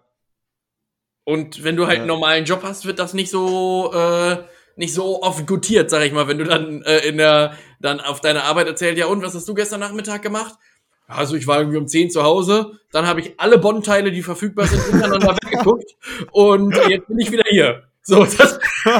[1.24, 2.00] Und wenn du halt Ja.
[2.02, 4.38] einen normalen Job hast, wird das nicht so äh,
[4.76, 8.20] nicht so oft gutiert, sag ich mal, wenn du dann äh, in der dann auf
[8.20, 10.54] deine Arbeit erzählt, ja und was hast du gestern Nachmittag gemacht?
[11.06, 14.66] Also ich war irgendwie um 10 zu Hause, dann habe ich alle Bond-Teile, die verfügbar
[14.66, 15.96] sind, hintereinander weggeguckt
[16.30, 17.84] und jetzt bin ich wieder hier.
[18.02, 18.58] So, das,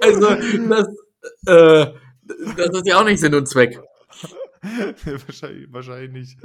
[0.00, 0.34] also
[0.68, 0.88] das,
[1.46, 1.86] äh,
[2.56, 3.78] das ist ja auch nicht Sinn und Zweck.
[5.04, 6.38] wahrscheinlich, wahrscheinlich nicht.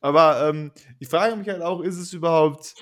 [0.00, 2.74] Aber ähm, ich frage mich halt auch, ist es überhaupt,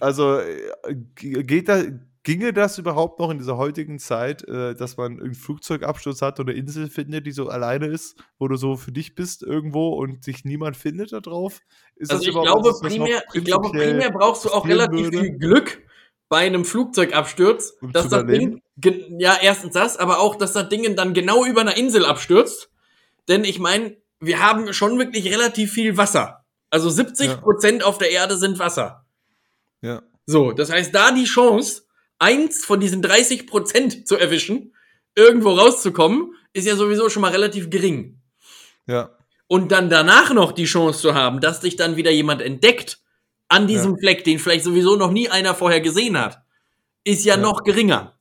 [0.00, 1.82] also äh, geht da,
[2.22, 6.50] ginge das überhaupt noch in dieser heutigen Zeit, äh, dass man einen Flugzeugabsturz hat oder
[6.52, 10.24] eine Insel findet, die so alleine ist, wo du so für dich bist irgendwo und
[10.24, 11.60] sich niemand findet da drauf?
[11.96, 15.20] Ist Also ich glaube, primär, ich glaube, primär brauchst du auch relativ würde?
[15.20, 15.82] viel Glück
[16.28, 18.24] bei einem Flugzeugabsturz, Um dass das?
[18.26, 18.60] Ding,
[19.18, 22.70] ja, erstens das, aber auch, dass das Ding dann genau über einer Insel abstürzt.
[23.28, 26.44] Denn ich meine, wir haben schon wirklich relativ viel Wasser.
[26.70, 27.36] Also 70 Ja.
[27.36, 29.06] Prozent auf der Erde sind Wasser.
[29.82, 31.82] Ja, So, das heißt, da die Chance,
[32.18, 34.74] eins von diesen 30 Prozent zu erwischen,
[35.16, 38.20] irgendwo rauszukommen, ist ja sowieso schon mal relativ gering.
[38.86, 39.10] ja,
[39.48, 42.98] Und dann danach noch die Chance zu haben, dass dich dann wieder jemand entdeckt
[43.48, 46.42] an diesem Fleck, den vielleicht sowieso noch nie einer vorher gesehen hat,
[47.04, 47.40] ist ja, Ja.
[47.40, 48.19] noch geringer.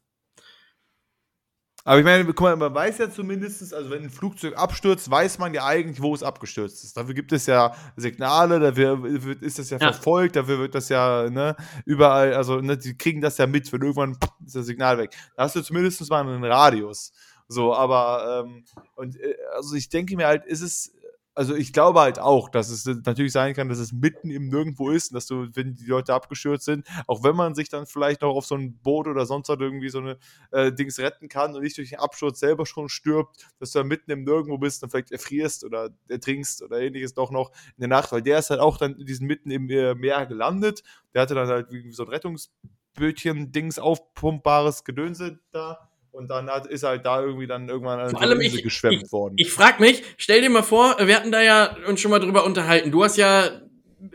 [1.90, 5.40] Aber ich meine, guck mal, man weiß ja zumindest, also wenn ein Flugzeug abstürzt, weiß
[5.40, 6.96] man ja eigentlich, wo es abgestürzt ist.
[6.96, 9.92] Dafür gibt es ja Signale, dafür wird, ist das ja, Ja.
[9.92, 11.56] verfolgt, dafür wird das ja ne,
[11.86, 15.16] überall, also ne, die kriegen das ja mit, wenn irgendwann ist das Signal weg.
[15.36, 17.12] Da hast du zumindest mal einen Radius.
[17.48, 20.94] So, aber, ähm, und äh, also ich denke mir halt, ist es,
[21.40, 24.90] also ich glaube halt auch, dass es natürlich sein kann, dass es mitten im Nirgendwo
[24.90, 28.24] ist und dass du, wenn die Leute abgestürzt sind, auch wenn man sich dann vielleicht
[28.24, 30.18] noch auf so ein Boot oder sonst was irgendwie so eine
[30.52, 33.88] äh, Dings retten kann und nicht durch den Absturz selber schon stirbt, dass du dann
[33.88, 37.88] mitten im Nirgendwo bist und vielleicht erfrierst oder ertrinkst oder ähnliches doch noch in der
[37.88, 40.84] Nacht, weil der ist halt auch dann in diesem mitten im äh, Meer gelandet.
[41.14, 45.89] Der hatte dann halt irgendwie so ein Rettungsbötchen-Dings aufpumpbares Gedönse da.
[46.12, 49.36] Und dann hat, ist halt da irgendwie dann irgendwann an Vor allem ich- geschwemmt worden.
[49.38, 52.46] Ich frag mich, stell dir mal vor, wir hatten da ja uns schon mal drüber
[52.46, 52.92] unterhalten.
[52.92, 53.50] Du hast ja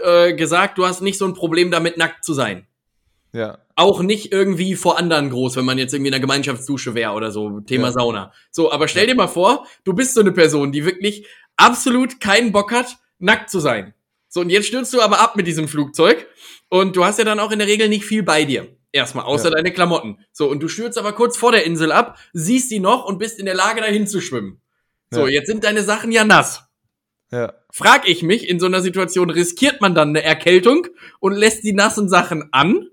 [0.02, 2.66] äh, gesagt, du hast nicht so ein Problem damit, nackt zu sein.
[3.32, 3.58] ja.
[3.76, 7.32] Auch nicht irgendwie vor anderen groß, wenn man jetzt irgendwie in einer Gemeinschaftsdusche wäre oder
[7.32, 7.92] so, Thema Ja.
[7.92, 8.32] Sauna.
[8.52, 11.26] So, aber stell dir mal vor, du bist so eine Person, die wirklich
[11.56, 13.92] absolut keinen Bock hat, nackt zu sein.
[14.28, 16.28] So, und jetzt stürzt du aber ab mit diesem Flugzeug
[16.68, 18.68] und du hast ja dann auch in der Regel nicht viel bei dir.
[18.94, 19.56] Erstmal, außer Ja.
[19.56, 20.18] deine Klamotten.
[20.30, 23.40] So, und du stürzt aber kurz vor der Insel ab, siehst die noch und bist
[23.40, 24.60] in der Lage, dahin zu schwimmen.
[25.10, 25.32] So, Ja.
[25.34, 26.62] jetzt sind deine Sachen ja nass.
[27.32, 27.54] Ja.
[27.72, 30.86] Frag ich mich, in so einer Situation riskiert man dann eine Erkältung
[31.18, 32.86] und lässt die nassen Sachen an?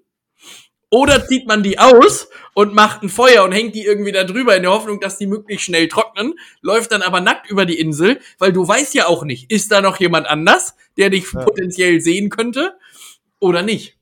[0.90, 4.56] Oder zieht man die aus und macht ein Feuer und hängt die irgendwie da drüber
[4.56, 8.20] in der Hoffnung, dass die möglichst schnell trocknen, läuft dann aber nackt über die Insel,
[8.40, 11.44] weil du weißt ja auch nicht, ist da noch jemand anders, der dich Ja.
[11.46, 12.74] potenziell sehen könnte
[13.40, 13.98] oder nicht.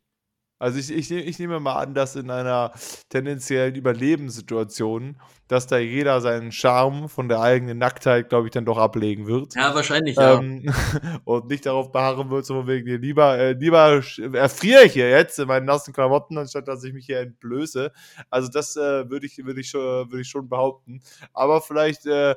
[0.60, 2.74] Also ich, ich, ich nehme mal an, dass in einer
[3.08, 5.16] tendenziellen Überlebenssituation,
[5.48, 9.56] dass da jeder seinen Charme von der eigenen Nacktheit, glaube ich, dann doch ablegen wird.
[9.56, 10.66] Ja, wahrscheinlich, Ähm,
[11.24, 14.02] und nicht darauf beharren wird, so wegen, dir lieber, äh, lieber
[14.34, 17.94] erfriere ich hier jetzt in meinen nassen Klamotten, anstatt dass ich mich hier entblöße.
[18.30, 21.02] Also das äh, würde ich, würde ich, schon, würde ich schon behaupten.
[21.34, 22.36] Aber vielleicht, äh,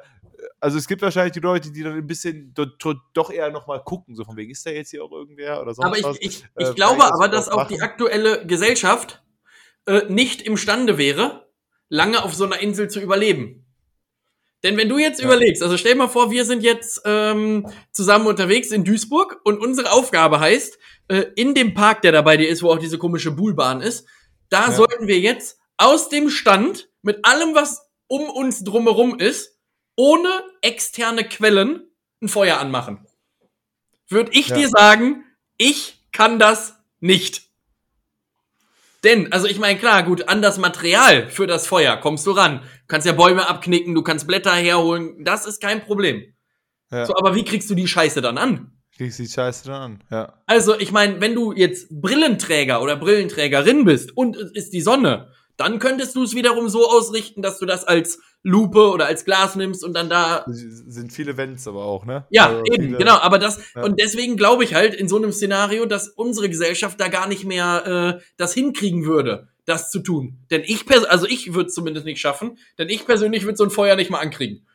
[0.62, 3.82] also es gibt wahrscheinlich die Leute, die dann ein bisschen do, do, doch eher nochmal
[3.82, 6.16] gucken, so von wegen, ist da jetzt hier auch irgendwer oder sonst Aber ich, was?
[6.20, 7.82] ich, ich Äh, glaube aber, dass auch die machen?
[7.82, 9.22] aktuelle Gesellschaft
[9.86, 11.48] äh, nicht imstande wäre,
[11.88, 13.66] lange auf so einer Insel zu überleben.
[14.62, 15.26] Denn wenn du jetzt Ja.
[15.26, 19.90] überlegst, also stell mal vor, wir sind jetzt ähm, zusammen unterwegs in Duisburg und unsere
[19.90, 20.78] Aufgabe heißt,
[21.08, 24.06] äh, in dem Park, der da bei dir ist, wo auch diese komische Buhlbahn ist,
[24.48, 24.70] da Ja.
[24.70, 29.58] sollten wir jetzt aus dem Stand mit allem, was um uns drumherum ist,
[29.96, 30.28] ohne
[30.60, 31.82] externe Quellen
[32.22, 33.06] ein Feuer anmachen.
[34.08, 34.56] Würde ich Ja.
[34.56, 35.24] dir sagen,
[35.58, 37.42] ich kann das nicht.
[39.04, 42.60] Denn, also ich meine, klar, gut, an das Material für das Feuer kommst du ran.
[42.60, 46.32] Du kannst ja Bäume abknicken, du kannst Blätter herholen, das ist kein Problem.
[46.90, 47.06] Ja.
[47.06, 48.78] So, aber wie kriegst du die Scheiße dann an?
[48.98, 50.42] Wie sieht scheiße dann an, ja.
[50.46, 55.32] Also, ich meine, wenn du jetzt Brillenträger oder Brillenträgerin bist und es ist die Sonne,
[55.56, 59.54] dann könntest du es wiederum so ausrichten, dass du das als Lupe oder als Glas
[59.54, 60.44] nimmst und dann da.
[60.48, 62.26] Sind viele Vents aber auch, ne?
[62.30, 63.18] Ja, also eben, viele, genau.
[63.18, 63.82] Aber das, ja.
[63.82, 67.44] und deswegen glaube ich halt in so einem Szenario, dass unsere Gesellschaft da gar nicht
[67.44, 70.38] mehr äh, das hinkriegen würde, das zu tun.
[70.50, 73.70] Denn ich, also ich würde es zumindest nicht schaffen, denn ich persönlich würde so ein
[73.70, 74.66] Feuer nicht mal ankriegen.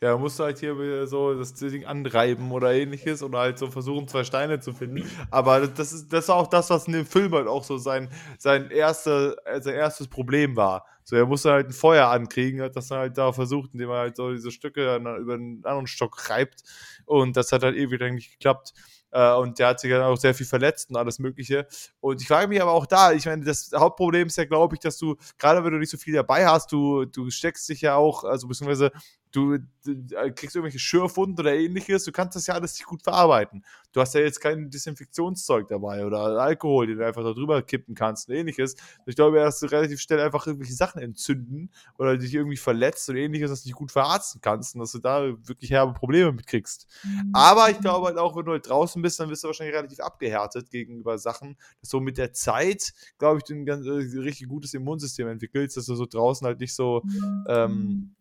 [0.00, 4.08] Ja, musst du halt hier so das Ding anreiben oder ähnliches oder halt so versuchen,
[4.08, 5.08] zwei Steine zu finden.
[5.30, 8.08] Aber das ist, das ist auch das, was in dem Film halt auch so sein,
[8.38, 10.86] sein, erste, sein erstes Problem war.
[11.04, 13.98] So, er musste halt ein Feuer ankriegen, hat das dann halt da versucht, indem er
[13.98, 16.62] halt so diese Stücke über einen anderen Stock reibt.
[17.04, 18.72] Und das hat halt ewig lang nicht geklappt.
[19.14, 21.66] Äh, und der hat sich dann auch sehr viel verletzt und alles Mögliche.
[22.00, 24.80] Und ich frage mich aber auch da, ich meine, das Hauptproblem ist ja, glaube ich,
[24.80, 27.94] dass du, gerade wenn du nicht so viel dabei hast, du, du steckst dich ja
[27.94, 28.90] auch, also beziehungsweise
[29.34, 33.02] du, du, äh, kriegst irgendwelche Schürfwunden oder ähnliches, du kannst das ja alles nicht gut
[33.02, 33.64] verarbeiten.
[33.92, 37.94] Du hast ja jetzt kein Desinfektionszeug dabei oder Alkohol, den du einfach da drüber kippen
[37.94, 38.76] kannst und ähnliches.
[39.06, 43.18] Ich glaube, dass du relativ schnell einfach irgendwelche Sachen entzünden oder dich irgendwie verletzt oder
[43.18, 46.86] ähnliches, dass du nicht gut verarzten kannst und dass du da wirklich herbe Probleme mitkriegst.
[47.02, 47.30] Mhm.
[47.32, 50.00] Aber ich glaube halt auch, wenn du halt draußen bist, dann bist du wahrscheinlich relativ
[50.00, 54.48] abgehärtet gegenüber Sachen, dass so mit der Zeit, glaube ich, du ein ganz, äh, richtig
[54.48, 57.02] gutes Immunsystem entwickelst, dass du so draußen halt nicht so
[57.48, 58.14] ähm,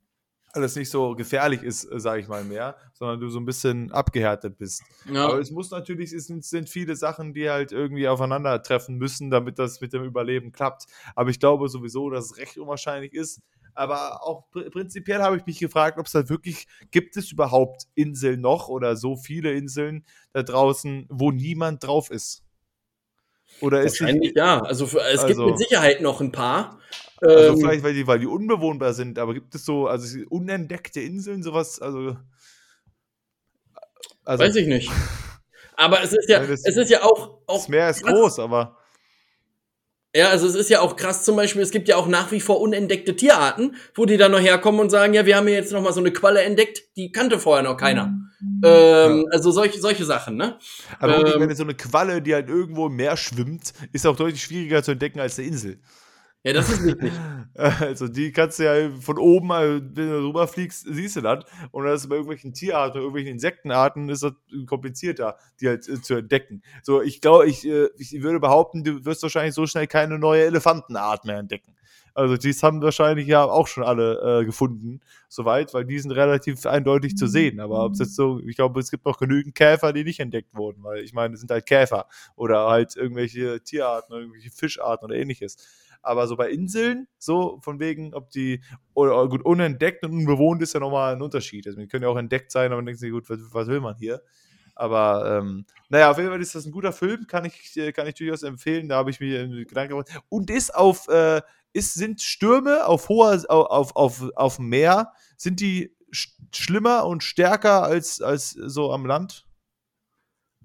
[0.53, 3.91] alles nicht so gefährlich ist, äh, sage ich mal mehr, sondern du so ein bisschen
[3.91, 4.84] abgehärtet bist.
[5.11, 5.25] Ja.
[5.25, 9.81] Aber es muss natürlich, es sind, viele Sachen, die halt irgendwie aufeinandertreffen müssen, damit das
[9.81, 10.85] mit dem Überleben klappt.
[11.15, 13.41] Aber ich glaube sowieso, dass es recht unwahrscheinlich ist.
[13.75, 17.88] Aber auch pr prinzipiell habe ich mich gefragt, ob es da wirklich, gibt es überhaupt
[17.95, 22.43] Inseln noch oder so viele Inseln da draußen, wo niemand drauf ist?
[23.59, 24.59] Oder ist Wahrscheinlich ja.
[24.61, 26.80] Also für, es also, gibt mit Sicherheit noch ein paar.
[27.24, 31.00] Also ähm, vielleicht, weil die, weil die unbewohnbar sind, aber gibt es so, also unentdeckte
[31.00, 32.18] Inseln, sowas, also.
[34.26, 34.91] also Weiß ich nicht.
[35.76, 37.40] Aber es ist ja, das, es ist ja auch.
[37.48, 38.14] auch das Meer ist krass.
[38.14, 38.78] groß, aber.
[40.16, 42.40] Ja, also es ist ja auch krass zum Beispiel, es gibt ja auch nach wie
[42.40, 45.72] vor unentdeckte Tierarten, wo die dann noch herkommen und sagen, ja, wir haben hier jetzt
[45.72, 48.08] noch mal so eine Qualle entdeckt, die kannte vorher noch keiner.
[48.40, 48.62] Mhm.
[48.64, 49.24] Ähm, ja.
[49.32, 50.60] Also solche, solche Sachen, ne?
[51.00, 54.44] Aber ähm, wenn so eine Qualle, die halt irgendwo im Meer schwimmt, ist auch deutlich
[54.44, 55.80] schwieriger zu entdecken als eine Insel.
[56.44, 57.11] Ja, das ist wichtig.
[57.56, 61.45] Also die kannst du ja von oben, wenn du rüber fliegst, siehst du das.
[61.72, 64.34] Und das ist bei irgendwelchen Tierarten, irgendwelchen Insektenarten ist das
[64.65, 66.64] komplizierter, die halt äh, zu entdecken.
[66.82, 70.45] So, ich glaube, ich, äh, ich würde behaupten, du wirst wahrscheinlich so schnell keine neue
[70.45, 71.76] Elefantenart mehr entdecken.
[72.15, 76.65] Also die haben wahrscheinlich ja auch schon alle äh, gefunden, soweit, weil die sind relativ
[76.65, 77.60] eindeutig zu sehen.
[77.60, 80.56] Aber ob es jetzt so, ich glaube, es gibt noch genügend Käfer, die nicht entdeckt
[80.56, 85.15] wurden, weil ich meine, es sind halt Käfer oder halt irgendwelche Tierarten, irgendwelche Fischarten oder
[85.15, 85.57] ähnliches.
[86.03, 88.61] Aber so bei Inseln, so von wegen, ob die,
[88.93, 91.65] oder gut, unentdeckt und unbewohnt ist ja nochmal ein Unterschied.
[91.65, 93.80] Also, die können ja auch entdeckt sein, aber man denkt sich, gut, was, was will
[93.80, 94.21] man hier?
[94.75, 98.07] Aber ähm, naja, auf jeden Fall ist das ein guter Film, kann ich, äh, kann
[98.07, 98.89] ich durchaus empfehlen.
[98.89, 100.09] Da habe ich mir Gedanken gemacht.
[100.30, 101.41] Und ist auf, äh,
[101.73, 105.95] ist, sind Stürme auf hoher, auf, auf, auf dem Meer, sind die
[106.51, 109.45] schlimmer und stärker als, als so am Land?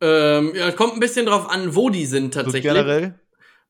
[0.00, 2.70] Ähm, ja, kommt ein bisschen drauf an, wo die sind tatsächlich.
[2.70, 3.20] So generell?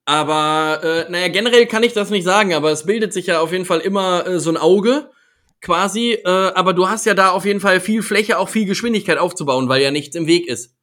[0.08, 3.52] Aber, äh, naja, generell kann ich das nicht sagen, aber es bildet sich ja auf
[3.52, 5.10] jeden Fall immer äh, so ein Auge
[5.60, 6.12] quasi.
[6.12, 9.68] Äh, aber du hast ja da auf jeden Fall viel Fläche, auch viel Geschwindigkeit aufzubauen,
[9.68, 10.74] weil ja nichts im Weg ist.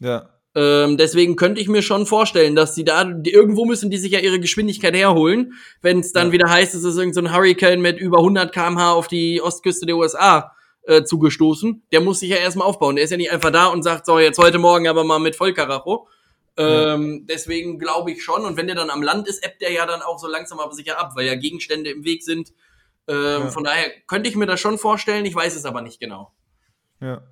[0.00, 0.28] Ja.
[0.56, 4.10] Ähm, deswegen könnte ich mir schon vorstellen, dass die da, die, irgendwo müssen die sich
[4.10, 6.32] ja ihre Geschwindigkeit herholen, wenn es dann ja.
[6.32, 9.96] wieder heißt, es ist irgendein so Hurricane mit über 100 kmh auf die Ostküste der
[9.96, 10.50] USA
[10.82, 11.84] äh, zugestoßen.
[11.92, 12.96] Der muss sich ja erstmal aufbauen.
[12.96, 15.36] Der ist ja nicht einfach da und sagt, so, jetzt heute Morgen aber mal mit
[15.36, 16.08] Vollkaracho.
[16.56, 18.44] Ähm, deswegen glaube ich schon.
[18.44, 20.72] Und wenn der dann am Land ist, ebbt der ja dann auch so langsam aber
[20.72, 22.52] sicher ab, weil ja Gegenstände im Weg sind.
[23.08, 23.50] Ähm, ja.
[23.50, 26.32] Von daher könnte ich mir das schon vorstellen, ich weiß es aber nicht genau.
[27.00, 27.22] Ja.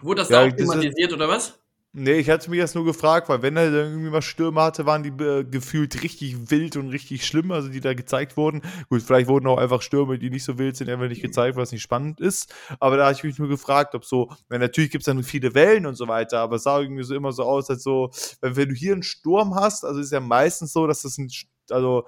[0.00, 1.58] Wurde das ja, da auch thematisiert oder was?
[1.98, 5.02] Nee, ich hatte mich jetzt nur gefragt, weil wenn er irgendwie mal Stürme hatte, waren
[5.02, 8.60] die äh, gefühlt richtig wild und richtig schlimm, also die da gezeigt wurden.
[8.90, 11.72] Gut, vielleicht wurden auch einfach Stürme, die nicht so wild sind, einfach nicht gezeigt, was
[11.72, 12.54] nicht spannend ist.
[12.80, 15.54] Aber da habe ich mich nur gefragt, ob so, weil natürlich gibt es dann viele
[15.54, 18.10] Wellen und so weiter, aber es sah irgendwie so immer so aus, als so,
[18.42, 21.30] wenn, wenn du hier einen Sturm hast, also ist ja meistens so, dass das ein,
[21.70, 22.04] also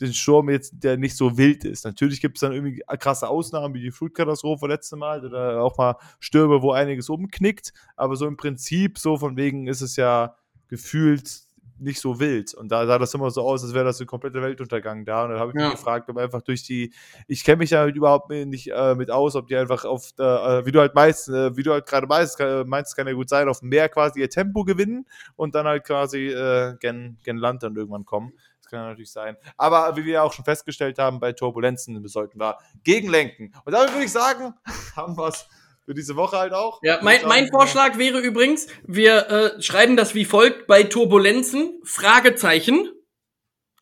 [0.00, 1.84] den Sturm jetzt, der nicht so wild ist.
[1.84, 5.96] Natürlich gibt es dann irgendwie krasse Ausnahmen, wie die Flutkatastrophe letzte Mal oder auch mal
[6.18, 7.72] Stürme, wo einiges umknickt.
[7.96, 10.36] Aber so im Prinzip, so von wegen ist es ja
[10.68, 11.42] gefühlt
[11.82, 12.54] nicht so wild.
[12.54, 15.24] Und da sah das immer so aus, als wäre das ein kompletter Weltuntergang da.
[15.24, 15.68] Und dann habe ich ja.
[15.68, 16.92] mich gefragt, ob einfach durch die,
[17.26, 20.72] ich kenne mich da überhaupt nicht äh, mit aus, ob die einfach auf, äh, wie
[20.72, 23.48] du halt meinst, äh, wie du halt gerade meinst, kann, meinst, kann ja gut sein,
[23.48, 25.06] auf dem Meer quasi ihr Tempo gewinnen
[25.36, 28.32] und dann halt quasi äh, gen, gen Land dann irgendwann kommen
[28.72, 29.36] kann natürlich sein.
[29.56, 33.54] Aber wie wir auch schon festgestellt haben, bei Turbulenzen sollten wir gegenlenken.
[33.64, 34.54] Und damit würde ich sagen,
[34.96, 35.46] haben wir es
[35.84, 36.80] Für diese Woche halt auch.
[36.82, 42.88] Ja, mein, mein Vorschlag wäre übrigens, wir äh, schreiben das wie folgt bei Turbulenzen, Fragezeichen,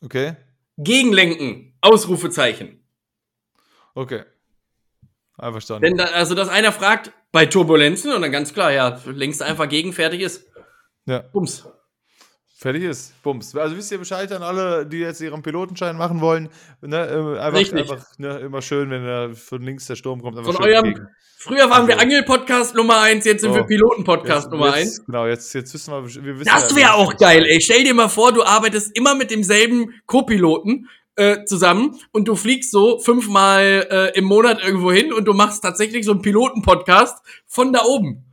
[0.03, 0.37] Okay.
[0.79, 2.83] Gegenlenken, Ausrufezeichen.
[3.95, 4.23] Okay.
[5.37, 5.83] Einverstanden.
[5.83, 9.69] Denn da, also, dass einer fragt, bei Turbulenzen und dann ganz klar, ja, längst einfach
[9.69, 10.51] gegen, fertig ist.
[11.07, 11.21] ja.
[11.21, 11.69] Bums.
[12.61, 13.15] Fertig ist.
[13.23, 13.57] Bums.
[13.57, 16.51] Also wisst ihr Bescheid an alle, die jetzt ihren Pilotenschein machen wollen.
[16.82, 17.91] Ne, äh, einfach Richtig.
[17.91, 20.37] einfach ne, immer schön, wenn da von links der Sturm kommt.
[20.45, 21.09] Von eurem,
[21.39, 23.55] früher waren wir Also- Angel-Podcast Nummer eins, jetzt sind Oh.
[23.55, 25.07] wir Piloten-Podcast Nummer jetzt, eins.
[25.07, 27.62] Genau, jetzt, jetzt wissen wir, wir wissen Das ja, wäre auch geil, ey.
[27.62, 32.73] Stell dir mal vor, du arbeitest immer mit demselben Co-Piloten äh, zusammen und du fliegst
[32.73, 37.73] so fünfmal äh, im Monat irgendwo hin und du machst tatsächlich so einen Piloten-Podcast von
[37.73, 38.27] da oben.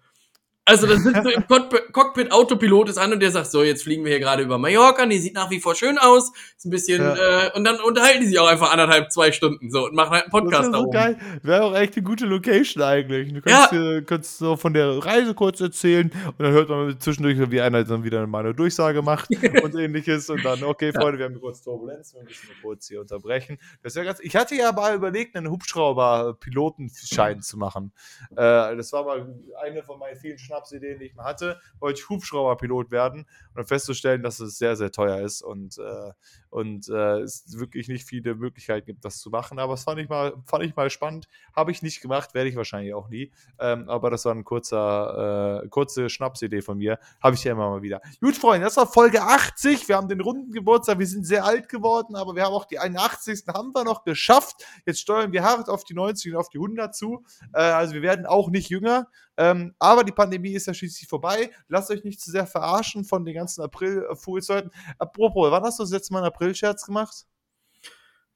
[0.67, 1.47] Also dann sitzt du im
[1.93, 5.05] Cockpit, Autopilot ist an und der sagt, so, jetzt fliegen wir hier gerade über Mallorca,
[5.05, 7.15] die sieht nach wie vor schön aus, ist ein bisschen, Ja.
[7.47, 10.23] äh, und dann unterhalten die sich auch einfach anderthalb, zwei Stunden so und machen halt
[10.25, 10.91] einen Das Podcast wäre da so oben.
[10.91, 11.17] geil.
[11.41, 13.29] Wäre auch echt eine gute Location eigentlich.
[13.33, 13.59] Du Ja.
[13.59, 17.61] kannst, dir, kannst so von der Reise kurz erzählen und dann hört man zwischendurch, wie
[17.61, 19.29] einer dann wieder mal eine Durchsage macht
[19.63, 23.57] und ähnliches und dann, okay, Freunde, wir haben kurz Turbulenz, wir müssen kurz hier unterbrechen.
[23.83, 24.19] Das wäre ganz.
[24.19, 27.91] Ich hatte ja mal überlegt, einen Hubschrauber-Pilotenschein zu machen.
[28.31, 28.35] Äh,
[28.75, 29.33] das war mal
[29.63, 31.59] eine von meinen vielen Schnapsideen, die ich mal hatte.
[31.79, 36.11] Wollte ich Hubschrauberpilot werden und dann festzustellen, dass es sehr, sehr teuer ist und, äh,
[36.49, 39.59] und äh, es wirklich nicht viele Möglichkeiten gibt, das zu machen.
[39.59, 41.27] Aber das fand ich mal, fand ich mal spannend.
[41.55, 43.31] Habe ich nicht gemacht, werde ich wahrscheinlich auch nie.
[43.59, 46.99] Ähm, aber das war eine kurzer, äh, kurze Schnapsidee von mir.
[47.21, 48.01] Habe ich ja immer mal wieder.
[48.21, 49.87] Gut, Freunde, das war Folge 80.
[49.87, 50.99] Wir haben den runden Geburtstag.
[50.99, 53.43] Wir sind sehr alt geworden, aber wir haben auch die 81.
[53.47, 54.63] haben wir noch geschafft.
[54.85, 57.23] Jetzt steuern wir hart auf die 90 und auf die 100 zu.
[57.53, 59.07] Äh, also wir werden auch nicht jünger.
[59.37, 61.51] Ähm, aber die Pandemie ist ja schließlich vorbei.
[61.67, 64.71] Lasst euch nicht zu sehr verarschen von den ganzen April-Fußleuten.
[64.97, 67.25] Apropos, wann hast du das letzte Mal einen April-Scherz gemacht?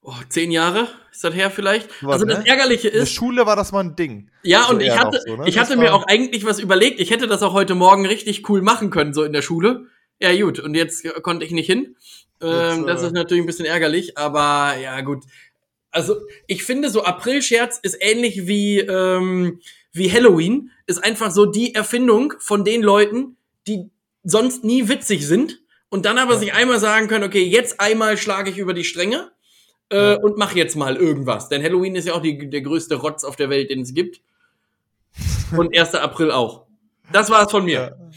[0.03, 1.87] Oh, zehn Jahre ist das her vielleicht?
[2.01, 2.47] Was, also das ne?
[2.47, 4.31] Ärgerliche In der ist, Schule war das mal ein Ding.
[4.41, 5.43] Ja, So und ich hatte, so, ne?
[5.47, 6.99] ich Das hatte mir auch eigentlich was überlegt.
[6.99, 9.85] Ich hätte das auch heute Morgen richtig cool machen können, so in der Schule.
[10.19, 11.95] Ja, gut, und jetzt äh, konnte ich nicht hin.
[12.41, 15.23] Ähm, Jetzt, das äh, ist natürlich ein bisschen ärgerlich, aber ja, gut.
[15.91, 16.15] Also,
[16.47, 19.59] ich finde, so April-Scherz ist ähnlich wie, ähm,
[19.93, 20.71] wie Halloween.
[20.87, 23.37] Ist einfach so die Erfindung von den Leuten,
[23.67, 23.91] die
[24.23, 25.60] sonst nie witzig sind
[25.91, 26.39] und dann aber Ja.
[26.39, 29.31] sich einmal sagen können, okay, jetzt einmal schlage ich über die Stränge
[29.91, 30.15] äh, Ja.
[30.15, 31.49] und mach jetzt mal irgendwas.
[31.49, 34.21] Denn Halloween ist ja auch die, der größte Rotz auf der Welt, den es gibt.
[35.55, 35.95] Und 1.
[35.95, 36.65] April auch.
[37.11, 37.73] Das war's von mir.
[37.99, 38.10] Ja,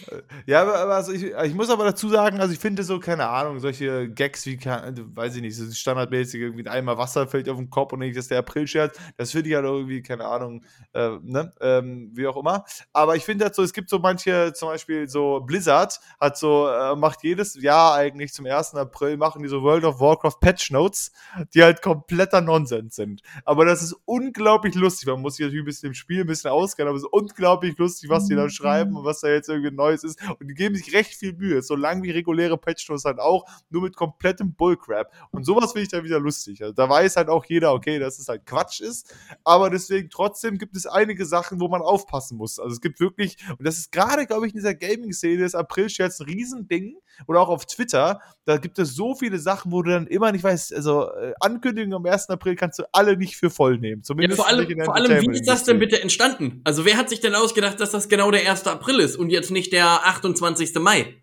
[0.47, 3.61] ja aber, also ich, ich muss aber dazu sagen, also ich finde so, keine Ahnung,
[3.61, 7.71] solche Gags wie, keine- weiß ich nicht, so standardmäßig irgendwie einmal Wasser fällt auf den
[7.71, 10.63] Kopf und nicht, das ist der April-Scherz, das finde ich halt irgendwie, keine Ahnung,
[10.93, 12.65] äh, ne, ähm, wie auch immer.
[12.93, 16.69] Aber ich finde halt so, es gibt so manche, zum Beispiel so Blizzard hat so,
[16.69, 18.75] äh, macht jedes Jahr eigentlich zum 1.
[18.75, 21.13] April, machen die so World of Warcraft Patch Notes,
[21.55, 23.23] die halt kompletter Nonsens sind.
[23.45, 25.09] Aber das ist unglaublich lustig.
[25.09, 27.77] Man muss sich natürlich ein bisschen im Spiel ein bisschen auskennen, aber es ist unglaublich
[27.79, 30.19] lustig, was die da schreiben und was da jetzt irgendwie Neues ist.
[30.39, 31.63] Und die geben sich recht viel Mühe.
[31.63, 35.13] So lang wie reguläre Patch-Notes halt auch, nur mit komplettem Bullcrap.
[35.31, 36.63] Und sowas finde ich dann wieder lustig.
[36.63, 39.15] Also da weiß halt auch jeder, okay, dass es halt Quatsch ist.
[39.45, 42.59] Aber deswegen trotzdem gibt es einige Sachen, wo man aufpassen muss.
[42.59, 46.21] Also es gibt wirklich, und das ist gerade, glaube ich, in dieser Gaming-Szene, ist April-Scherz
[46.21, 46.97] ein Riesending.
[47.29, 50.43] Oder auch auf Twitter, da gibt es so viele Sachen, wo du dann immer nicht
[50.43, 52.29] weißt, also äh, Ankündigungen am 1.
[52.29, 54.01] April kannst du alle nicht für voll nehmen.
[54.01, 56.61] Ja, Zumindest vor allem, vor allem, wie ist das denn bitte entstanden?
[56.65, 58.67] Also, wer hat sich denn ausgedacht, dass das genau der 1.
[58.67, 60.75] April ist und jetzt nicht der 28.
[60.77, 61.15] Mai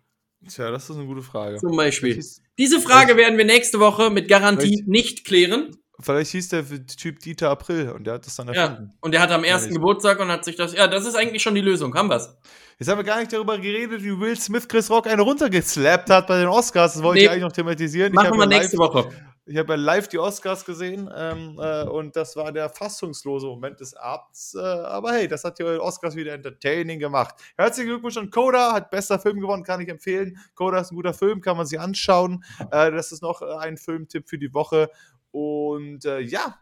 [0.48, 1.56] Tja, das ist eine gute Frage.
[1.58, 2.14] zum Beispiel?
[2.14, 5.70] Hieß, Diese Frage werden wir nächste Woche mit Garantie nicht klären.
[6.00, 8.54] vielleicht hieß der Typ Dieter April und der hat das dann Ja.
[8.54, 8.90] erfunden.
[9.00, 10.74] Und der hat am ersten ich- Geburtstag und hat sich das.
[10.74, 11.94] Ja, das ist eigentlich schon die Lösung.
[11.94, 12.36] Haben wir's?
[12.78, 16.26] Jetzt haben wir gar nicht darüber geredet, wie Will Smith Chris Rock eine runtergeslappt hat
[16.26, 16.94] bei den Oscars.
[16.94, 17.24] Das wollte Nee.
[17.26, 18.12] ich eigentlich noch thematisieren.
[18.12, 19.08] Machen wir ja nächste Woche.
[19.44, 23.80] Ich habe ja live die Oscars gesehen ähm, äh, und das war der fassungslose Moment
[23.80, 24.54] des Abends.
[24.54, 27.34] Äh, aber hey, das hat die Oscars wieder entertaining gemacht.
[27.56, 30.38] Herzlichen Glückwunsch an Coda, hat bester Film gewonnen, kann ich empfehlen.
[30.54, 32.44] Coda ist ein guter Film, kann man sich anschauen.
[32.70, 34.90] Äh, das ist noch äh, ein Filmtipp für die Woche.
[35.32, 36.60] Und äh, ja,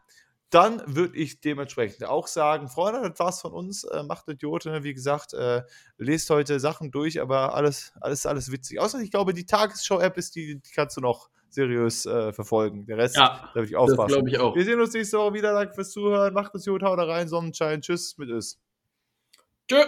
[0.49, 3.85] dann würde ich dementsprechend auch sagen, Freunde, das war's von uns.
[3.85, 4.85] Äh, macht Idioten, ne?
[4.85, 5.65] wie gesagt, äh,
[5.99, 8.81] lest heute Sachen durch, aber alles, alles, alles witzig.
[8.81, 12.87] Außer ich glaube, die Tagesschau-App ist die, die kannst du noch seriös äh, verfolgen.
[12.87, 14.09] Der Rest, Ja, da würde ich Das aufpassen.
[14.15, 14.55] glaube ich auch.
[14.55, 15.53] Wir sehen uns nächste Woche wieder.
[15.53, 16.33] Danke fürs Zuhören.
[16.35, 17.81] Macht es gut, haut rein, Sonnenschein.
[17.81, 18.59] Tschüss mit Ös.
[19.69, 19.83] Tschö.